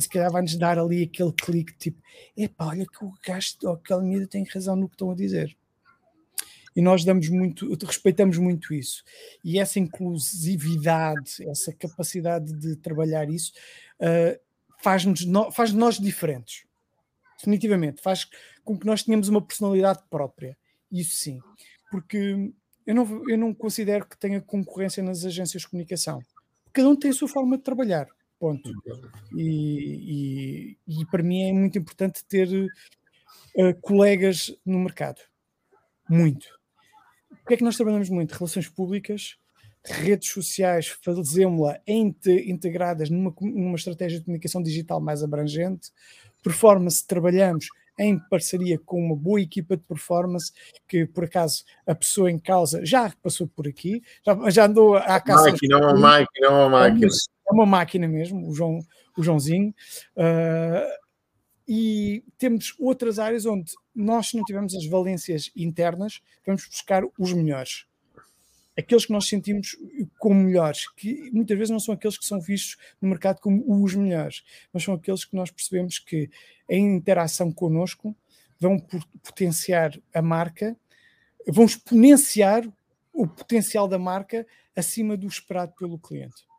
[0.00, 2.02] Se calhar vai-nos dar ali aquele clique tipo:
[2.36, 5.56] epá, olha que o gajo, ou aquela medida tem razão no que estão a dizer.
[6.74, 9.02] E nós damos muito, respeitamos muito isso.
[9.44, 13.52] E essa inclusividade, essa capacidade de trabalhar isso,
[14.00, 14.40] uh,
[14.80, 16.64] faz-nos faz nós diferentes.
[17.36, 18.00] Definitivamente.
[18.00, 18.28] Faz
[18.64, 20.56] com que nós tenhamos uma personalidade própria.
[20.92, 21.40] Isso sim.
[21.90, 22.52] Porque
[22.86, 26.20] eu não, eu não considero que tenha concorrência nas agências de comunicação.
[26.72, 28.08] Cada um tem a sua forma de trabalhar.
[28.40, 28.72] Ponto.
[29.36, 35.20] E, e, e para mim é muito importante ter uh, colegas no mercado.
[36.08, 36.46] Muito.
[37.30, 38.32] O que é que nós trabalhamos muito?
[38.32, 39.36] Relações públicas,
[39.84, 45.90] redes sociais, fazemos-la integradas numa, numa estratégia de comunicação digital mais abrangente.
[46.42, 47.66] Performance, trabalhamos
[47.98, 50.50] em parceria com uma boa equipa de performance,
[50.88, 55.20] que por acaso a pessoa em causa já passou por aqui, já, já andou à
[55.20, 55.50] caça.
[55.50, 57.08] Máquina, é uma máquina, é uma máquina.
[57.50, 58.78] É uma máquina mesmo, o, João,
[59.16, 59.74] o Joãozinho.
[60.16, 61.00] Uh,
[61.66, 67.32] e temos outras áreas onde nós, se não tivermos as valências internas, vamos buscar os
[67.32, 67.86] melhores
[68.80, 69.76] aqueles que nós sentimos
[70.18, 73.94] como melhores, que muitas vezes não são aqueles que são vistos no mercado como os
[73.94, 76.30] melhores, mas são aqueles que nós percebemos que
[76.68, 78.16] em interação connosco
[78.58, 78.78] vão
[79.22, 80.76] potenciar a marca,
[81.46, 82.66] vão exponenciar
[83.12, 86.49] o potencial da marca acima do esperado pelo cliente.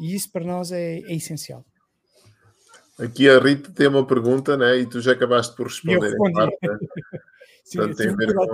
[0.00, 1.64] E isso para nós é, é essencial.
[2.98, 4.78] Aqui a Rita tem uma pergunta, né?
[4.78, 6.12] E tu já acabaste por responder.
[6.12, 6.78] Eu parte, né?
[7.64, 8.46] Sim, Portanto, tem ver com...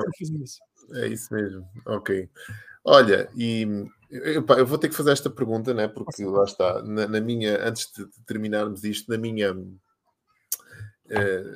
[0.42, 0.60] isso.
[0.92, 2.28] É isso mesmo, ok.
[2.84, 3.66] Olha, e
[4.10, 5.88] eu, eu, vou ter que fazer esta pergunta, né?
[5.88, 9.66] Porque lá está, na, na minha, antes de, terminarmos isto, na minha, uh,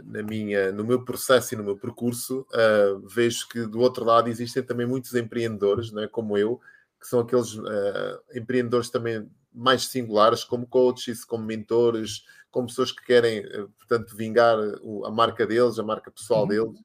[0.04, 4.28] na minha, no meu processo e no meu percurso, uh, vejo que do outro lado
[4.28, 6.08] existem também muitos empreendedores, né?
[6.08, 6.60] Como eu,
[7.00, 13.04] que são aqueles uh, empreendedores também mais singulares, como coaches, como mentores, como pessoas que
[13.04, 13.42] querem,
[13.78, 14.56] portanto, vingar
[15.04, 16.48] a marca deles, a marca pessoal uhum.
[16.48, 16.80] deles.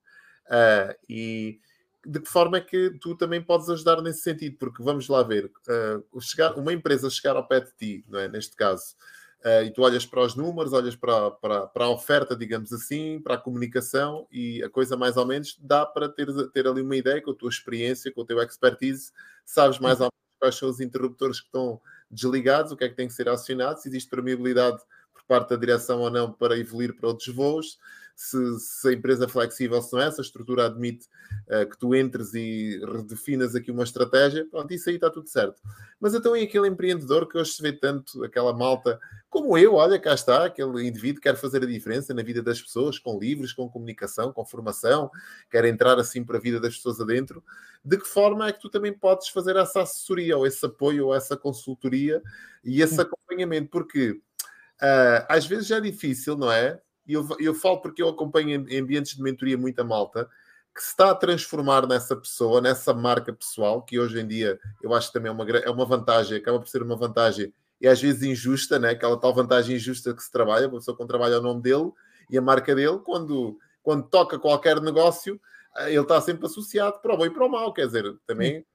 [1.09, 1.59] e
[2.05, 4.57] de que forma é que tu também podes ajudar nesse sentido?
[4.57, 8.27] Porque vamos lá ver, uh, chegar, uma empresa chegar ao pé de ti, não é?
[8.27, 8.95] neste caso,
[9.43, 13.19] uh, e tu olhas para os números, olhas para, para, para, a oferta, digamos assim,
[13.19, 16.95] para a comunicação, e a coisa mais ou menos dá para ter, ter ali uma
[16.95, 19.11] ideia com a tua experiência, com o teu expertise,
[19.43, 22.95] sabes mais ou menos quais são os interruptores que estão desligados, o que é que
[22.95, 24.81] tem que ser acionado, se existe permeabilidade
[25.27, 27.77] parte da direção ou não para evoluir para outros voos
[28.15, 31.05] se, se a empresa é flexível, se não é, se a estrutura admite
[31.49, 35.61] uh, que tu entres e redefinas aqui uma estratégia, pronto, isso aí está tudo certo.
[35.99, 38.97] Mas então e aquele empreendedor que hoje se vê tanto, aquela malta,
[39.29, 42.61] como eu, olha, cá está, aquele indivíduo que quer fazer a diferença na vida das
[42.61, 45.11] pessoas, com livros, com comunicação, com formação,
[45.51, 47.43] quer entrar assim para a vida das pessoas adentro,
[47.83, 51.15] de que forma é que tu também podes fazer essa assessoria, ou esse apoio, ou
[51.15, 52.21] essa consultoria
[52.63, 53.69] e esse acompanhamento?
[53.69, 54.21] Porque
[54.81, 56.79] uh, às vezes já é difícil, não é?
[57.07, 60.27] e eu, eu falo porque eu acompanho em ambientes de mentoria muita malta
[60.73, 64.93] que se está a transformar nessa pessoa, nessa marca pessoal, que hoje em dia eu
[64.93, 68.01] acho que também é uma, é uma vantagem, acaba por ser uma vantagem e às
[68.01, 68.89] vezes injusta, né?
[68.89, 71.91] aquela tal vantagem injusta que se trabalha, a pessoa quando trabalha o nome dele
[72.29, 75.39] e a marca dele, quando, quando toca qualquer negócio,
[75.77, 78.65] eh, ele está sempre associado para o bem e para o mal, quer dizer, também,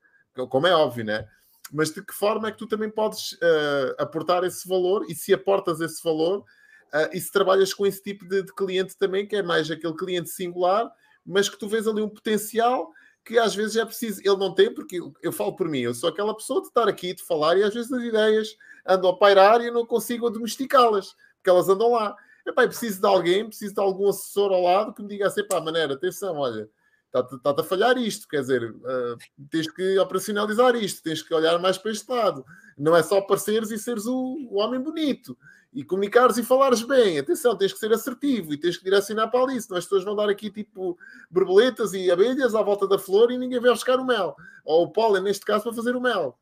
[0.48, 1.28] como é óbvio, né?
[1.72, 5.32] Mas de que forma é que tu também podes uh, aportar esse valor e se
[5.32, 6.44] aportas esse valor,
[6.92, 9.94] Uh, e se trabalhas com esse tipo de, de, cliente também, que é mais aquele
[9.94, 10.92] cliente singular,
[11.24, 12.90] mas que tu vês ali um potencial
[13.24, 15.94] que às vezes é preciso, ele não tem, porque eu, eu falo por mim, eu
[15.94, 19.16] sou aquela pessoa de estar aqui, de falar, e às vezes as ideias andam a
[19.16, 22.16] pairar e eu não consigo domesticá-las, porque elas andam lá.
[22.46, 25.46] Epá, eu preciso de alguém, preciso de algum assessor ao lado que me diga assim,
[25.46, 26.68] pá, maneira, atenção, olha,
[27.12, 29.16] está-te a falhar isto, quer dizer, uh,
[29.50, 32.44] tens que operacionalizar isto, tens que olhar mais para este lado.
[32.78, 34.14] Não é só apareceres e seres o,
[34.50, 35.36] o homem bonito
[35.72, 37.18] e comunicares e falares bem.
[37.18, 40.16] Atenção, tens que ser assertivo e tens que direcionar para ali, senão as pessoas vão
[40.16, 40.98] dar aqui tipo
[41.30, 44.34] borboletas e abelhas à volta da flor e ninguém vai buscar o mel.
[44.64, 46.38] Ou o pólen, neste caso, para fazer o mel.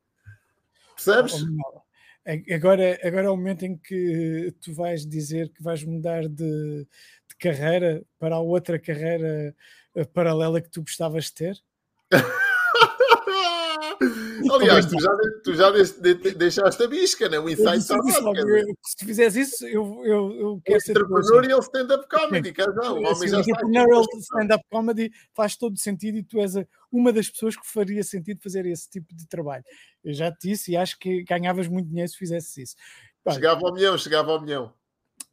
[0.95, 1.45] Percebes?
[2.55, 6.87] Agora, agora é o momento em que tu vais dizer que vais mudar de,
[7.27, 9.55] de carreira para a outra carreira
[10.05, 11.59] paralela que tu gostavas de ter?
[14.53, 15.11] Aliás, tu já,
[15.45, 15.71] tu já
[16.37, 17.39] deixaste a bisca, né?
[17.39, 17.97] O insight está.
[18.83, 20.93] Se fizeres isso, eu, eu, eu quero ser.
[20.93, 26.41] Entrepreneurial stand-up comedy, dizer, o homem já Entrepreneurial stand-up comedy faz todo sentido e tu
[26.41, 26.55] és
[26.91, 29.65] uma das pessoas que faria sentido fazer esse tipo de trabalho.
[30.05, 32.77] Eu já te disse e acho que ganhavas muito dinheiro se fizesses isso.
[33.33, 34.73] Chegava ao milhão, chegava ao milhão.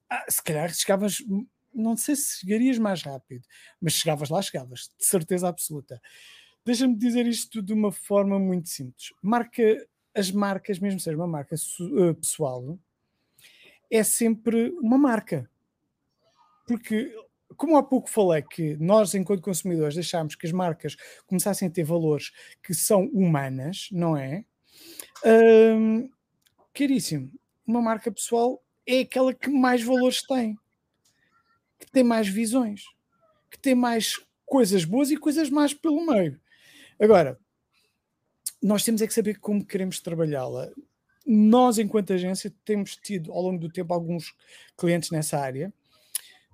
[0.10, 1.18] Ah, se calhar chegavas
[1.76, 3.46] não sei se chegarias mais rápido,
[3.82, 6.02] mas chegavas lá, chegavas, de certeza absoluta.
[6.66, 9.14] Deixa-me dizer isto de uma forma muito simples.
[9.22, 12.80] Marca, as marcas, mesmo seja uma marca uh, pessoal,
[13.92, 15.50] é sempre uma marca.
[16.66, 17.14] Porque,
[17.56, 20.96] como há pouco falei que nós, enquanto consumidores, deixámos que as marcas
[21.28, 22.32] começassem a ter valores
[22.64, 24.44] que são humanas, não é?
[25.24, 26.10] Hum,
[26.74, 27.32] caríssimo.
[27.68, 30.58] Uma marca pessoal é aquela que mais valores tem
[31.80, 32.84] que tem mais visões,
[33.50, 36.40] que tem mais coisas boas e coisas más pelo meio.
[37.00, 37.40] Agora,
[38.62, 40.72] nós temos é que saber como queremos trabalhá-la.
[41.26, 44.34] Nós, enquanto agência, temos tido ao longo do tempo alguns
[44.78, 45.74] clientes nessa área.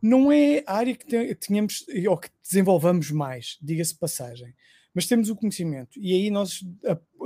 [0.02, 4.54] Não é a área que tínhamos ou que desenvolvamos mais, diga-se passagem,
[4.94, 6.66] mas temos o conhecimento e aí nós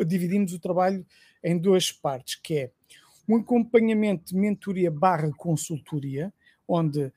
[0.06, 1.06] dividimos o trabalho
[1.42, 2.72] em duas partes, que é
[3.30, 6.34] um acompanhamento de mentoria barra consultoria,
[6.68, 7.12] onde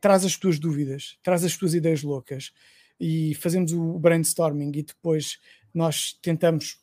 [0.00, 2.52] traz as tuas dúvidas, traz as tuas ideias loucas
[2.98, 5.38] e fazemos o brainstorming e depois
[5.72, 6.78] nós tentamos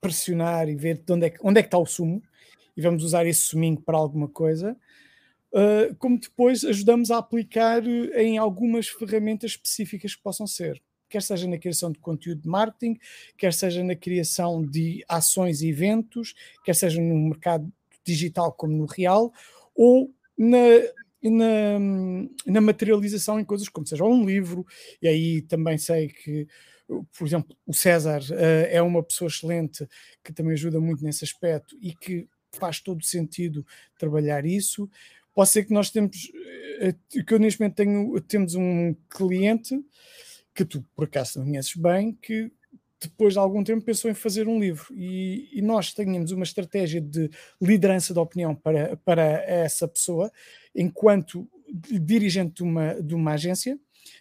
[0.00, 2.22] pressionar e ver onde é que, onde é que está o sumo
[2.76, 4.76] e vamos usar esse suminho para alguma coisa,
[5.52, 11.46] uh, como depois ajudamos a aplicar em algumas ferramentas específicas que possam ser, quer seja
[11.46, 12.98] na criação de conteúdo de marketing,
[13.36, 16.34] quer seja na criação de ações e eventos,
[16.64, 17.70] quer seja no mercado
[18.04, 19.32] digital como no real,
[19.74, 20.56] ou na
[21.30, 21.78] na,
[22.46, 24.66] na materialização em coisas como seja um livro,
[25.00, 26.46] e aí também sei que
[27.16, 29.88] por exemplo, o César uh, é uma pessoa excelente
[30.22, 33.64] que também ajuda muito nesse aspecto e que faz todo sentido
[33.98, 34.90] trabalhar isso.
[35.34, 39.80] Pode ser que nós temos, uh, que eu neste momento tenho, temos um cliente
[40.54, 42.50] que tu por acaso conheces bem, que
[43.00, 47.00] depois de algum tempo pensou em fazer um livro e, e nós tínhamos uma estratégia
[47.00, 47.30] de
[47.60, 50.30] liderança de opinião para, para essa pessoa
[50.74, 53.78] enquanto dirigente de uma, de uma agência,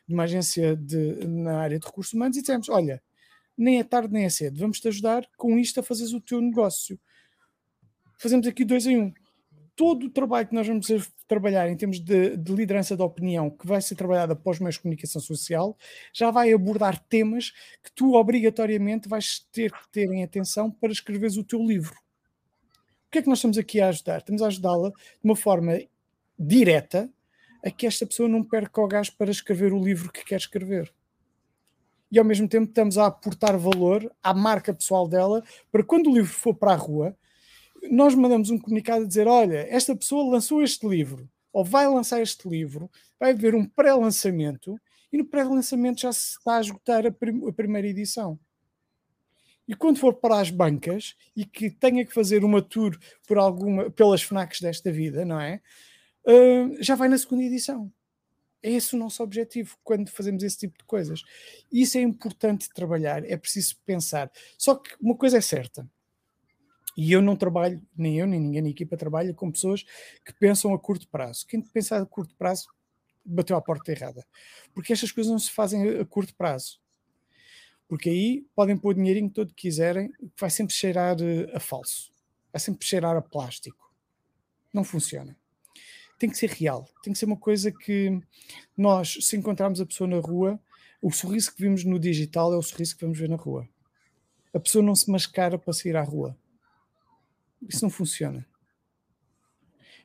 [0.08, 3.02] de uma agência de, na área de recursos humanos, e dissemos: Olha,
[3.58, 7.00] nem é tarde nem é cedo, vamos-te ajudar com isto a fazeres o teu negócio.
[8.18, 9.14] Fazemos aqui dois em um.
[9.76, 10.88] Todo o trabalho que nós vamos
[11.28, 14.82] trabalhar em termos de, de liderança da opinião, que vai ser trabalhado após meios de
[14.82, 15.78] comunicação social,
[16.14, 17.52] já vai abordar temas
[17.82, 21.96] que tu obrigatoriamente vais ter que ter em atenção para escreveres o teu livro.
[23.08, 24.20] O que é que nós estamos aqui a ajudar?
[24.20, 25.80] Estamos a ajudá-la de uma forma
[26.42, 27.10] direta
[27.64, 30.92] a que esta pessoa não perca o gás para escrever o livro que quer escrever.
[32.12, 36.14] E ao mesmo tempo estamos a aportar valor à marca pessoal dela para quando o
[36.14, 37.16] livro for para a rua,
[37.90, 42.22] nós mandamos um comunicado a dizer: olha, esta pessoa lançou este livro, ou vai lançar
[42.22, 42.90] este livro,
[43.20, 44.78] vai haver um pré-lançamento,
[45.14, 48.40] e no pré-lançamento já se está a esgotar a, prim a primeira edição.
[49.68, 52.98] E quando for para as bancas e que tenha que fazer uma tour
[53.28, 55.62] por alguma, pelas FNACs desta vida, não é?
[56.80, 57.92] Já vai na segunda edição.
[58.64, 61.24] É esse o nosso objetivo quando fazemos esse tipo de coisas.
[61.72, 64.32] E isso é importante trabalhar, é preciso pensar.
[64.58, 65.90] Só que uma coisa é certa,
[66.96, 69.84] e eu não trabalho, nem eu, nem ninguém na equipa trabalha com pessoas
[70.26, 71.48] que pensam a curto prazo.
[71.48, 72.68] Quem pensa a curto prazo
[73.24, 74.26] bateu à porta errada.
[74.74, 76.80] Porque estas coisas não se fazem a curto prazo.
[77.88, 82.12] Porque aí podem pôr o dinheirinho todo que quiserem, vai sempre cheirar eh, a falso.
[82.52, 83.92] Vai sempre cheirar a plástico.
[84.74, 85.36] Não funciona
[86.22, 88.22] tem que ser real, tem que ser uma coisa que
[88.78, 90.60] nós, se encontrarmos a pessoa na rua,
[91.02, 93.68] o sorriso que vimos no digital é o sorriso que vamos ver na rua.
[94.54, 96.38] A pessoa não se mascara para sair à rua.
[97.68, 98.46] Isso não funciona.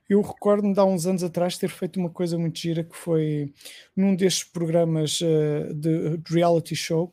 [0.09, 3.53] Eu recordo-me de há uns anos atrás ter feito uma coisa muito gira que foi
[3.95, 7.13] num destes programas uh, de, de reality show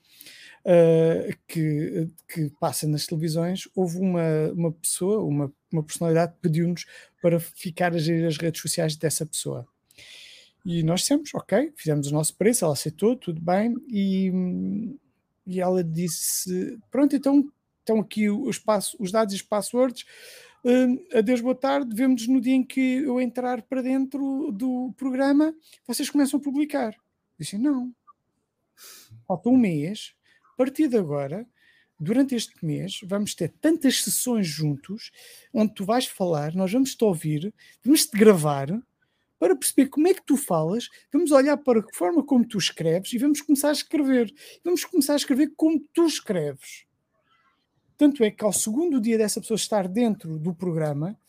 [0.66, 6.86] uh, que, que passa nas televisões, houve uma, uma pessoa, uma, uma personalidade pediu-nos
[7.22, 9.68] para ficar a gerir as redes sociais dessa pessoa.
[10.66, 14.32] E nós dissemos, ok, fizemos o nosso preço, ela aceitou, tudo bem, e,
[15.46, 20.06] e ela disse, pronto, então estão aqui os, passo, os dados e os passwords,
[20.64, 25.54] uh, adeus, boa tarde, vemos no dia em que eu entrar para dentro do programa,
[25.86, 26.94] vocês começam a publicar.
[26.94, 27.94] Eu disse, não,
[29.28, 30.16] falta um mês,
[30.54, 31.46] a partir de agora,
[32.00, 35.12] durante este mês, vamos ter tantas sessões juntos,
[35.54, 37.54] onde tu vais falar, nós vamos te ouvir,
[37.84, 38.70] vamos te gravar,
[39.44, 43.12] para perceber como é que tu falas, vamos olhar para a forma como tu escreves
[43.12, 44.34] e vamos começar a escrever.
[44.64, 46.86] Vamos começar a escrever como tu escreves.
[47.98, 51.20] Tanto é que ao segundo dia dessa pessoa estar dentro do programa,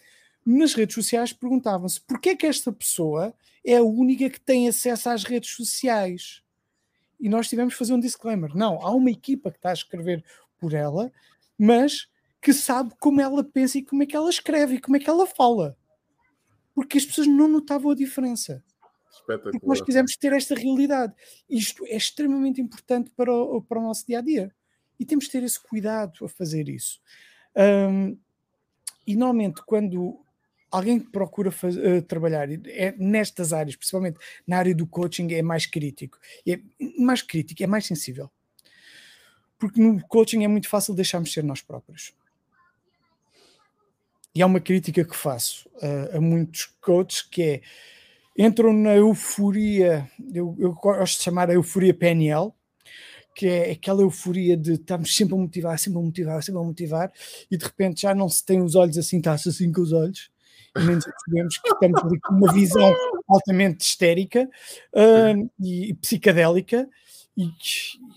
[0.47, 3.35] nas redes sociais perguntavam-se porquê é que esta pessoa
[3.65, 6.41] é a única que tem acesso às redes sociais.
[7.19, 8.55] E nós tivemos que fazer um disclaimer.
[8.55, 10.25] Não, há uma equipa que está a escrever
[10.65, 11.13] por ela,
[11.59, 12.09] mas
[12.41, 15.11] que sabe como ela pensa e como é que ela escreve e como é que
[15.11, 15.77] ela fala.
[16.75, 18.65] Porque as pessoas não notavam a diferença.
[19.27, 21.13] Porque nós quisemos ter esta realidade.
[21.51, 24.55] Isto é extremamente importante para o, para o nosso dia a dia.
[24.99, 26.99] E temos de ter esse cuidado a fazer isso.
[27.55, 28.19] Um,
[29.07, 30.19] e normalmente, quando
[30.71, 35.67] alguém que procura uh, trabalhar é nestas áreas, principalmente na área do coaching, é mais
[35.67, 36.19] crítico.
[36.49, 36.59] É
[36.99, 38.31] mais crítico, é mais sensível.
[39.65, 42.13] Porque no coaching é muito fácil deixarmos ser nós próprios.
[44.35, 47.61] E há uma crítica que faço uh, a muitos coaches que é
[48.37, 52.53] entram na euforia, eu, eu gosto de chamar a euforia PNL,
[53.35, 57.13] que é aquela euforia de estamos sempre a motivar, sempre a motivar, sempre a motivar,
[57.51, 60.31] e de repente já não se tem os olhos assim, está-se assim com os olhos,
[60.77, 62.95] e nem sabemos que estamos ali com uma visão
[63.27, 64.47] altamente histérica
[64.93, 66.87] uh, e, e, psicadélica,
[67.39, 67.49] e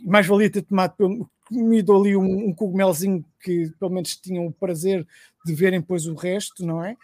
[0.03, 5.07] mais valia ter tomado comido ali um, um cogumelzinho que pelo menos tinham o prazer
[5.45, 6.95] de verem depois o resto, não é?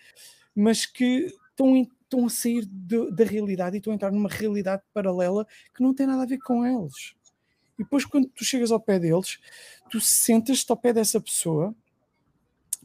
[0.56, 4.84] Mas que estão, estão a sair de, da realidade e estão a entrar numa realidade
[4.94, 7.16] paralela que não tem nada a ver com eles.
[7.78, 9.40] E depois, quando tu chegas ao pé deles,
[9.90, 11.76] tu sentas-te ao pé dessa pessoa,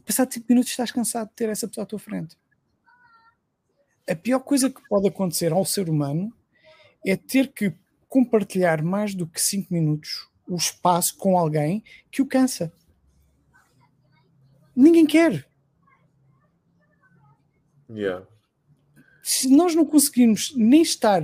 [0.05, 2.35] passado 5 minutos estás cansado de ter essa pessoa à tua frente.
[4.09, 6.33] A pior coisa que pode acontecer ao ser humano
[7.05, 7.73] é ter que
[8.07, 12.73] compartilhar mais do que 5 minutos o espaço com alguém que o cansa.
[14.75, 15.47] Ninguém quer.
[17.89, 18.25] Yeah.
[19.21, 21.23] Se nós não conseguirmos nem estar,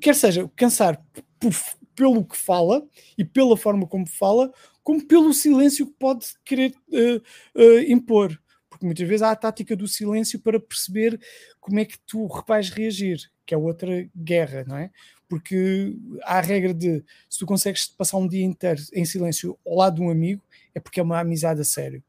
[0.00, 1.02] quer seja, cansar
[1.40, 1.52] por,
[1.94, 2.86] pelo que fala
[3.16, 4.52] e pela forma como fala,
[4.82, 8.40] como pelo silêncio que pode querer uh, uh, impor.
[8.70, 11.20] Porque muitas vezes há a tática do silêncio para perceber
[11.60, 14.90] como é que tu vais reagir, que é outra guerra, não é?
[15.28, 19.76] Porque há a regra de se tu consegues passar um dia inteiro em silêncio ao
[19.76, 20.42] lado de um amigo,
[20.74, 22.02] é porque é uma amizade a sério.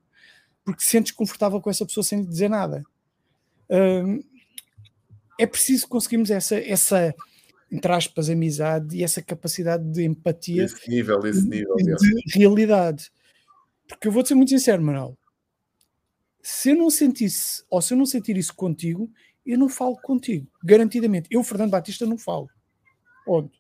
[0.63, 2.83] Porque te sentes confortável com essa pessoa sem lhe dizer nada.
[3.69, 4.23] Hum,
[5.37, 7.13] é preciso conseguirmos essa, essa,
[7.71, 13.11] entre aspas, amizade e essa capacidade de empatia esse nível, esse nível, de, de realidade.
[13.87, 15.17] Porque eu vou ser muito sincero, Manuel.
[16.41, 19.11] Se eu não sentisse, ou se eu não sentir isso contigo,
[19.45, 21.27] eu não falo contigo, garantidamente.
[21.31, 22.49] Eu, Fernando Batista, não falo.
[23.29, 23.59] Ponto.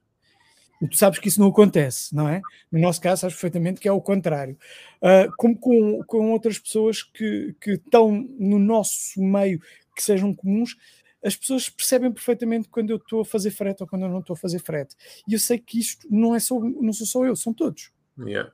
[0.81, 2.41] E tu sabes que isso não acontece, não é?
[2.71, 4.57] No nosso caso, sabes perfeitamente que é o contrário.
[4.99, 9.59] Uh, como com, com outras pessoas que, que estão no nosso meio,
[9.95, 10.75] que sejam comuns,
[11.23, 14.33] as pessoas percebem perfeitamente quando eu estou a fazer frete ou quando eu não estou
[14.33, 14.95] a fazer frete.
[15.27, 17.91] E eu sei que isto não é só, não sou só eu, são todos.
[18.17, 18.51] Yeah.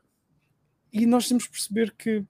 [0.92, 2.26] E nós temos que perceber que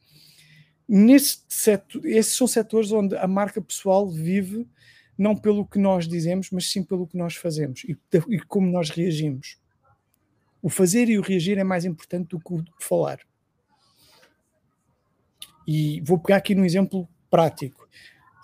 [0.87, 4.67] nesse setor, esses são setores onde a marca pessoal vive
[5.17, 7.97] não pelo que nós dizemos, mas sim pelo que nós fazemos e,
[8.29, 9.57] e como nós reagimos.
[10.61, 13.19] O fazer e o reagir é mais importante do que o falar.
[15.67, 17.87] E vou pegar aqui num exemplo prático.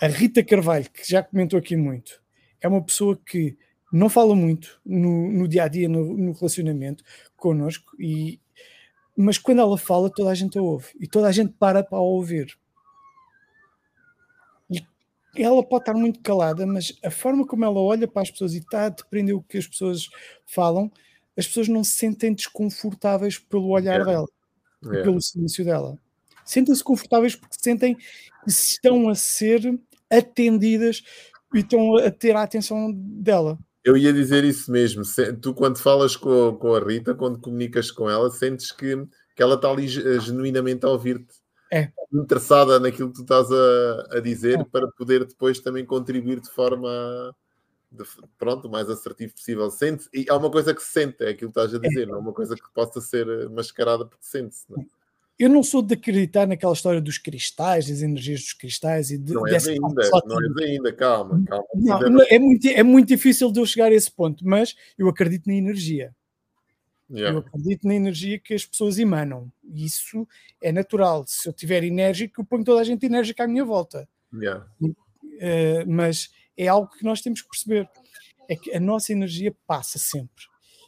[0.01, 2.21] A Rita Carvalho, que já comentou aqui muito,
[2.59, 3.57] é uma pessoa que
[3.91, 7.03] não fala muito no, no dia a dia, no, no relacionamento
[7.35, 8.39] connosco, e,
[9.15, 11.97] mas quando ela fala, toda a gente a ouve e toda a gente para para
[11.97, 12.57] a ouvir
[15.35, 18.57] ela pode estar muito calada, mas a forma como ela olha para as pessoas e
[18.57, 20.09] está a depender o que as pessoas
[20.45, 20.91] falam,
[21.37, 24.27] as pessoas não se sentem desconfortáveis pelo olhar dela,
[24.81, 25.97] pelo silêncio dela.
[26.43, 29.79] Sentem-se confortáveis porque sentem que estão a ser
[30.09, 31.03] atendidas
[31.53, 33.57] e estão a ter a atenção dela.
[33.83, 35.03] Eu ia dizer isso mesmo.
[35.41, 38.95] Tu, quando falas com, com a Rita, quando comunicas com ela, sentes que,
[39.35, 41.40] que ela está ali genuinamente a ouvir-te
[41.71, 41.91] é.
[42.13, 44.63] interessada naquilo que tu estás a, a dizer é.
[44.63, 46.89] para poder depois também contribuir de forma
[47.91, 48.03] de,
[48.37, 49.69] pronto, o mais assertivo possível.
[49.69, 51.87] Sente, e há uma coisa que se sente, é aquilo que estás a é.
[51.89, 54.65] dizer, não é uma coisa que possa ser mascarada porque sente-se.
[54.69, 54.81] Não?
[54.81, 54.85] É?
[55.39, 59.33] Eu não sou de acreditar naquela história dos cristais, das energias dos cristais e de,
[59.33, 61.65] não é ainda, não é ainda, calma, calma.
[61.73, 65.47] Não, é, muito, é muito difícil de eu chegar a esse ponto, mas eu acredito
[65.47, 66.15] na energia.
[67.11, 67.37] Yeah.
[67.37, 69.51] Eu acredito na energia que as pessoas emanam.
[69.63, 70.27] Isso
[70.61, 71.25] é natural.
[71.27, 74.07] Se eu tiver enérgico, eu ponho toda a gente enérgica à minha volta.
[74.33, 74.65] Yeah.
[74.81, 77.89] Uh, mas é algo que nós temos que perceber.
[78.49, 80.45] É que a nossa energia passa sempre.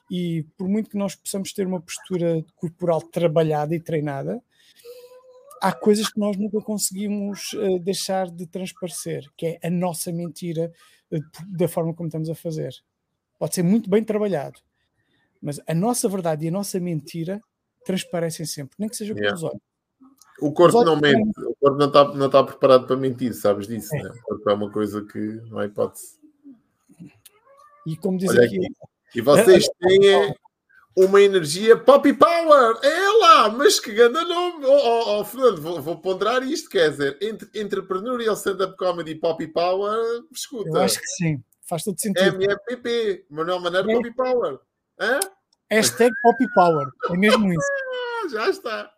[0.09, 4.41] E por muito que nós possamos ter uma postura corporal trabalhada e treinada,
[5.61, 10.71] há coisas que nós nunca conseguimos uh, deixar de transparecer, que é a nossa mentira
[11.11, 11.19] uh,
[11.57, 12.73] da forma como estamos a fazer.
[13.39, 14.59] Pode ser muito bem trabalhado,
[15.43, 17.41] mas a nossa verdade e a nossa mentira
[17.85, 19.37] transparecem sempre, nem que seja yeah.
[19.37, 19.59] olhos.
[20.39, 23.93] O corpo não mente, o corpo não está, não está preparado para mentir, sabes disso,
[23.93, 24.03] é.
[24.03, 24.09] Né?
[24.09, 26.17] O corpo é uma coisa que não há hipótese.
[27.85, 28.73] E como diz aqui, aqui.
[29.15, 30.33] E vocês têm
[30.95, 32.77] uma energia Poppy Power!
[32.81, 33.49] É lá!
[33.49, 34.65] Mas que grande nome!
[34.65, 39.15] Oh, oh, oh Fernando, vou, vou, ponderar isto, quer dizer, entre Entrepreneurial Stand-Up Comedy e
[39.15, 40.69] Poppy Power, escuta.
[40.69, 42.41] Eu acho que sim, faz todo sentido.
[42.41, 43.95] MFPP, Manuel Maneiro é.
[43.95, 44.59] Poppy Power.
[44.99, 45.19] Hã?
[45.71, 47.67] Hashtag Poppy Power, é mesmo isso.
[48.31, 48.91] Já está.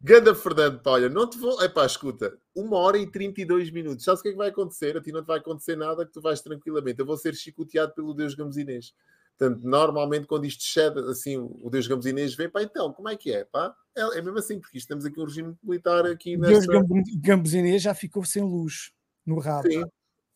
[0.00, 1.60] Ganda Fernando, olha, não te vou.
[1.62, 4.04] Epá, escuta, uma hora e 32 minutos.
[4.04, 4.96] Sabes o que é que vai acontecer?
[4.96, 7.00] A ti não te vai acontecer nada que tu vais tranquilamente.
[7.00, 8.94] Eu vou ser chicoteado pelo Deus Gamesinês.
[9.36, 13.32] Portanto, normalmente quando isto cede, assim, o Deus Gamesinês vem, pá, então, como é que
[13.32, 13.44] é?
[13.44, 13.74] Pá?
[13.96, 16.66] É, é mesmo assim, porque temos aqui um regime militar aqui nesta...
[16.66, 16.86] Deus
[17.16, 18.92] Gamesinês já ficou sem luz
[19.26, 19.68] no rabo.
[19.68, 19.84] Sim.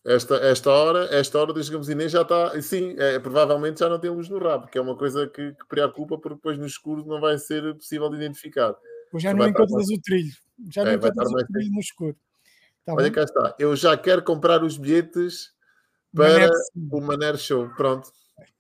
[0.04, 4.10] Esta, esta hora, esta hora dos Gamesinês já está, sim, é, provavelmente já não tem
[4.10, 7.20] luz no rabo, que é uma coisa que, que preocupa, porque depois no escuro não
[7.20, 8.74] vai ser possível de identificar.
[9.10, 10.32] Pois já não encontras o trilho,
[10.70, 12.16] já é, não encontras o trilho no escuro.
[12.84, 13.12] Tá Olha bem?
[13.12, 15.52] cá está, eu já quero comprar os bilhetes
[16.14, 16.50] para
[16.92, 18.12] o Maner Show, pronto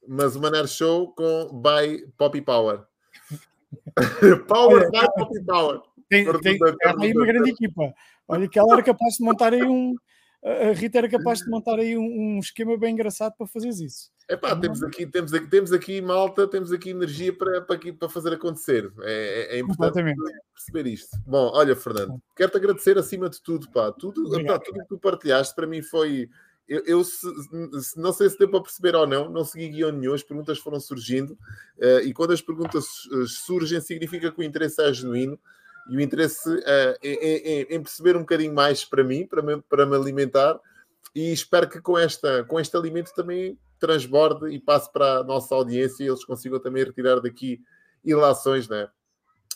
[0.06, 2.82] mas o Maner Show com by Poppy Power.
[4.48, 5.80] power Olha, by Poppy Power.
[6.08, 6.58] Tem, tem,
[6.98, 7.92] aí uma grande equipa.
[8.28, 9.94] Olha que ela era capaz de montar aí um.
[10.44, 14.12] A Rita era capaz de montar aí um, um esquema bem engraçado para fazer isso.
[14.28, 18.08] Epá, temos aqui, temos aqui, temos aqui malta, temos aqui energia para, para, aqui, para
[18.08, 18.92] fazer acontecer.
[19.02, 20.14] É, é, é importante
[20.54, 21.16] perceber isto.
[21.26, 23.90] Bom, olha, Fernando, quero-te agradecer acima de tudo, pá.
[23.92, 26.28] Tudo, pá, tudo que tu partilhaste para mim foi
[26.66, 27.26] eu, eu se,
[27.82, 30.58] se, não sei se deu para perceber ou não, não segui guião nenhum, as perguntas
[30.58, 31.32] foram surgindo,
[31.78, 35.38] uh, e quando as perguntas eh, surgem, significa que o interesse é genuíno
[35.90, 39.42] e o interesse uh, é, é, é, em perceber um bocadinho mais para mim, para
[39.42, 40.58] me, para me alimentar,
[41.14, 45.54] e espero que com, esta, com este alimento também transborde e passe para a nossa
[45.54, 47.60] audiência e eles consigam também retirar daqui
[48.04, 48.88] ilações, né?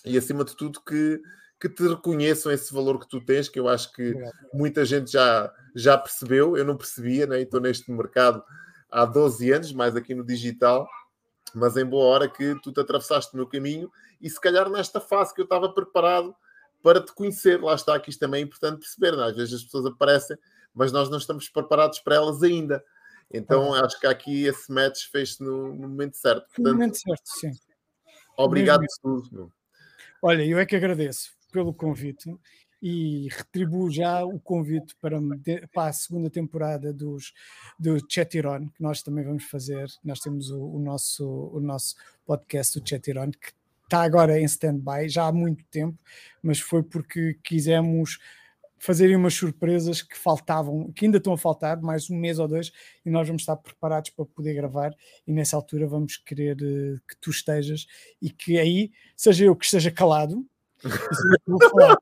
[0.04, 1.20] E acima de tudo que
[1.60, 4.14] que te reconheçam esse valor que tu tens, que eu acho que
[4.54, 7.40] muita gente já, já percebeu, eu não percebia, né?
[7.40, 8.42] estou neste mercado
[8.90, 10.88] há 12 anos, mais aqui no digital,
[11.54, 15.00] mas em boa hora que tu te atravessaste o meu caminho e se calhar nesta
[15.00, 16.34] fase que eu estava preparado
[16.82, 19.24] para te conhecer, lá está, que isto também é importante perceber, né?
[19.24, 20.36] às vezes as pessoas aparecem,
[20.74, 22.84] mas nós não estamos preparados para elas ainda.
[23.30, 23.84] Então ah.
[23.84, 26.46] acho que aqui esse match fez-se no, no, momento certo.
[26.46, 27.52] Portanto, no momento certo, sim.
[28.36, 29.52] Obrigado por tudo.
[30.22, 32.34] Olha, eu é que agradeço pelo convite
[32.80, 35.18] e retribuo já o convite para,
[35.72, 37.32] para a segunda temporada dos,
[37.78, 39.88] do Chatiron, que nós também vamos fazer.
[40.04, 43.52] Nós temos o, o nosso, o nosso podcast, o Chatiron, que
[43.84, 45.98] está agora em stand-by já há muito tempo,
[46.42, 48.18] mas foi porque quisemos
[48.78, 52.70] fazer umas surpresas que faltavam, que ainda estão a faltar, mais um mês ou dois,
[53.04, 54.94] e nós vamos estar preparados para poder gravar,
[55.26, 57.86] e nessa altura vamos querer uh, que tu estejas
[58.22, 60.46] e que aí seja eu que esteja calado,
[60.82, 61.96] vai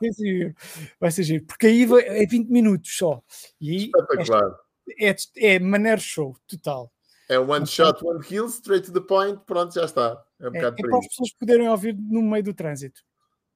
[0.00, 0.54] ser giro.
[0.98, 1.44] Vai ser giro.
[1.44, 3.22] Porque aí é 20 minutos só.
[3.60, 4.56] E aí Espetacular.
[4.98, 5.16] É, é,
[5.54, 6.90] é maneiro show, total.
[7.28, 10.20] É one shot, one kill, straight to the point, pronto, já está.
[10.40, 13.00] É, um é, é para as pessoas poderem ouvir no meio do trânsito.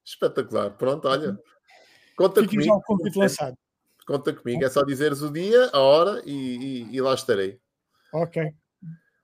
[0.05, 1.37] Espetacular, pronto, olha.
[2.17, 2.81] Conta Fique comigo.
[2.83, 3.57] Convite lançado.
[4.07, 7.59] Conta comigo, é só dizeres o dia, a hora e, e, e lá estarei.
[8.13, 8.55] Ok.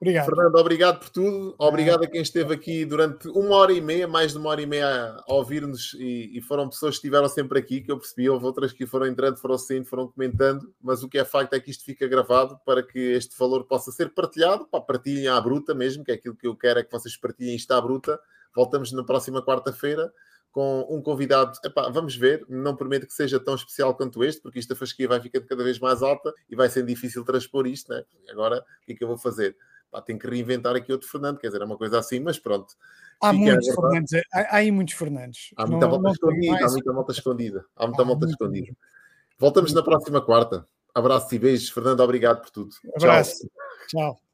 [0.00, 0.24] Obrigado.
[0.24, 1.54] Fernando, obrigado por tudo.
[1.58, 4.66] Obrigado a quem esteve aqui durante uma hora e meia, mais de uma hora e
[4.66, 8.26] meia a ouvir-nos e, e, foram pessoas que estiveram sempre aqui, que eu percebi.
[8.30, 11.60] Houve outras que foram entrando, foram saindo, foram comentando, mas o que é facto é
[11.60, 14.66] que isto fica gravado para que este valor possa ser partilhado.
[14.68, 17.54] Para partilhem à bruta mesmo, que é aquilo que eu quero é que vocês partilhem
[17.54, 18.18] isto à bruta.
[18.56, 20.10] Voltamos na próxima quarta-feira
[20.50, 21.58] com um convidado.
[21.62, 25.06] Epá, vamos ver, não prometo que seja tão especial quanto este, porque isto a fasquia
[25.06, 28.02] vai ficando cada vez mais alta e vai sendo difícil transpor isto, né?
[28.30, 29.54] Agora, o que é que eu vou fazer?
[29.90, 32.74] Pá, tem que reinventar aqui outro Fernando, quer dizer, é uma coisa assim, mas pronto.
[33.20, 35.50] Há muitos Fernandes, há, há, aí muitos Fernandes.
[35.56, 38.76] Há muita volta escondida, há muita volta escondida, há muita volta escondida.
[39.38, 40.66] Voltamos na próxima quarta.
[40.94, 42.70] Abraços e beijos, Fernando, obrigado por tudo.
[42.96, 43.48] Abraço.
[43.88, 44.14] Tchau.
[44.14, 44.29] Tchau.